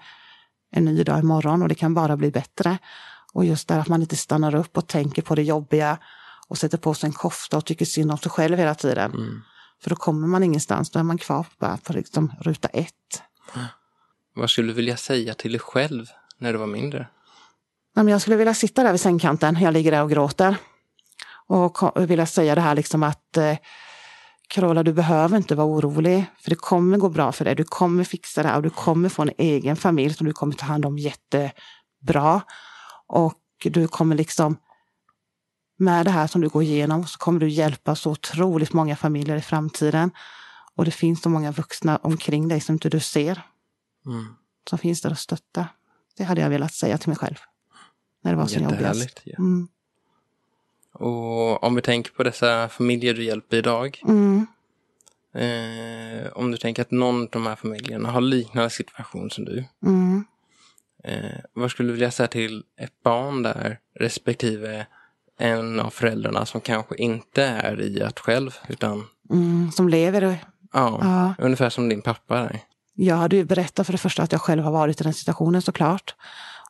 en 0.70 0.84
ny 0.84 1.04
dag 1.04 1.18
imorgon 1.18 1.62
och 1.62 1.68
det 1.68 1.74
kan 1.74 1.94
bara 1.94 2.16
bli 2.16 2.30
bättre. 2.30 2.78
Och 3.32 3.44
just 3.44 3.68
där 3.68 3.78
att 3.78 3.88
man 3.88 4.00
inte 4.02 4.16
stannar 4.16 4.54
upp 4.54 4.76
och 4.76 4.86
tänker 4.86 5.22
på 5.22 5.34
det 5.34 5.42
jobbiga 5.42 5.98
och 6.48 6.58
sätter 6.58 6.78
på 6.78 6.94
sig 6.94 7.06
en 7.06 7.12
kofta 7.12 7.56
och 7.56 7.64
tycker 7.64 7.84
synd 7.84 8.12
om 8.12 8.18
sig 8.18 8.30
själv 8.30 8.58
hela 8.58 8.74
tiden. 8.74 9.12
Mm. 9.12 9.42
För 9.82 9.90
då 9.90 9.96
kommer 9.96 10.26
man 10.26 10.42
ingenstans, 10.42 10.90
då 10.90 10.98
är 10.98 11.02
man 11.02 11.18
kvar 11.18 11.46
bara 11.58 11.76
på 11.76 11.92
liksom 11.92 12.32
ruta 12.40 12.68
ett. 12.68 13.22
Vad 14.34 14.50
skulle 14.50 14.68
du 14.68 14.74
vilja 14.74 14.96
säga 14.96 15.34
till 15.34 15.52
dig 15.52 15.60
själv 15.60 16.06
när 16.38 16.52
du 16.52 16.58
var 16.58 16.66
mindre? 16.66 16.98
Nej, 17.94 18.04
men 18.04 18.12
jag 18.12 18.20
skulle 18.20 18.36
vilja 18.36 18.54
sitta 18.54 18.82
där 18.82 18.92
vid 18.92 19.00
sängkanten, 19.00 19.60
jag 19.60 19.72
ligger 19.72 19.90
där 19.90 20.02
och 20.02 20.10
gråter. 20.10 20.56
Och 21.46 22.10
vilja 22.10 22.26
säga 22.26 22.54
det 22.54 22.60
här 22.60 22.74
liksom 22.74 23.02
att 23.02 23.36
eh, 23.36 23.56
Carola, 24.48 24.82
du 24.82 24.92
behöver 24.92 25.36
inte 25.36 25.54
vara 25.54 25.66
orolig, 25.66 26.24
för 26.40 26.50
det 26.50 26.56
kommer 26.56 26.98
gå 26.98 27.08
bra 27.08 27.32
för 27.32 27.44
dig. 27.44 27.54
Du 27.54 27.64
kommer 27.64 28.04
fixa 28.04 28.42
det 28.42 28.48
här 28.48 28.56
och 28.56 28.62
du 28.62 28.70
kommer 28.70 29.08
få 29.08 29.22
en 29.22 29.30
egen 29.38 29.76
familj 29.76 30.14
som 30.14 30.26
du 30.26 30.32
kommer 30.32 30.54
ta 30.54 30.66
hand 30.66 30.86
om 30.86 30.98
jättebra. 30.98 32.42
Och 33.06 33.38
du 33.64 33.88
kommer 33.88 34.16
liksom, 34.16 34.56
med 35.78 36.06
det 36.06 36.10
här 36.10 36.26
som 36.26 36.40
du 36.40 36.48
går 36.48 36.62
igenom 36.62 37.06
så 37.06 37.18
kommer 37.18 37.40
du 37.40 37.48
hjälpa 37.48 37.94
så 37.94 38.10
otroligt 38.10 38.72
många 38.72 38.96
familjer 38.96 39.36
i 39.36 39.40
framtiden. 39.40 40.10
Och 40.74 40.84
det 40.84 40.90
finns 40.90 41.22
så 41.22 41.28
många 41.28 41.52
vuxna 41.52 41.96
omkring 41.96 42.48
dig 42.48 42.60
som 42.60 42.72
inte 42.72 42.88
du 42.88 43.00
ser, 43.00 43.42
Mm. 44.06 44.26
som 44.70 44.78
finns 44.78 45.02
där 45.02 45.10
och 45.10 45.18
stötta. 45.18 45.68
Det 46.16 46.24
hade 46.24 46.40
jag 46.40 46.50
velat 46.50 46.74
säga 46.74 46.98
till 46.98 47.08
mig 47.08 47.16
själv. 47.16 47.36
När 48.24 48.30
det 48.32 48.36
var 48.38 48.46
som 48.46 48.62
jobbigast. 48.62 49.20
Ja. 49.24 49.34
Mm. 49.38 49.68
Och 50.98 51.64
om 51.64 51.74
vi 51.74 51.82
tänker 51.82 52.12
på 52.12 52.22
dessa 52.22 52.68
familjer 52.68 53.14
du 53.14 53.24
hjälper 53.24 53.56
idag. 53.56 54.00
Mm. 54.08 54.46
Eh, 55.34 56.32
om 56.32 56.50
du 56.50 56.56
tänker 56.56 56.82
att 56.82 56.90
någon 56.90 57.22
av 57.22 57.28
de 57.30 57.46
här 57.46 57.56
familjerna 57.56 58.10
har 58.10 58.20
liknande 58.20 58.70
situation 58.70 59.30
som 59.30 59.44
du. 59.44 59.64
Mm. 59.86 60.24
Eh, 61.04 61.38
vad 61.54 61.70
skulle 61.70 61.88
du 61.88 61.92
vilja 61.92 62.10
säga 62.10 62.26
till 62.26 62.64
ett 62.80 63.02
barn 63.04 63.42
där 63.42 63.78
respektive 64.00 64.86
en 65.40 65.80
av 65.80 65.90
föräldrarna 65.90 66.46
som 66.46 66.60
kanske 66.60 66.96
inte 66.96 67.42
är 67.44 67.80
i 67.80 68.02
att 68.02 68.18
själv 68.20 68.56
utan 68.68 69.04
Mm, 69.30 69.70
som 69.72 69.88
lever. 69.88 70.24
och- 70.24 70.34
ja, 70.72 70.98
Ja. 71.02 71.34
ungefär 71.44 71.70
som 71.70 71.88
din 71.88 72.02
pappa 72.02 72.34
där. 72.34 72.60
Jag 72.94 73.16
hade 73.16 73.36
ju 73.36 73.44
berättat 73.44 73.86
för 73.86 73.92
det 73.92 73.98
första 73.98 74.22
att 74.22 74.32
jag 74.32 74.40
själv 74.40 74.62
har 74.62 74.72
varit 74.72 75.00
i 75.00 75.04
den 75.04 75.14
situationen 75.14 75.62
såklart. 75.62 76.14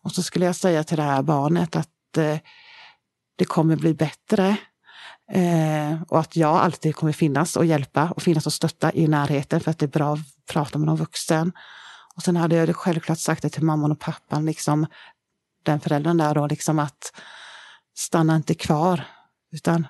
Och 0.02 0.12
så 0.12 0.22
skulle 0.22 0.44
jag 0.46 0.56
säga 0.56 0.84
till 0.84 0.96
det 0.96 1.02
här 1.02 1.22
barnet 1.22 1.76
att 1.76 2.16
eh, 2.18 2.36
det 3.38 3.44
kommer 3.44 3.76
bli 3.76 3.94
bättre. 3.94 4.56
Eh, 5.32 6.02
och 6.08 6.20
att 6.20 6.36
jag 6.36 6.56
alltid 6.56 6.96
kommer 6.96 7.12
finnas 7.12 7.56
och 7.56 7.66
hjälpa 7.66 8.10
och 8.10 8.22
finnas 8.22 8.46
och 8.46 8.52
stötta 8.52 8.92
i 8.92 9.06
närheten 9.06 9.60
för 9.60 9.70
att 9.70 9.78
det 9.78 9.86
är 9.86 9.90
bra 9.90 10.14
att 10.14 10.20
prata 10.52 10.78
med 10.78 10.86
någon 10.86 10.96
vuxen. 10.96 11.52
Och 12.14 12.22
sen 12.22 12.36
hade 12.36 12.56
jag 12.56 12.76
självklart 12.76 13.18
sagt 13.18 13.42
det 13.42 13.50
till 13.50 13.64
mamman 13.64 13.92
och 13.92 13.98
pappan, 13.98 14.46
liksom 14.46 14.86
den 15.62 15.80
föräldern 15.80 16.16
där 16.16 16.34
då, 16.34 16.46
liksom 16.46 16.78
att 16.78 17.12
stanna 17.96 18.36
inte 18.36 18.54
kvar 18.54 19.04
utan 19.52 19.86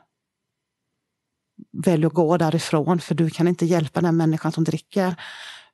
välj 1.72 2.06
att 2.06 2.12
gå 2.12 2.36
därifrån 2.36 3.00
för 3.00 3.14
du 3.14 3.30
kan 3.30 3.48
inte 3.48 3.66
hjälpa 3.66 4.00
den 4.00 4.16
människan 4.16 4.52
som 4.52 4.64
dricker. 4.64 5.16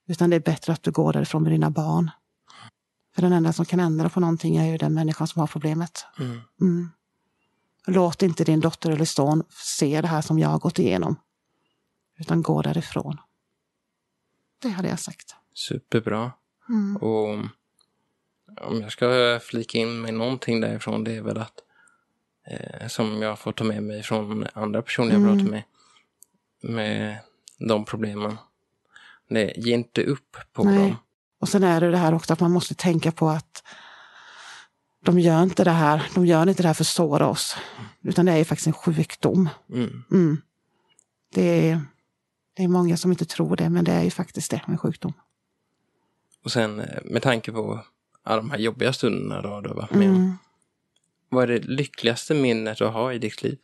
Utan 0.06 0.30
det 0.30 0.36
är 0.36 0.40
bättre 0.40 0.72
att 0.72 0.82
du 0.82 0.90
går 0.90 1.12
därifrån 1.12 1.42
med 1.42 1.52
dina 1.52 1.70
barn. 1.70 2.10
För 3.14 3.22
den 3.22 3.32
enda 3.32 3.52
som 3.52 3.64
kan 3.64 3.80
ändra 3.80 4.08
på 4.08 4.20
någonting 4.20 4.56
är 4.56 4.66
ju 4.66 4.76
den 4.76 4.94
människan 4.94 5.26
som 5.26 5.40
har 5.40 5.46
problemet. 5.46 6.06
Mm. 6.18 6.40
Mm. 6.60 6.90
Låt 7.86 8.22
inte 8.22 8.44
din 8.44 8.60
dotter 8.60 8.90
eller 8.90 9.04
son 9.04 9.44
se 9.50 10.00
det 10.00 10.08
här 10.08 10.22
som 10.22 10.38
jag 10.38 10.48
har 10.48 10.58
gått 10.58 10.78
igenom. 10.78 11.16
Utan 12.18 12.42
gå 12.42 12.62
därifrån. 12.62 13.16
Det 14.62 14.68
hade 14.68 14.88
jag 14.88 14.98
sagt. 15.00 15.34
Superbra. 15.54 16.32
Mm. 16.68 16.96
Och 16.96 17.28
om 18.60 18.80
jag 18.80 18.92
ska 18.92 19.40
flika 19.42 19.78
in 19.78 20.00
med 20.00 20.14
någonting 20.14 20.60
därifrån 20.60 21.04
det 21.04 21.12
är 21.12 21.22
väl 21.22 21.38
att 21.38 21.60
eh, 22.46 22.88
som 22.88 23.22
jag 23.22 23.38
får 23.38 23.52
ta 23.52 23.64
med 23.64 23.82
mig 23.82 24.02
från 24.02 24.46
andra 24.52 24.82
personer 24.82 25.12
jag 25.12 25.22
Mm. 25.22 25.36
pratar 25.38 25.50
med 25.50 25.62
med 26.62 27.18
de 27.58 27.84
problemen. 27.84 28.36
Det, 29.28 29.52
ge 29.56 29.74
inte 29.74 30.02
upp 30.04 30.36
på 30.52 30.64
Nej. 30.64 30.78
dem. 30.78 30.96
Och 31.40 31.48
sen 31.48 31.64
är 31.64 31.80
det 31.80 31.90
det 31.90 31.96
här 31.96 32.14
också 32.14 32.32
att 32.32 32.40
man 32.40 32.50
måste 32.52 32.74
tänka 32.74 33.12
på 33.12 33.28
att 33.28 33.62
de 35.04 35.18
gör 35.18 35.42
inte 35.42 35.64
det 35.64 35.70
här, 35.70 36.06
de 36.14 36.26
gör 36.26 36.48
inte 36.48 36.62
det 36.62 36.68
här 36.68 36.74
för 36.74 36.82
att 36.82 36.88
såra 36.88 37.26
oss. 37.26 37.56
Utan 38.02 38.26
det 38.26 38.32
är 38.32 38.36
ju 38.36 38.44
faktiskt 38.44 38.66
en 38.66 38.72
sjukdom. 38.72 39.48
Mm. 39.72 40.04
Mm. 40.10 40.42
Det, 41.34 41.70
är, 41.70 41.80
det 42.56 42.62
är 42.62 42.68
många 42.68 42.96
som 42.96 43.10
inte 43.10 43.24
tror 43.24 43.56
det, 43.56 43.70
men 43.70 43.84
det 43.84 43.92
är 43.92 44.02
ju 44.02 44.10
faktiskt 44.10 44.50
det, 44.50 44.60
en 44.66 44.78
sjukdom. 44.78 45.12
Och 46.44 46.52
sen 46.52 46.80
eh, 46.80 46.86
med 47.04 47.22
tanke 47.22 47.52
på 47.52 47.84
alla 48.22 48.36
de 48.36 48.50
här 48.50 48.58
jobbiga 48.58 48.92
stunderna 48.92 49.42
då 49.42 49.60
du 49.60 49.68
har 49.68 49.76
varit 49.76 49.94
med. 49.94 50.08
Mm. 50.08 50.32
Vad 51.28 51.42
är 51.42 51.48
det 51.48 51.58
lyckligaste 51.58 52.34
minnet 52.34 52.78
du 52.78 52.84
har 52.84 53.12
i 53.12 53.18
ditt 53.18 53.42
liv? 53.42 53.58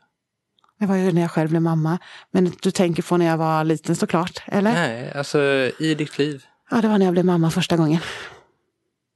Det 0.79 0.87
var 0.87 0.97
ju 0.97 1.13
när 1.13 1.23
jag 1.23 1.31
själv 1.31 1.51
blev 1.51 1.63
mamma. 1.63 1.99
Men 2.31 2.53
du 2.63 2.71
tänker 2.71 3.03
på 3.03 3.17
när 3.17 3.27
jag 3.27 3.37
var 3.37 3.65
liten 3.65 3.97
såklart, 3.97 4.43
eller? 4.47 4.73
Nej, 4.73 5.13
alltså 5.13 5.39
i 5.79 5.95
ditt 5.95 6.19
liv. 6.19 6.45
Ja, 6.71 6.81
det 6.81 6.89
var 6.89 6.99
när 6.99 7.07
jag 7.07 7.13
blev 7.13 7.25
mamma 7.25 7.51
första 7.51 7.77
gången. 7.77 8.01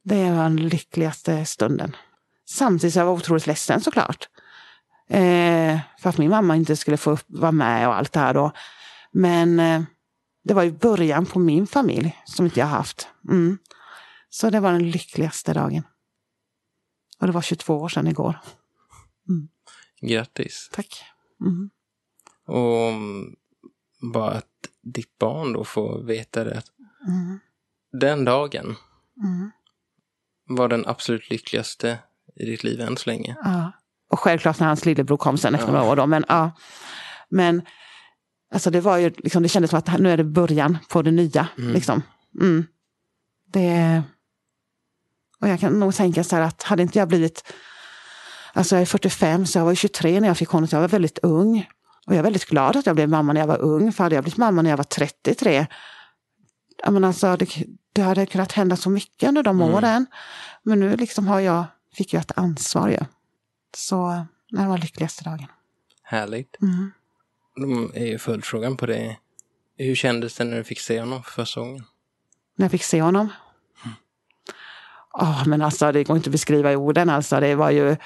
Det 0.03 0.31
var 0.31 0.43
den 0.43 0.57
lyckligaste 0.57 1.45
stunden. 1.45 1.97
Samtidigt 2.47 2.93
som 2.93 3.01
jag 3.01 3.07
var 3.07 3.13
otroligt 3.15 3.47
ledsen 3.47 3.81
såklart. 3.81 4.29
Eh, 5.09 5.81
för 5.99 6.09
att 6.11 6.19
min 6.19 6.31
mamma 6.31 6.57
inte 6.57 6.77
skulle 6.77 6.97
få 6.97 7.19
vara 7.27 7.53
med 7.53 7.89
och 7.89 7.97
allt 7.97 8.13
det 8.13 8.21
här 8.21 8.35
då. 8.35 8.53
Men 9.13 9.61
eh, 9.61 9.83
det 10.45 10.55
var 10.55 10.63
ju 10.63 10.73
början 10.73 11.27
på 11.27 11.39
min 11.39 11.67
familj 11.67 12.23
som 12.25 12.45
inte 12.45 12.61
jag 12.61 12.67
haft. 12.67 13.09
Mm. 13.29 13.59
Så 14.31 14.51
det 14.51 14.61
var 14.61 14.73
den 14.73 14.91
lyckligaste 14.91 15.53
dagen. 15.53 15.83
Och 17.19 17.27
det 17.27 17.33
var 17.33 17.43
22 17.43 17.79
år 17.79 17.89
sedan 17.89 18.07
igår. 18.07 18.39
Grattis. 20.01 20.71
Tack. 20.73 21.05
Mm. 21.41 21.71
Och 22.47 22.89
mm, 22.89 23.37
bara 24.13 24.31
att 24.31 24.69
ditt 24.83 25.19
barn 25.19 25.53
då 25.53 25.65
får 25.65 26.03
veta 26.03 26.45
det. 26.45 26.63
Mm. 27.09 27.39
den 27.93 28.25
dagen 28.25 28.77
Mm. 29.17 29.51
var 30.49 30.69
den 30.69 30.87
absolut 30.87 31.31
lyckligaste 31.31 31.99
i 32.37 32.45
ditt 32.45 32.65
liv 32.65 32.81
än 32.81 32.97
så 32.97 33.11
länge. 33.11 33.37
Ja. 33.45 33.73
Och 34.11 34.21
självklart 34.21 34.61
när 34.61 34.67
hans 34.67 34.85
lillebror 34.85 35.17
kom 35.17 35.39
sen 35.39 35.55
efter 35.55 35.69
Ja. 35.69 35.73
några 35.73 35.91
år. 35.91 35.97
Då. 35.97 36.07
Men, 36.07 36.25
ja. 36.29 36.51
men 37.29 37.63
alltså 38.55 38.71
det 38.71 38.81
var 38.81 38.97
ju 38.99 39.11
liksom, 39.17 39.43
det 39.43 39.49
kändes 39.49 39.71
som 39.71 39.79
att 39.79 40.01
nu 40.01 40.11
är 40.11 40.17
det 40.17 40.25
början 40.25 40.79
på 40.89 41.03
det 41.03 41.11
nya. 41.11 41.49
Mm. 41.59 41.73
Liksom. 41.73 42.03
Mm. 42.41 42.67
Det, 43.53 44.03
och 45.41 45.49
jag 45.49 45.61
kan 45.61 45.81
nog 45.81 45.95
tänka 45.95 46.25
så 46.25 46.37
här 46.37 46.43
att 46.43 46.63
hade 46.63 46.83
inte 46.83 46.99
jag 46.99 47.09
blivit, 47.09 47.53
alltså 48.53 48.75
jag 48.75 48.83
är 48.83 48.87
45 48.87 49.47
så 49.47 49.59
jag 49.59 49.65
var 49.65 49.73
ju 49.73 49.77
23 49.77 50.21
när 50.21 50.29
jag 50.29 50.39
fick 50.39 50.49
honom, 50.49 50.69
så 50.69 50.77
jag 50.77 50.81
var 50.81 50.89
väldigt 50.89 51.19
ung. 51.23 51.69
Och 52.07 52.13
jag 52.13 52.19
är 52.19 52.23
väldigt 52.23 52.45
glad 52.45 52.77
att 52.77 52.87
jag 52.87 52.95
blev 52.95 53.09
mamma 53.09 53.33
när 53.33 53.41
jag 53.41 53.47
var 53.49 53.59
ung, 53.61 53.93
för 53.93 54.05
hade 54.05 54.15
jag 54.15 54.25
blivit 54.25 54.39
mamma 54.39 54.63
när 54.63 54.71
jag 54.71 54.77
var 54.77 54.85
33, 54.85 55.67
jag 56.85 56.93
menar 56.93 57.09
alltså, 57.09 57.37
det, 57.37 57.49
det 57.93 58.03
hade 58.03 58.27
kunnat 58.27 58.53
hända 58.53 58.77
så 58.77 58.91
mycket 58.91 59.29
under 59.29 59.43
de 59.43 59.61
Mm. 59.61 59.75
åren. 59.75 60.07
Men 60.63 60.81
nu 60.81 60.97
liksom 60.97 61.27
har 61.29 61.41
jag, 61.41 61.65
fick 61.95 62.13
jag 62.13 62.21
ett 62.21 62.39
ansvar 62.39 62.89
ju. 62.89 62.99
Så 63.77 64.27
det 64.51 64.67
var 64.67 64.79
lyckligaste 64.79 65.25
dagen. 65.25 65.47
Härligt. 66.03 66.63
Mm. 66.63 66.91
Då 67.57 67.95
är 67.95 68.07
ju 68.07 68.19
följdfrågan 68.19 68.77
på 68.77 68.87
det. 68.87 69.17
Hur 69.77 69.95
kändes 69.95 70.37
det 70.37 70.45
när 70.45 70.57
du 70.57 70.65
fick 70.65 70.81
se 70.81 71.01
honom 71.01 71.23
för 71.23 71.31
första 71.31 71.61
gången? 71.61 71.85
När 72.57 72.65
jag 72.65 72.71
fick 72.71 72.83
se 72.83 73.03
honom. 73.03 73.29
Ja, 75.13 75.45
men 75.47 75.63
alltså 75.63 75.93
det 75.93 76.05
går 76.05 76.17
inte 76.17 76.29
att 76.29 76.33
beskriva 76.33 76.73
i 76.73 76.77
orden. 76.77 77.11
Alltså 77.11 77.41
det 77.41 77.55
var 77.55 77.71
ju... 77.71 77.97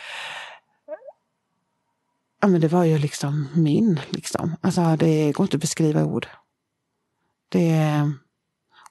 Ja, 2.40 2.48
men 2.48 2.60
det 2.60 2.68
var 2.68 2.84
ju 2.84 2.98
liksom 2.98 3.48
min, 3.54 4.00
liksom. 4.10 4.56
Alltså 4.60 4.96
det 4.96 5.32
går 5.32 5.44
inte 5.44 5.56
att 5.56 5.60
beskriva 5.60 6.00
i 6.00 6.04
ord. 6.04 6.26
Det... 7.48 8.12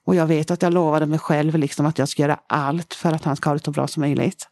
Och 0.07 0.15
jag 0.15 0.27
vet 0.27 0.51
att 0.51 0.61
jag 0.61 0.73
lovade 0.73 1.05
mig 1.05 1.19
själv 1.19 1.55
liksom 1.55 1.85
att 1.85 1.99
jag 1.99 2.09
ska 2.09 2.21
göra 2.21 2.39
allt 2.47 2.93
för 2.93 3.11
att 3.11 3.23
han 3.23 3.35
ska 3.35 3.49
ha 3.49 3.55
det 3.55 3.63
så 3.63 3.71
bra 3.71 3.87
som 3.87 4.01
möjligt. 4.01 4.47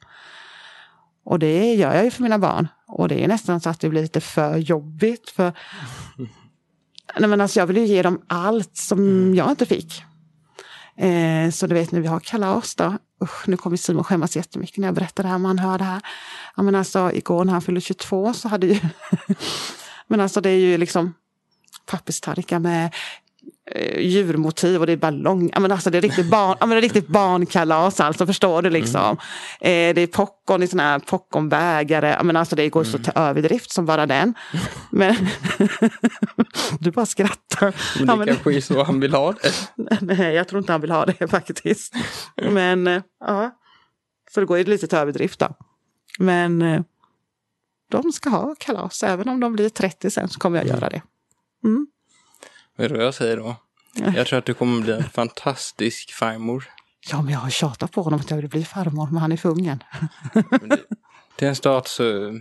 Och 1.26 1.40
det 1.40 1.74
gör 1.74 1.96
jag 1.96 2.04
ju 2.04 2.12
för 2.12 2.24
mina 2.24 2.40
barn. 2.40 2.68
Och 2.88 3.08
det 3.08 3.24
är 3.24 3.28
nästan 3.28 3.62
så 3.62 3.70
att 3.70 3.80
det 3.80 3.90
blir 3.90 4.02
lite 4.02 4.22
för 4.22 4.58
jobbigt. 4.58 5.30
För... 5.30 5.44
Nej, 7.20 7.30
men 7.30 7.42
alltså 7.42 7.60
jag 7.60 7.68
vill 7.68 7.78
ju 7.78 7.86
ge 7.86 8.02
dem 8.02 8.22
allt 8.28 8.78
som 8.78 9.34
jag 9.36 9.50
inte 9.50 9.66
fick. 9.66 10.04
Eh, 10.98 11.50
så 11.52 11.68
du 11.68 11.76
vet 11.76 11.92
när 11.92 12.02
vi 12.02 12.08
har 12.08 12.20
kalas 12.20 12.76
då, 12.76 12.98
usch, 13.24 13.48
nu 13.48 13.58
kommer 13.58 13.78
Simon 13.78 14.04
skämmas 14.04 14.36
jättemycket 14.36 14.78
när 14.78 14.88
jag 14.88 14.96
berättar 14.96 15.24
det 15.24 15.30
här, 15.30 15.38
man 15.38 15.60
hör 15.60 15.78
det 15.78 15.84
här. 15.84 16.02
Ja, 16.56 16.64
men 16.64 16.76
alltså, 16.76 17.12
igår 17.12 17.46
när 17.46 17.54
han 17.54 17.62
fyllde 17.62 17.82
22 17.82 18.34
så 18.34 18.48
hade 18.48 18.68
ju, 18.68 18.80
men 20.08 20.22
alltså 20.22 20.42
det 20.42 20.50
är 20.50 20.60
ju 20.60 20.78
liksom 20.78 21.14
papperstallrikar 21.86 22.60
med 22.60 22.94
djurmotiv 23.98 24.80
och 24.80 24.86
det 24.88 24.92
är 24.94 24.98
ballong. 24.98 25.50
Ja, 25.54 25.60
men 25.60 25.72
alltså 25.72 25.90
det 25.90 25.98
är 25.98 26.02
riktigt, 26.02 26.30
barn, 26.30 26.58
ja, 26.60 26.66
men 26.66 26.70
det 26.76 26.80
är 26.80 26.82
riktigt 26.82 27.08
barnkalas 27.08 28.00
alltså, 28.00 28.26
förstår 28.26 28.62
du 28.62 28.70
liksom. 28.70 29.18
Eh, 29.62 29.94
det 29.96 30.02
är 30.02 30.08
popcorn 30.08 30.64
i 30.64 30.68
såna 30.68 30.84
här 30.84 31.00
popcornbägare. 31.00 32.10
Ja, 32.10 32.24
men 32.24 32.36
alltså 32.36 32.56
det 32.56 32.70
går 32.70 32.84
så 32.84 32.98
till 32.98 33.12
överdrift 33.16 33.72
som 33.72 33.86
bara 33.86 34.06
den. 34.06 34.34
Men 34.92 35.16
du 36.80 36.92
bara 36.92 37.06
skrattar. 37.06 37.76
Men 37.98 38.08
det 38.08 38.12
Ja, 38.12 38.16
men- 38.16 38.28
kanske 38.28 38.54
är 38.56 38.62
så 38.62 38.84
han 38.84 39.00
vill 39.00 39.14
ha 39.14 39.32
det. 39.32 39.52
Nej, 40.02 40.34
jag 40.36 40.48
tror 40.48 40.60
inte 40.60 40.72
han 40.72 40.82
vill 40.82 40.92
ha 40.92 41.06
det 41.06 41.28
faktiskt. 41.28 41.94
Men 42.52 42.88
eh, 42.88 43.02
ja, 43.20 43.52
så 44.34 44.40
det 44.40 44.46
går 44.46 44.58
ju 44.58 44.64
lite 44.64 44.88
till 44.88 44.98
överdrift 44.98 45.40
då. 45.40 45.48
Men 46.20 46.62
eh, 46.62 46.82
de 47.92 48.12
ska 48.12 48.30
ha 48.30 48.56
kalas, 48.60 49.04
även 49.04 49.30
om 49.30 49.40
de 49.40 49.54
blir 49.54 49.70
30 49.70 50.12
sen 50.12 50.30
så 50.30 50.40
kommer 50.40 50.58
jag 50.58 50.68
göra 50.68 50.90
det. 50.90 51.02
Mm. 51.64 51.88
Vet 52.78 52.90
du 52.90 52.96
vad 52.98 53.06
jag 53.06 53.14
säger 53.14 53.38
då? 53.38 53.56
Jag 54.16 54.28
tror 54.28 54.40
att 54.40 54.46
du 54.46 54.54
kommer 54.54 54.82
bli 54.82 54.94
en 54.94 55.04
fantastisk 55.04 56.14
farmor. 56.14 56.64
Ja, 57.12 57.22
men 57.22 57.34
jag 57.34 57.40
har 57.40 57.50
tjatat 57.50 57.92
på 57.92 58.02
honom 58.02 58.20
att 58.20 58.30
jag 58.30 58.38
vill 58.38 58.50
bli 58.50 58.66
farmor, 58.66 59.08
men 59.12 59.18
han 59.18 59.32
är 59.32 59.38
för 59.38 59.50
ungen. 59.50 59.84
Till 61.36 61.48
en 61.48 61.56
start 61.56 61.88
så 61.88 62.34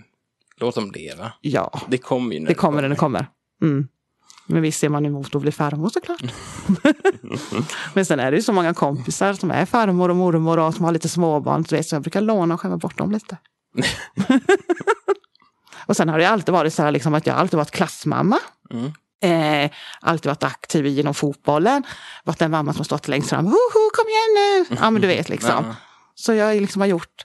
låt 0.57 0.75
dem 0.75 0.93
leva. 0.95 1.33
Ja, 1.41 1.81
Det 1.89 1.99
kommer 1.99 2.35
ju 2.35 2.41
när 2.41 2.49
det 2.49 2.55
kommer 2.55 2.83
när 2.83 2.89
det 2.89 2.97
kommer. 2.97 3.27
Mm. 3.63 3.89
Men 4.47 4.63
visst 4.63 4.81
ser 4.81 4.89
man 4.89 5.07
emot 5.07 5.35
att 5.35 5.43
bli 5.43 5.53
farmor 5.53 5.89
såklart. 5.89 6.23
men 7.95 8.07
sen 8.07 8.21
är 8.21 8.31
det 8.31 8.37
ju 8.37 8.43
så 8.43 8.53
många 8.53 8.75
kompisar 8.75 9.35
som 9.35 9.51
är 9.51 9.67
farmor 9.67 10.09
och 10.09 10.17
mormor 10.17 10.59
och 10.59 10.75
som 10.75 10.85
har 10.85 10.93
lite 10.93 11.09
småbarn. 11.09 11.65
Så 11.65 11.77
vet, 11.77 11.87
så 11.87 11.95
jag 11.95 12.03
brukar 12.03 12.21
låna 12.21 12.55
och 12.55 12.61
skämma 12.61 12.77
bort 12.77 12.99
dem 12.99 13.13
lite. 13.13 13.39
och 15.87 15.97
sen 15.97 16.09
har 16.09 16.19
det 16.19 16.29
alltid 16.29 16.53
varit 16.53 16.75
så 16.75 16.83
här 16.83 16.93
liksom 16.93 17.15
att 17.15 17.27
jag 17.27 17.37
alltid 17.37 17.57
varit 17.57 17.71
klassmamma. 17.71 18.39
Mm. 18.71 18.93
Eh, 19.23 19.71
alltid 20.01 20.27
varit 20.31 20.43
aktiv 20.43 20.87
inom 20.87 21.15
fotbollen. 21.15 21.83
Varit 22.25 22.39
den 22.39 22.51
mamma 22.51 22.73
som 22.73 22.85
stått 22.85 23.09
längst 23.09 23.29
fram. 23.31 23.45
Hoho, 23.47 23.91
kom 23.95 24.07
igen 24.09 24.35
nu! 24.71 24.77
Ja 24.81 24.91
men 24.91 25.03
du 25.03 25.09
vet 25.09 25.29
liksom. 25.29 25.51
Ja. 25.51 25.77
Så 26.15 26.33
jag 26.35 26.57
liksom 26.61 26.81
har 26.81 26.89
gjort 26.89 27.25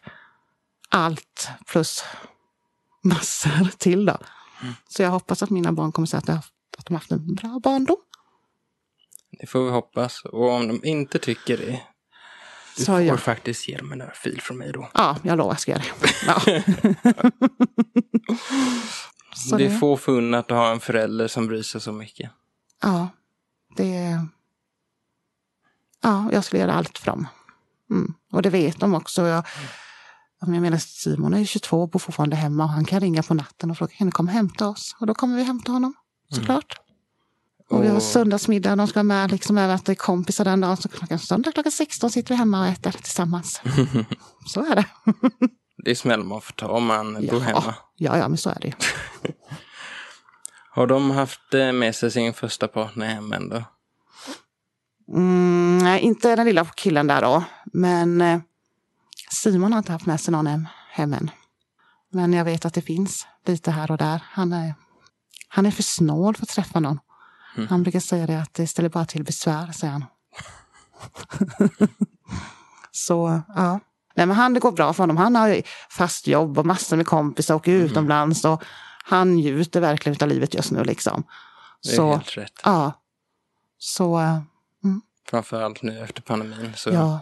allt 0.89 1.49
plus 1.67 2.03
massor 3.03 3.77
till 3.77 4.05
då. 4.05 4.17
Så 4.89 5.01
jag 5.03 5.09
hoppas 5.09 5.43
att 5.43 5.49
mina 5.49 5.71
barn 5.71 5.91
kommer 5.91 6.05
säga 6.05 6.17
att, 6.19 6.27
jag, 6.27 6.37
att 6.77 6.85
de 6.85 6.93
haft 6.93 7.11
en 7.11 7.35
bra 7.35 7.59
barndom. 7.63 7.97
Det 9.39 9.47
får 9.47 9.63
vi 9.65 9.71
hoppas. 9.71 10.25
Och 10.25 10.49
om 10.49 10.67
de 10.67 10.85
inte 10.85 11.19
tycker 11.19 11.57
det 11.57 11.81
Du 12.77 12.83
Så 12.85 12.91
får 12.91 13.01
jag- 13.01 13.19
faktiskt 13.19 13.67
ge 13.67 13.77
dem 13.77 13.91
en 13.91 14.01
örfil 14.01 14.41
från 14.41 14.57
mig 14.57 14.71
då. 14.71 14.89
Ja, 14.93 15.17
jag 15.23 15.37
lovar, 15.37 15.51
jag 15.51 15.59
ska 15.59 15.71
göra 15.71 15.81
det. 15.81 16.09
Ja. 16.25 16.63
Så 19.39 19.57
det 19.57 19.65
är 19.65 19.79
få 19.79 19.97
förunnat 19.97 20.51
att 20.51 20.57
ha 20.57 20.71
en 20.71 20.79
förälder 20.79 21.27
som 21.27 21.47
bryr 21.47 21.61
sig 21.61 21.81
så 21.81 21.91
mycket. 21.91 22.31
Ja, 22.81 23.07
det... 23.75 24.19
Ja, 26.01 26.29
jag 26.31 26.43
skulle 26.43 26.61
göra 26.61 26.73
allt 26.73 26.97
för 26.97 27.05
dem. 27.05 27.27
Mm. 27.89 28.13
Och 28.31 28.41
det 28.41 28.49
vet 28.49 28.79
de 28.79 28.93
också. 28.93 29.27
Jag, 29.27 29.45
jag 30.39 30.49
menar, 30.49 30.77
Simon 30.77 31.33
är 31.33 31.39
ju 31.39 31.45
22 31.45 31.81
och 31.81 31.89
bor 31.89 31.99
fortfarande 31.99 32.35
hemma 32.35 32.63
och 32.63 32.69
han 32.69 32.85
kan 32.85 32.99
ringa 32.99 33.23
på 33.23 33.33
natten 33.33 33.71
och 33.71 33.77
fråga 33.77 33.91
kan 33.97 34.07
du 34.07 34.11
komma 34.11 34.31
och 34.31 34.33
hämta 34.33 34.67
oss? 34.67 34.95
Och 34.99 35.07
då 35.07 35.13
kommer 35.13 35.37
vi 35.37 35.43
hämta 35.43 35.71
honom, 35.71 35.93
såklart. 36.29 36.79
Och 37.69 37.83
vi 37.83 37.87
har 37.87 37.99
söndagsmiddag, 37.99 38.75
de 38.75 38.87
ska 38.87 38.97
vara 38.97 39.03
med 39.03 39.31
liksom 39.31 39.57
även 39.57 39.75
att 39.75 39.85
det 39.85 39.91
är 39.91 39.95
kompisar 39.95 40.45
den 40.45 40.61
dagen. 40.61 40.77
Så 40.77 40.89
klockan, 40.89 41.19
söndag 41.19 41.51
klockan 41.51 41.71
16 41.71 42.11
sitter 42.11 42.29
vi 42.29 42.35
hemma 42.35 42.61
och 42.61 42.67
äter 42.67 42.91
tillsammans. 42.91 43.61
så 44.45 44.71
är 44.71 44.75
det. 44.75 44.85
Det 45.83 45.91
är 45.91 45.95
smäll 45.95 46.23
man 46.23 46.41
får 46.41 46.53
ta 46.53 46.67
om 46.67 46.85
man 46.85 47.13
bor 47.13 47.39
hemma. 47.39 47.75
ja, 47.95 48.17
ja, 48.17 48.27
men 48.27 48.37
så 48.37 48.49
är 48.49 48.59
det. 48.61 48.73
Har 50.71 50.87
de 50.87 51.11
haft 51.11 51.53
eh, 51.53 51.71
med 51.71 51.95
sig 51.95 52.11
sin 52.11 52.33
första 52.33 52.67
partner 52.67 53.07
hem 53.07 53.33
ändå? 53.33 53.63
Mm, 55.13 55.77
nej, 55.77 56.01
inte 56.01 56.35
den 56.35 56.45
lilla 56.45 56.65
killen 56.65 57.07
där 57.07 57.21
då. 57.21 57.43
Men 57.73 58.21
eh, 58.21 58.39
Simon 59.31 59.73
har 59.73 59.77
inte 59.77 59.91
haft 59.91 60.05
med 60.05 60.21
sig 60.21 60.31
någon 60.31 60.47
hem, 60.47 60.67
hem 60.91 61.13
än. 61.13 61.31
Men 62.11 62.33
jag 62.33 62.45
vet 62.45 62.65
att 62.65 62.73
det 62.73 62.81
finns 62.81 63.27
lite 63.45 63.71
här 63.71 63.91
och 63.91 63.97
där. 63.97 64.23
Han 64.25 64.53
är, 64.53 64.73
han 65.47 65.65
är 65.65 65.71
för 65.71 65.83
snål 65.83 66.35
för 66.35 66.43
att 66.43 66.49
träffa 66.49 66.79
någon. 66.79 66.99
Han 67.69 67.83
brukar 67.83 67.99
säga 67.99 68.27
det 68.27 68.41
att 68.41 68.53
det 68.53 68.67
ställer 68.67 68.89
bara 68.89 69.05
till 69.05 69.23
besvär, 69.23 69.71
säger 69.71 69.93
han. 69.93 70.05
Så, 72.91 73.41
ja. 73.55 73.79
Nej, 74.19 74.25
men 74.25 74.35
han, 74.37 74.53
det 74.53 74.59
går 74.59 74.71
bra 74.71 74.93
för 74.93 75.03
honom. 75.03 75.17
Han 75.17 75.35
har 75.35 75.61
fast 75.89 76.27
jobb 76.27 76.59
och 76.59 76.65
massor 76.65 76.97
med 76.97 77.05
kompisar 77.07 77.53
och 77.55 77.61
åker 77.61 77.71
utomlands. 77.71 78.45
Och 78.45 78.63
han 79.03 79.35
njuter 79.35 79.81
verkligen 79.81 80.17
av 80.21 80.27
livet 80.29 80.53
just 80.53 80.71
nu. 80.71 80.83
Liksom. 80.83 81.23
Det 81.83 81.89
är 81.89 81.95
Så, 81.95 82.11
helt 82.11 82.37
rätt. 82.37 82.61
ja. 82.63 82.91
Så, 83.77 84.19
eh, 84.19 84.39
Framförallt 85.29 85.81
nu 85.81 85.99
efter 85.99 86.21
pandemin. 86.21 86.73
Så 86.75 86.89
Ja, 86.89 87.19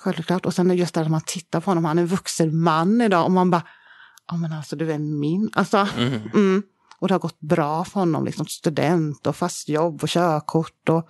självklart. 0.00 0.46
Och 0.46 0.54
sen 0.54 0.76
just 0.76 0.94
det 0.94 1.00
att 1.00 1.10
man 1.10 1.20
tittar 1.26 1.60
på 1.60 1.70
honom, 1.70 1.84
han 1.84 1.98
är 1.98 2.02
en 2.02 2.08
vuxen 2.08 2.62
man 2.62 3.00
idag 3.00 3.24
och 3.24 3.30
man 3.30 3.50
bara, 3.50 3.62
ja 4.28 4.36
men 4.36 4.52
alltså 4.52 4.76
du 4.76 4.92
är 4.92 4.98
min. 4.98 5.50
Alltså, 5.52 5.88
mm. 6.34 6.62
Och 6.98 7.08
det 7.08 7.14
har 7.14 7.18
gått 7.18 7.40
bra 7.40 7.84
för 7.84 8.00
honom, 8.00 8.24
liksom 8.24 8.46
student 8.46 9.26
och 9.26 9.36
fast 9.36 9.68
jobb 9.68 10.02
och 10.02 10.08
körkort 10.08 10.88
och 10.88 11.08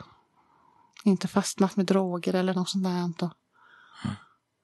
inte 1.04 1.28
fastnat 1.28 1.76
med 1.76 1.86
droger 1.86 2.34
eller 2.34 2.54
något 2.54 2.68
sånt 2.68 2.84
där. 2.84 3.30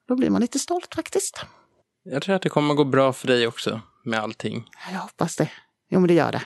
Då 0.09 0.17
blir 0.17 0.31
man 0.31 0.41
lite 0.41 0.59
stolt 0.59 0.95
faktiskt. 0.95 1.45
jag 2.03 2.23
tror 2.23 2.37
att 2.37 2.43
det 2.43 2.49
kommer 2.49 2.75
gå 2.75 2.85
bra 2.85 3.13
för 3.13 3.29
dig 3.29 3.47
också 3.47 3.81
med 4.05 4.21
allting. 4.21 4.71
Jag 4.93 4.99
hoppas 4.99 5.37
det. 5.37 5.51
Jo 5.89 6.01
men 6.01 6.09
det 6.09 6.15
gör 6.15 6.33
det. 6.33 6.43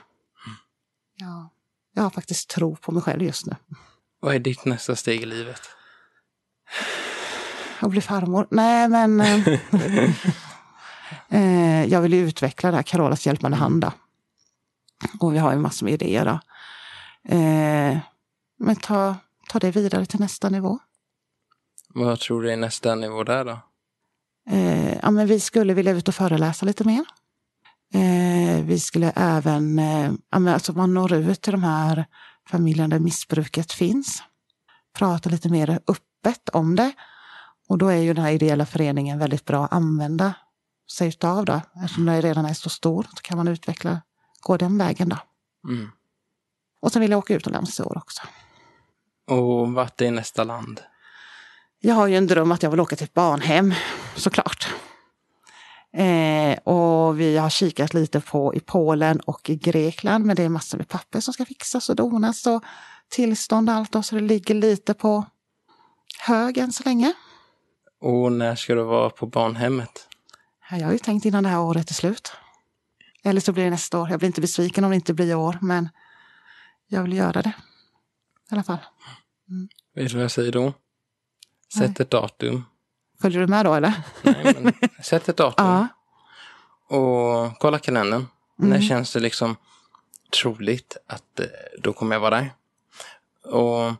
Ja, 1.17 1.51
jag 1.95 2.03
har 2.03 2.11
faktiskt 2.11 2.51
tro 2.51 2.77
på 2.77 2.93
mig 2.93 3.03
själv 3.03 3.23
just 3.23 3.47
nu. 3.47 3.57
Vad 4.21 4.35
är 4.35 4.39
ditt 4.39 4.65
nästa 4.65 4.97
steg 4.97 5.23
i 5.23 5.27
livet? 5.27 5.61
att 7.81 7.91
bli 7.91 8.01
farmor. 8.01 8.47
Nej, 8.51 8.89
men 8.89 9.21
eh, 9.21 10.11
eh, 11.29 11.85
jag 11.85 12.01
vill 12.01 12.13
ju 12.13 12.29
utveckla 12.29 12.71
det 12.71 12.77
här 12.77 12.83
Carolas 12.83 13.27
hjälpande 13.27 13.57
hand. 13.57 13.81
Då. 13.81 13.93
Och 15.21 15.35
vi 15.35 15.39
har 15.39 15.53
ju 15.53 15.59
massor 15.59 15.87
med 15.87 15.95
idéer. 15.95 16.25
Då. 16.25 16.41
Eh, 17.35 17.99
men 18.59 18.77
ta, 18.77 19.17
ta 19.49 19.59
det 19.59 19.71
vidare 19.71 20.07
till 20.07 20.21
nästa 20.21 20.49
nivå. 20.49 20.79
Vad 21.95 22.21
tror 22.21 22.43
du 22.43 22.53
är 22.53 22.57
nästa 22.57 22.95
nivå 22.95 23.25
där 23.25 23.45
då? 23.45 23.61
Eh, 24.51 24.99
ja, 25.03 25.11
men 25.11 25.27
vi 25.27 25.41
skulle 25.41 25.75
vilja 25.75 25.93
ut 25.93 26.09
och 26.09 26.15
föreläsa 26.15 26.67
lite 26.67 26.85
mer. 26.85 27.05
Eh, 27.95 28.65
vi 28.65 28.81
skulle 28.81 29.13
även, 29.17 29.79
eh, 29.79 30.13
alltså 30.31 30.73
man 30.73 30.95
når 30.95 31.13
ut 31.13 31.41
till 31.41 31.53
de 31.53 31.63
här 31.63 32.07
familjerna 32.49 32.89
där 32.89 32.99
missbruket 32.99 33.73
finns. 33.73 34.23
Prata 34.99 35.31
lite 35.31 35.49
mer 35.49 35.81
öppet 35.87 36.49
om 36.49 36.77
det. 36.77 36.93
Och 37.69 37.79
då 37.79 37.89
är 37.89 37.97
ju 37.97 38.15
den 38.15 38.25
här 38.25 38.33
ideella 38.33 38.67
föreningen 38.67 39.19
väldigt 39.19 39.45
bra 39.45 39.65
att 39.65 39.73
använda 39.73 40.35
sig 40.93 41.09
utav 41.09 41.45
då. 41.45 41.61
Eftersom 41.85 42.07
den 42.07 42.23
redan 42.23 42.45
är 42.45 42.55
så 42.55 42.71
stor 42.71 43.03
så 43.03 43.23
kan 43.23 43.37
man 43.37 43.49
utveckla, 43.49 44.03
gå 44.41 44.57
den 44.57 44.79
vägen 44.79 45.09
då. 45.09 45.19
Mm. 45.69 45.91
Och 46.81 46.93
sen 46.93 47.03
vill 47.03 47.11
jag 47.11 47.19
åka 47.19 47.35
utomlands 47.35 47.81
i 47.81 47.83
år 47.83 47.99
också. 47.99 48.23
Och 49.31 49.73
vart 49.73 50.01
är 50.01 50.11
nästa 50.11 50.45
land? 50.45 50.81
Jag 51.81 51.95
har 51.95 52.07
ju 52.07 52.17
en 52.17 52.27
dröm 52.27 52.53
att 52.53 52.63
jag 52.63 52.71
vill 52.71 52.81
åka 52.81 52.97
till 52.97 53.05
ett 53.05 53.15
barnhem, 53.15 53.75
såklart. 54.17 54.69
Eh, 55.93 56.59
och 56.59 57.21
vi 57.21 57.37
har 57.37 57.51
kikat 57.51 57.95
lite 57.95 58.21
på 58.21 58.55
i 58.55 58.61
Polen 58.61 59.21
och 59.21 59.51
i 59.51 59.57
Grekland, 59.57 60.25
men 60.25 60.37
det 60.37 60.43
är 60.43 60.49
massor 60.49 60.79
med 60.79 60.89
papper 60.89 61.21
som 61.21 61.35
ska 61.35 61.45
fixas 61.45 61.89
och 61.89 61.97
donas 61.97 62.47
och 62.47 62.65
tillstånd 63.09 63.71
och 63.71 63.77
allt, 63.77 63.93
då, 63.93 64.03
så 64.03 64.15
det 64.15 64.21
ligger 64.21 64.55
lite 64.55 64.95
på 64.95 65.25
hög 66.27 66.59
än 66.59 66.73
så 66.73 66.85
länge. 66.85 67.13
Och 68.01 68.33
när 68.33 68.57
ska 68.57 68.75
du 68.75 68.83
vara 68.83 69.11
på 69.11 69.27
barnhemmet? 69.27 70.09
Jag 70.71 70.87
har 70.87 70.93
ju 70.93 70.99
tänkt 70.99 71.25
innan 71.25 71.45
det 71.45 71.51
här 71.51 71.61
året 71.61 71.91
är 71.91 71.95
slut. 71.95 72.33
Eller 73.25 73.41
så 73.41 73.53
blir 73.53 73.65
det 73.65 73.71
nästa 73.71 74.01
år. 74.01 74.11
Jag 74.11 74.19
blir 74.19 74.27
inte 74.27 74.41
besviken 74.41 74.85
om 74.85 74.91
det 74.91 74.97
inte 74.97 75.15
blir 75.15 75.31
i 75.31 75.35
år, 75.35 75.59
men 75.61 75.89
jag 76.87 77.03
vill 77.03 77.13
göra 77.13 77.43
det. 77.43 77.53
I 78.51 78.55
alla 78.55 78.63
fall. 78.63 78.79
Vet 79.95 80.09
du 80.09 80.15
vad 80.15 80.25
jag 80.25 80.31
säger 80.31 80.53
då? 80.53 80.73
Sätt 81.75 82.01
ett 82.01 82.11
datum. 82.11 82.65
Följer 83.21 83.41
du 83.41 83.47
med 83.47 83.65
då 83.65 83.75
eller? 83.75 83.93
Nej, 84.23 84.57
men 84.61 84.73
sätt 85.03 85.29
ett 85.29 85.37
datum. 85.37 85.67
Ja. 85.67 85.89
Och 86.97 87.59
kolla 87.59 87.79
kalendern. 87.79 88.27
När 88.57 88.81
känns 88.81 89.13
det 89.13 89.21
liksom 89.21 89.57
troligt 90.43 90.97
att 91.07 91.41
eh, 91.41 91.47
då 91.79 91.93
kommer 91.93 92.17
jag 92.17 92.21
vara 92.21 92.37
där? 92.37 92.51
Och 93.45 93.93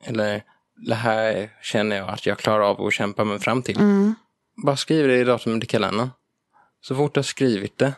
eller 0.00 0.42
det 0.74 0.94
här 0.94 1.50
känner 1.62 1.96
jag 1.96 2.08
att 2.08 2.26
jag 2.26 2.38
klarar 2.38 2.60
av 2.60 2.80
att 2.80 2.92
kämpa 2.92 3.24
mig 3.24 3.38
fram 3.38 3.62
till. 3.62 3.78
Mm. 3.78 4.14
Bara 4.64 4.76
skriv 4.76 5.08
det 5.08 5.18
i 5.18 5.24
datumet 5.24 5.64
i 5.64 5.66
kalendern. 5.66 6.10
Så 6.80 6.96
fort 6.96 7.14
du 7.14 7.18
har 7.18 7.22
skrivit 7.22 7.78
det 7.78 7.94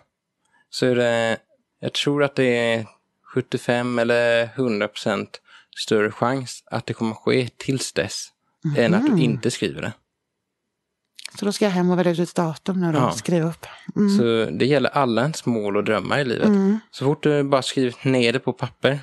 så 0.71 0.87
är 0.87 0.95
det, 0.95 1.39
jag 1.81 1.93
tror 1.93 2.25
att 2.25 2.35
det 2.35 2.75
är 2.75 2.87
75 3.23 3.99
eller 3.99 4.45
100 4.45 4.89
procent 4.89 5.41
större 5.77 6.11
chans 6.11 6.63
att 6.67 6.87
det 6.87 6.95
kommer 6.95 7.15
ske 7.15 7.49
tills 7.57 7.93
dess 7.93 8.29
än 8.77 8.95
att 8.95 9.07
du 9.07 9.23
inte 9.23 9.51
skriver 9.51 9.83
det. 9.83 9.93
Så 11.39 11.45
då 11.45 11.53
ska 11.53 11.65
jag 11.65 11.73
hem 11.73 11.91
och 11.91 11.99
välja 11.99 12.13
ut 12.13 12.19
ett 12.19 12.35
datum 12.35 12.81
nu 12.81 12.93
då 12.93 12.99
Ja. 12.99 13.13
skriva 13.13 13.49
upp. 13.49 13.67
Mm. 13.97 14.19
Så 14.19 14.51
det 14.59 14.67
gäller 14.67 14.91
alla 14.91 15.23
ens 15.23 15.47
mål 15.47 15.77
och 15.77 15.85
drömmar 15.85 16.19
i 16.19 16.25
livet. 16.25 16.81
Så 16.91 17.05
fort 17.05 17.23
du 17.23 17.43
bara 17.43 17.63
skrivit 17.63 18.05
ner 18.05 18.33
det 18.33 18.39
på 18.39 18.53
papper 18.53 19.01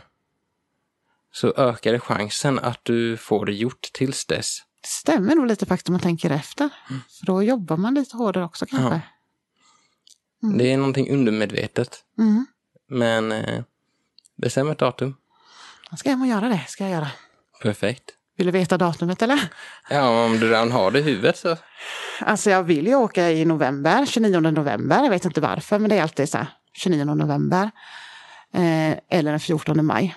så 1.32 1.54
ökar 1.58 1.92
det 1.94 2.00
chansen 2.00 2.60
att 2.60 2.80
du 2.84 3.18
får 3.18 3.46
det 3.46 3.54
gjort 3.54 3.82
tills 3.94 4.26
dess. 4.26 4.60
Det 4.82 4.88
stämmer 4.88 5.36
nog 5.36 5.48
lite 5.48 5.66
faktiskt 5.66 5.90
om 5.90 5.94
man 5.94 6.02
tänker 6.02 6.30
efter. 6.30 6.70
För 7.20 7.26
då 7.26 7.44
jobbar 7.44 7.78
man 7.78 7.94
lite 7.94 8.18
hårdare 8.18 8.46
också 8.46 8.66
kanske. 8.66 9.02
Det 10.58 10.74
är 10.74 10.78
någonting 10.78 11.12
undermedvetet. 11.12 12.04
Mm. 12.20 12.46
Men 12.90 13.32
eh, 13.32 13.64
bestäm 14.42 14.70
ett 14.70 14.78
datum. 14.78 15.16
Jag 15.90 16.00
ska 16.00 16.10
hem 16.10 16.22
och 16.22 16.28
göra 16.28 16.50
det. 16.50 16.64
Ska 16.68 16.84
jag 16.84 16.92
göra. 16.92 17.08
Perfekt. 17.62 18.04
Vill 18.38 18.46
du 18.46 18.52
veta 18.52 18.78
datumet 18.78 19.22
eller? 19.22 19.40
Ja, 19.90 20.26
om 20.26 20.40
du 20.40 20.50
redan 20.50 20.72
har 20.72 20.92
det 20.92 21.00
i 21.00 21.02
huvudet 21.02 21.38
så. 21.38 21.58
Alltså 22.22 22.50
jag 22.50 22.64
vill 22.64 22.88
ju 22.88 22.96
åka 22.96 23.32
i 23.32 23.46
november, 23.46 24.06
29 24.06 24.40
november. 24.40 25.04
Jag 25.04 25.10
vet 25.10 25.26
inte 25.26 25.42
varför, 25.42 25.80
men 25.80 25.90
det 25.90 25.98
är 25.98 26.02
alltid 26.04 26.30
så 26.30 26.38
här. 26.38 26.48
29 26.74 27.06
november. 27.06 27.72
Eh, 28.54 28.98
eller 29.10 29.32
den 29.32 29.40
14 29.40 29.86
maj. 29.86 30.16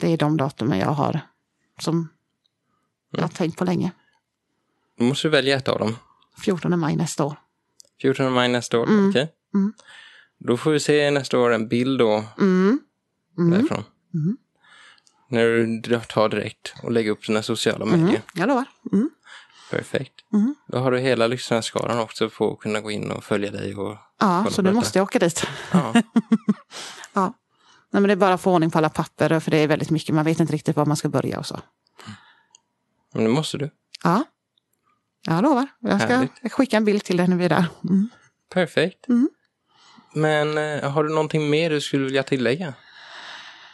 Det 0.00 0.12
är 0.12 0.16
de 0.16 0.36
datumen 0.36 0.78
jag 0.78 0.86
har 0.90 1.20
som 1.80 2.08
jag 3.10 3.22
har 3.22 3.28
tänkt 3.28 3.58
på 3.58 3.64
länge. 3.64 3.90
Då 4.98 5.04
måste 5.04 5.28
du 5.28 5.32
välja 5.32 5.56
ett 5.56 5.68
av 5.68 5.78
dem. 5.78 5.96
14 6.44 6.78
maj 6.78 6.96
nästa 6.96 7.24
år. 7.24 7.36
14 8.02 8.32
maj 8.32 8.48
nästa 8.48 8.78
år, 8.78 9.08
okej? 9.10 9.28
Mm. 9.54 9.72
Då 10.38 10.56
får 10.56 10.70
vi 10.70 10.80
se 10.80 11.10
nästa 11.10 11.38
år 11.38 11.52
en 11.54 11.68
bild 11.68 11.98
då 11.98 12.24
Mm. 12.40 12.78
därifrån. 13.50 13.84
När 15.34 15.80
du 15.82 16.00
tar 16.00 16.28
direkt 16.28 16.74
och 16.82 16.92
lägger 16.92 17.10
upp 17.10 17.26
dina 17.26 17.42
sociala 17.42 17.84
Mm. 17.84 18.00
medier. 18.00 18.22
Jag 18.34 18.48
lovar. 18.48 18.64
Mm. 18.92 19.10
Perfekt. 19.70 20.14
Då 20.68 20.78
har 20.78 20.90
du 20.92 20.98
hela 20.98 21.26
lyssnarskaran 21.26 21.98
också 21.98 22.30
på 22.30 22.52
att 22.52 22.58
kunna 22.58 22.80
gå 22.80 22.90
in 22.90 23.10
och 23.10 23.24
följa 23.24 23.50
dig 23.50 23.74
och 23.74 23.96
Ja, 24.20 24.46
så 24.50 24.62
nu 24.62 24.72
måste 24.72 24.98
jag 24.98 25.02
åka 25.02 25.18
dit. 25.18 25.46
Ja. 25.72 25.94
Ja. 27.12 27.32
Nej, 27.90 28.00
men 28.00 28.02
det 28.02 28.12
är 28.12 28.16
bara 28.16 28.34
att 28.34 28.40
få 28.40 28.52
ordning 28.54 28.70
på 28.70 28.78
alla 28.78 28.88
papper, 28.88 29.40
för 29.40 29.50
det 29.50 29.56
är 29.56 29.66
väldigt 29.68 29.90
mycket. 29.90 30.14
Man 30.14 30.24
vet 30.24 30.40
inte 30.40 30.52
riktigt 30.52 30.76
var 30.76 30.86
man 30.86 30.96
ska 30.96 31.08
börja 31.08 31.38
och 31.38 31.46
så. 31.46 31.60
Men 33.14 33.24
det 33.24 33.30
måste 33.30 33.58
du. 33.58 33.70
Ja, 34.04 34.24
jag 35.26 35.42
lovar. 35.42 35.66
Jag 35.80 36.00
ska 36.00 36.14
Härligt. 36.16 36.52
skicka 36.52 36.76
en 36.76 36.84
bild 36.84 37.04
till 37.04 37.16
dig 37.16 37.28
när 37.28 37.36
vi 37.36 37.44
är 37.44 37.48
där. 37.48 37.66
Mm. 37.84 38.08
Perfekt. 38.54 39.08
Mm. 39.08 39.28
Men 40.14 40.58
eh, 40.58 40.90
har 40.90 41.04
du 41.04 41.10
någonting 41.10 41.50
mer 41.50 41.70
du 41.70 41.80
skulle 41.80 42.04
vilja 42.04 42.22
tillägga? 42.22 42.74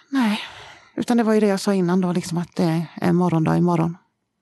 Nej, 0.08 0.40
utan 0.94 1.16
det 1.16 1.22
var 1.22 1.34
ju 1.34 1.40
det 1.40 1.46
jag 1.46 1.60
sa 1.60 1.74
innan 1.74 2.00
då, 2.00 2.12
liksom 2.12 2.38
att 2.38 2.56
det 2.56 2.86
är 2.94 3.12
morgondag 3.12 3.56
imorgon. 3.56 3.96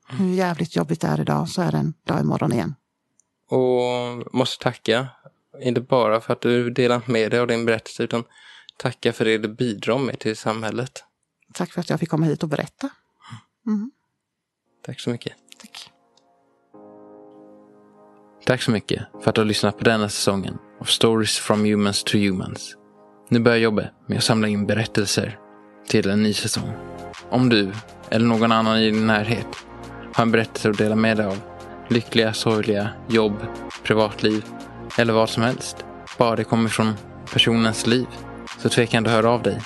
Hur 0.09 0.34
jävligt 0.34 0.76
jobbigt 0.76 1.01
det 1.01 1.07
är 1.07 1.20
idag 1.20 1.49
så 1.49 1.62
är 1.62 1.72
det 1.72 1.78
en 1.78 1.94
dag 2.05 2.20
imorgon 2.20 2.53
igen. 2.53 2.74
Och 3.51 4.34
måste 4.34 4.64
tacka, 4.64 5.09
inte 5.61 5.80
bara 5.80 6.20
för 6.20 6.32
att 6.32 6.40
du 6.40 6.70
delat 6.70 7.09
med 7.09 7.30
dig 7.30 7.40
av 7.40 7.46
din 7.46 7.66
berättelse, 7.66 8.03
utan 8.03 8.24
tacka 8.76 9.12
för 9.12 9.24
det 9.24 9.38
du 9.38 9.49
bidrar 9.49 9.99
med 9.99 10.18
till 10.18 10.36
samhället. 10.36 11.05
Tack 11.53 11.72
för 11.72 11.80
att 11.80 11.90
jag 11.90 12.01
fick 12.01 12.09
komma 12.09 12.26
hit 12.26 12.42
och 12.42 12.49
berätta. 12.49 12.90
Mm. 13.66 13.90
Tack 14.86 15.01
så 15.01 15.11
mycket. 15.11 15.32
Tack. 15.61 15.90
Tack 18.46 18.62
så 18.62 18.70
mycket 18.70 19.03
för 19.22 19.28
att 19.28 19.34
du 19.34 19.40
har 19.40 19.46
lyssnat 19.46 19.78
på 19.78 19.84
denna 19.84 20.09
säsongen 20.09 20.59
av 20.80 20.84
Stories 20.84 21.38
from 21.38 21.64
Humans 21.64 22.05
to 22.05 22.18
Humans. 22.18 22.76
Nu 23.28 23.40
börjar 23.40 23.59
jobbet 23.59 23.90
med 24.07 24.18
att 24.18 24.24
samla 24.24 24.49
in 24.49 24.66
berättelser 24.66 25.38
till 25.89 26.11
en 26.11 26.22
ny 26.22 26.34
säsong. 26.34 26.72
Om 27.30 27.49
du, 27.49 27.72
eller 28.11 28.26
någon 28.26 28.53
annan 28.53 28.78
i 28.78 28.91
din 28.91 29.07
närhet, 29.07 29.47
har 30.14 30.22
en 30.22 30.30
berättelse 30.30 30.70
att 30.70 30.78
dela 30.78 30.95
med 30.95 31.16
dig 31.16 31.26
av, 31.26 31.39
lyckliga, 31.89 32.32
sorgliga, 32.32 32.89
jobb, 33.09 33.36
privatliv 33.82 34.45
eller 34.99 35.12
vad 35.12 35.30
som 35.30 35.43
helst, 35.43 35.76
bara 36.18 36.36
det 36.36 36.45
kommer 36.45 36.68
från 36.68 36.95
personens 37.32 37.86
liv, 37.86 38.07
så 38.59 38.68
tveka 38.68 38.99
inte 38.99 39.11
att 39.11 39.16
höra 39.16 39.30
av 39.30 39.43
dig. 39.43 39.61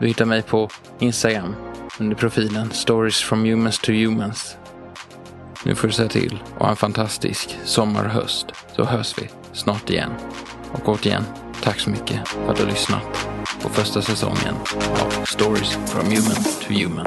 Du 0.00 0.06
hittar 0.06 0.24
mig 0.24 0.42
på 0.42 0.68
Instagram 0.98 1.54
under 1.98 2.16
profilen 2.16 2.70
Stories 2.70 3.20
from 3.20 3.44
Humans 3.44 3.78
to 3.78 3.92
Humans. 3.92 4.56
Nu 5.64 5.74
får 5.74 5.88
du 5.88 5.94
säga 5.94 6.08
till 6.08 6.42
och 6.54 6.64
ha 6.64 6.70
en 6.70 6.76
fantastisk 6.76 7.58
sommar 7.64 8.04
och 8.04 8.10
höst, 8.10 8.46
så 8.76 8.84
hörs 8.84 9.18
vi 9.18 9.28
snart 9.52 9.90
igen. 9.90 10.12
Och 10.72 10.88
återigen, 10.88 11.24
tack 11.62 11.80
så 11.80 11.90
mycket 11.90 12.28
för 12.28 12.50
att 12.50 12.56
du 12.56 12.62
har 12.62 12.70
lyssnat 12.70 13.37
på 13.62 13.68
första 13.68 14.02
säsongen 14.02 14.54
av 15.00 15.24
Stories 15.24 15.78
from 15.86 16.04
Human 16.04 16.44
to 16.44 16.72
Human. 16.72 17.06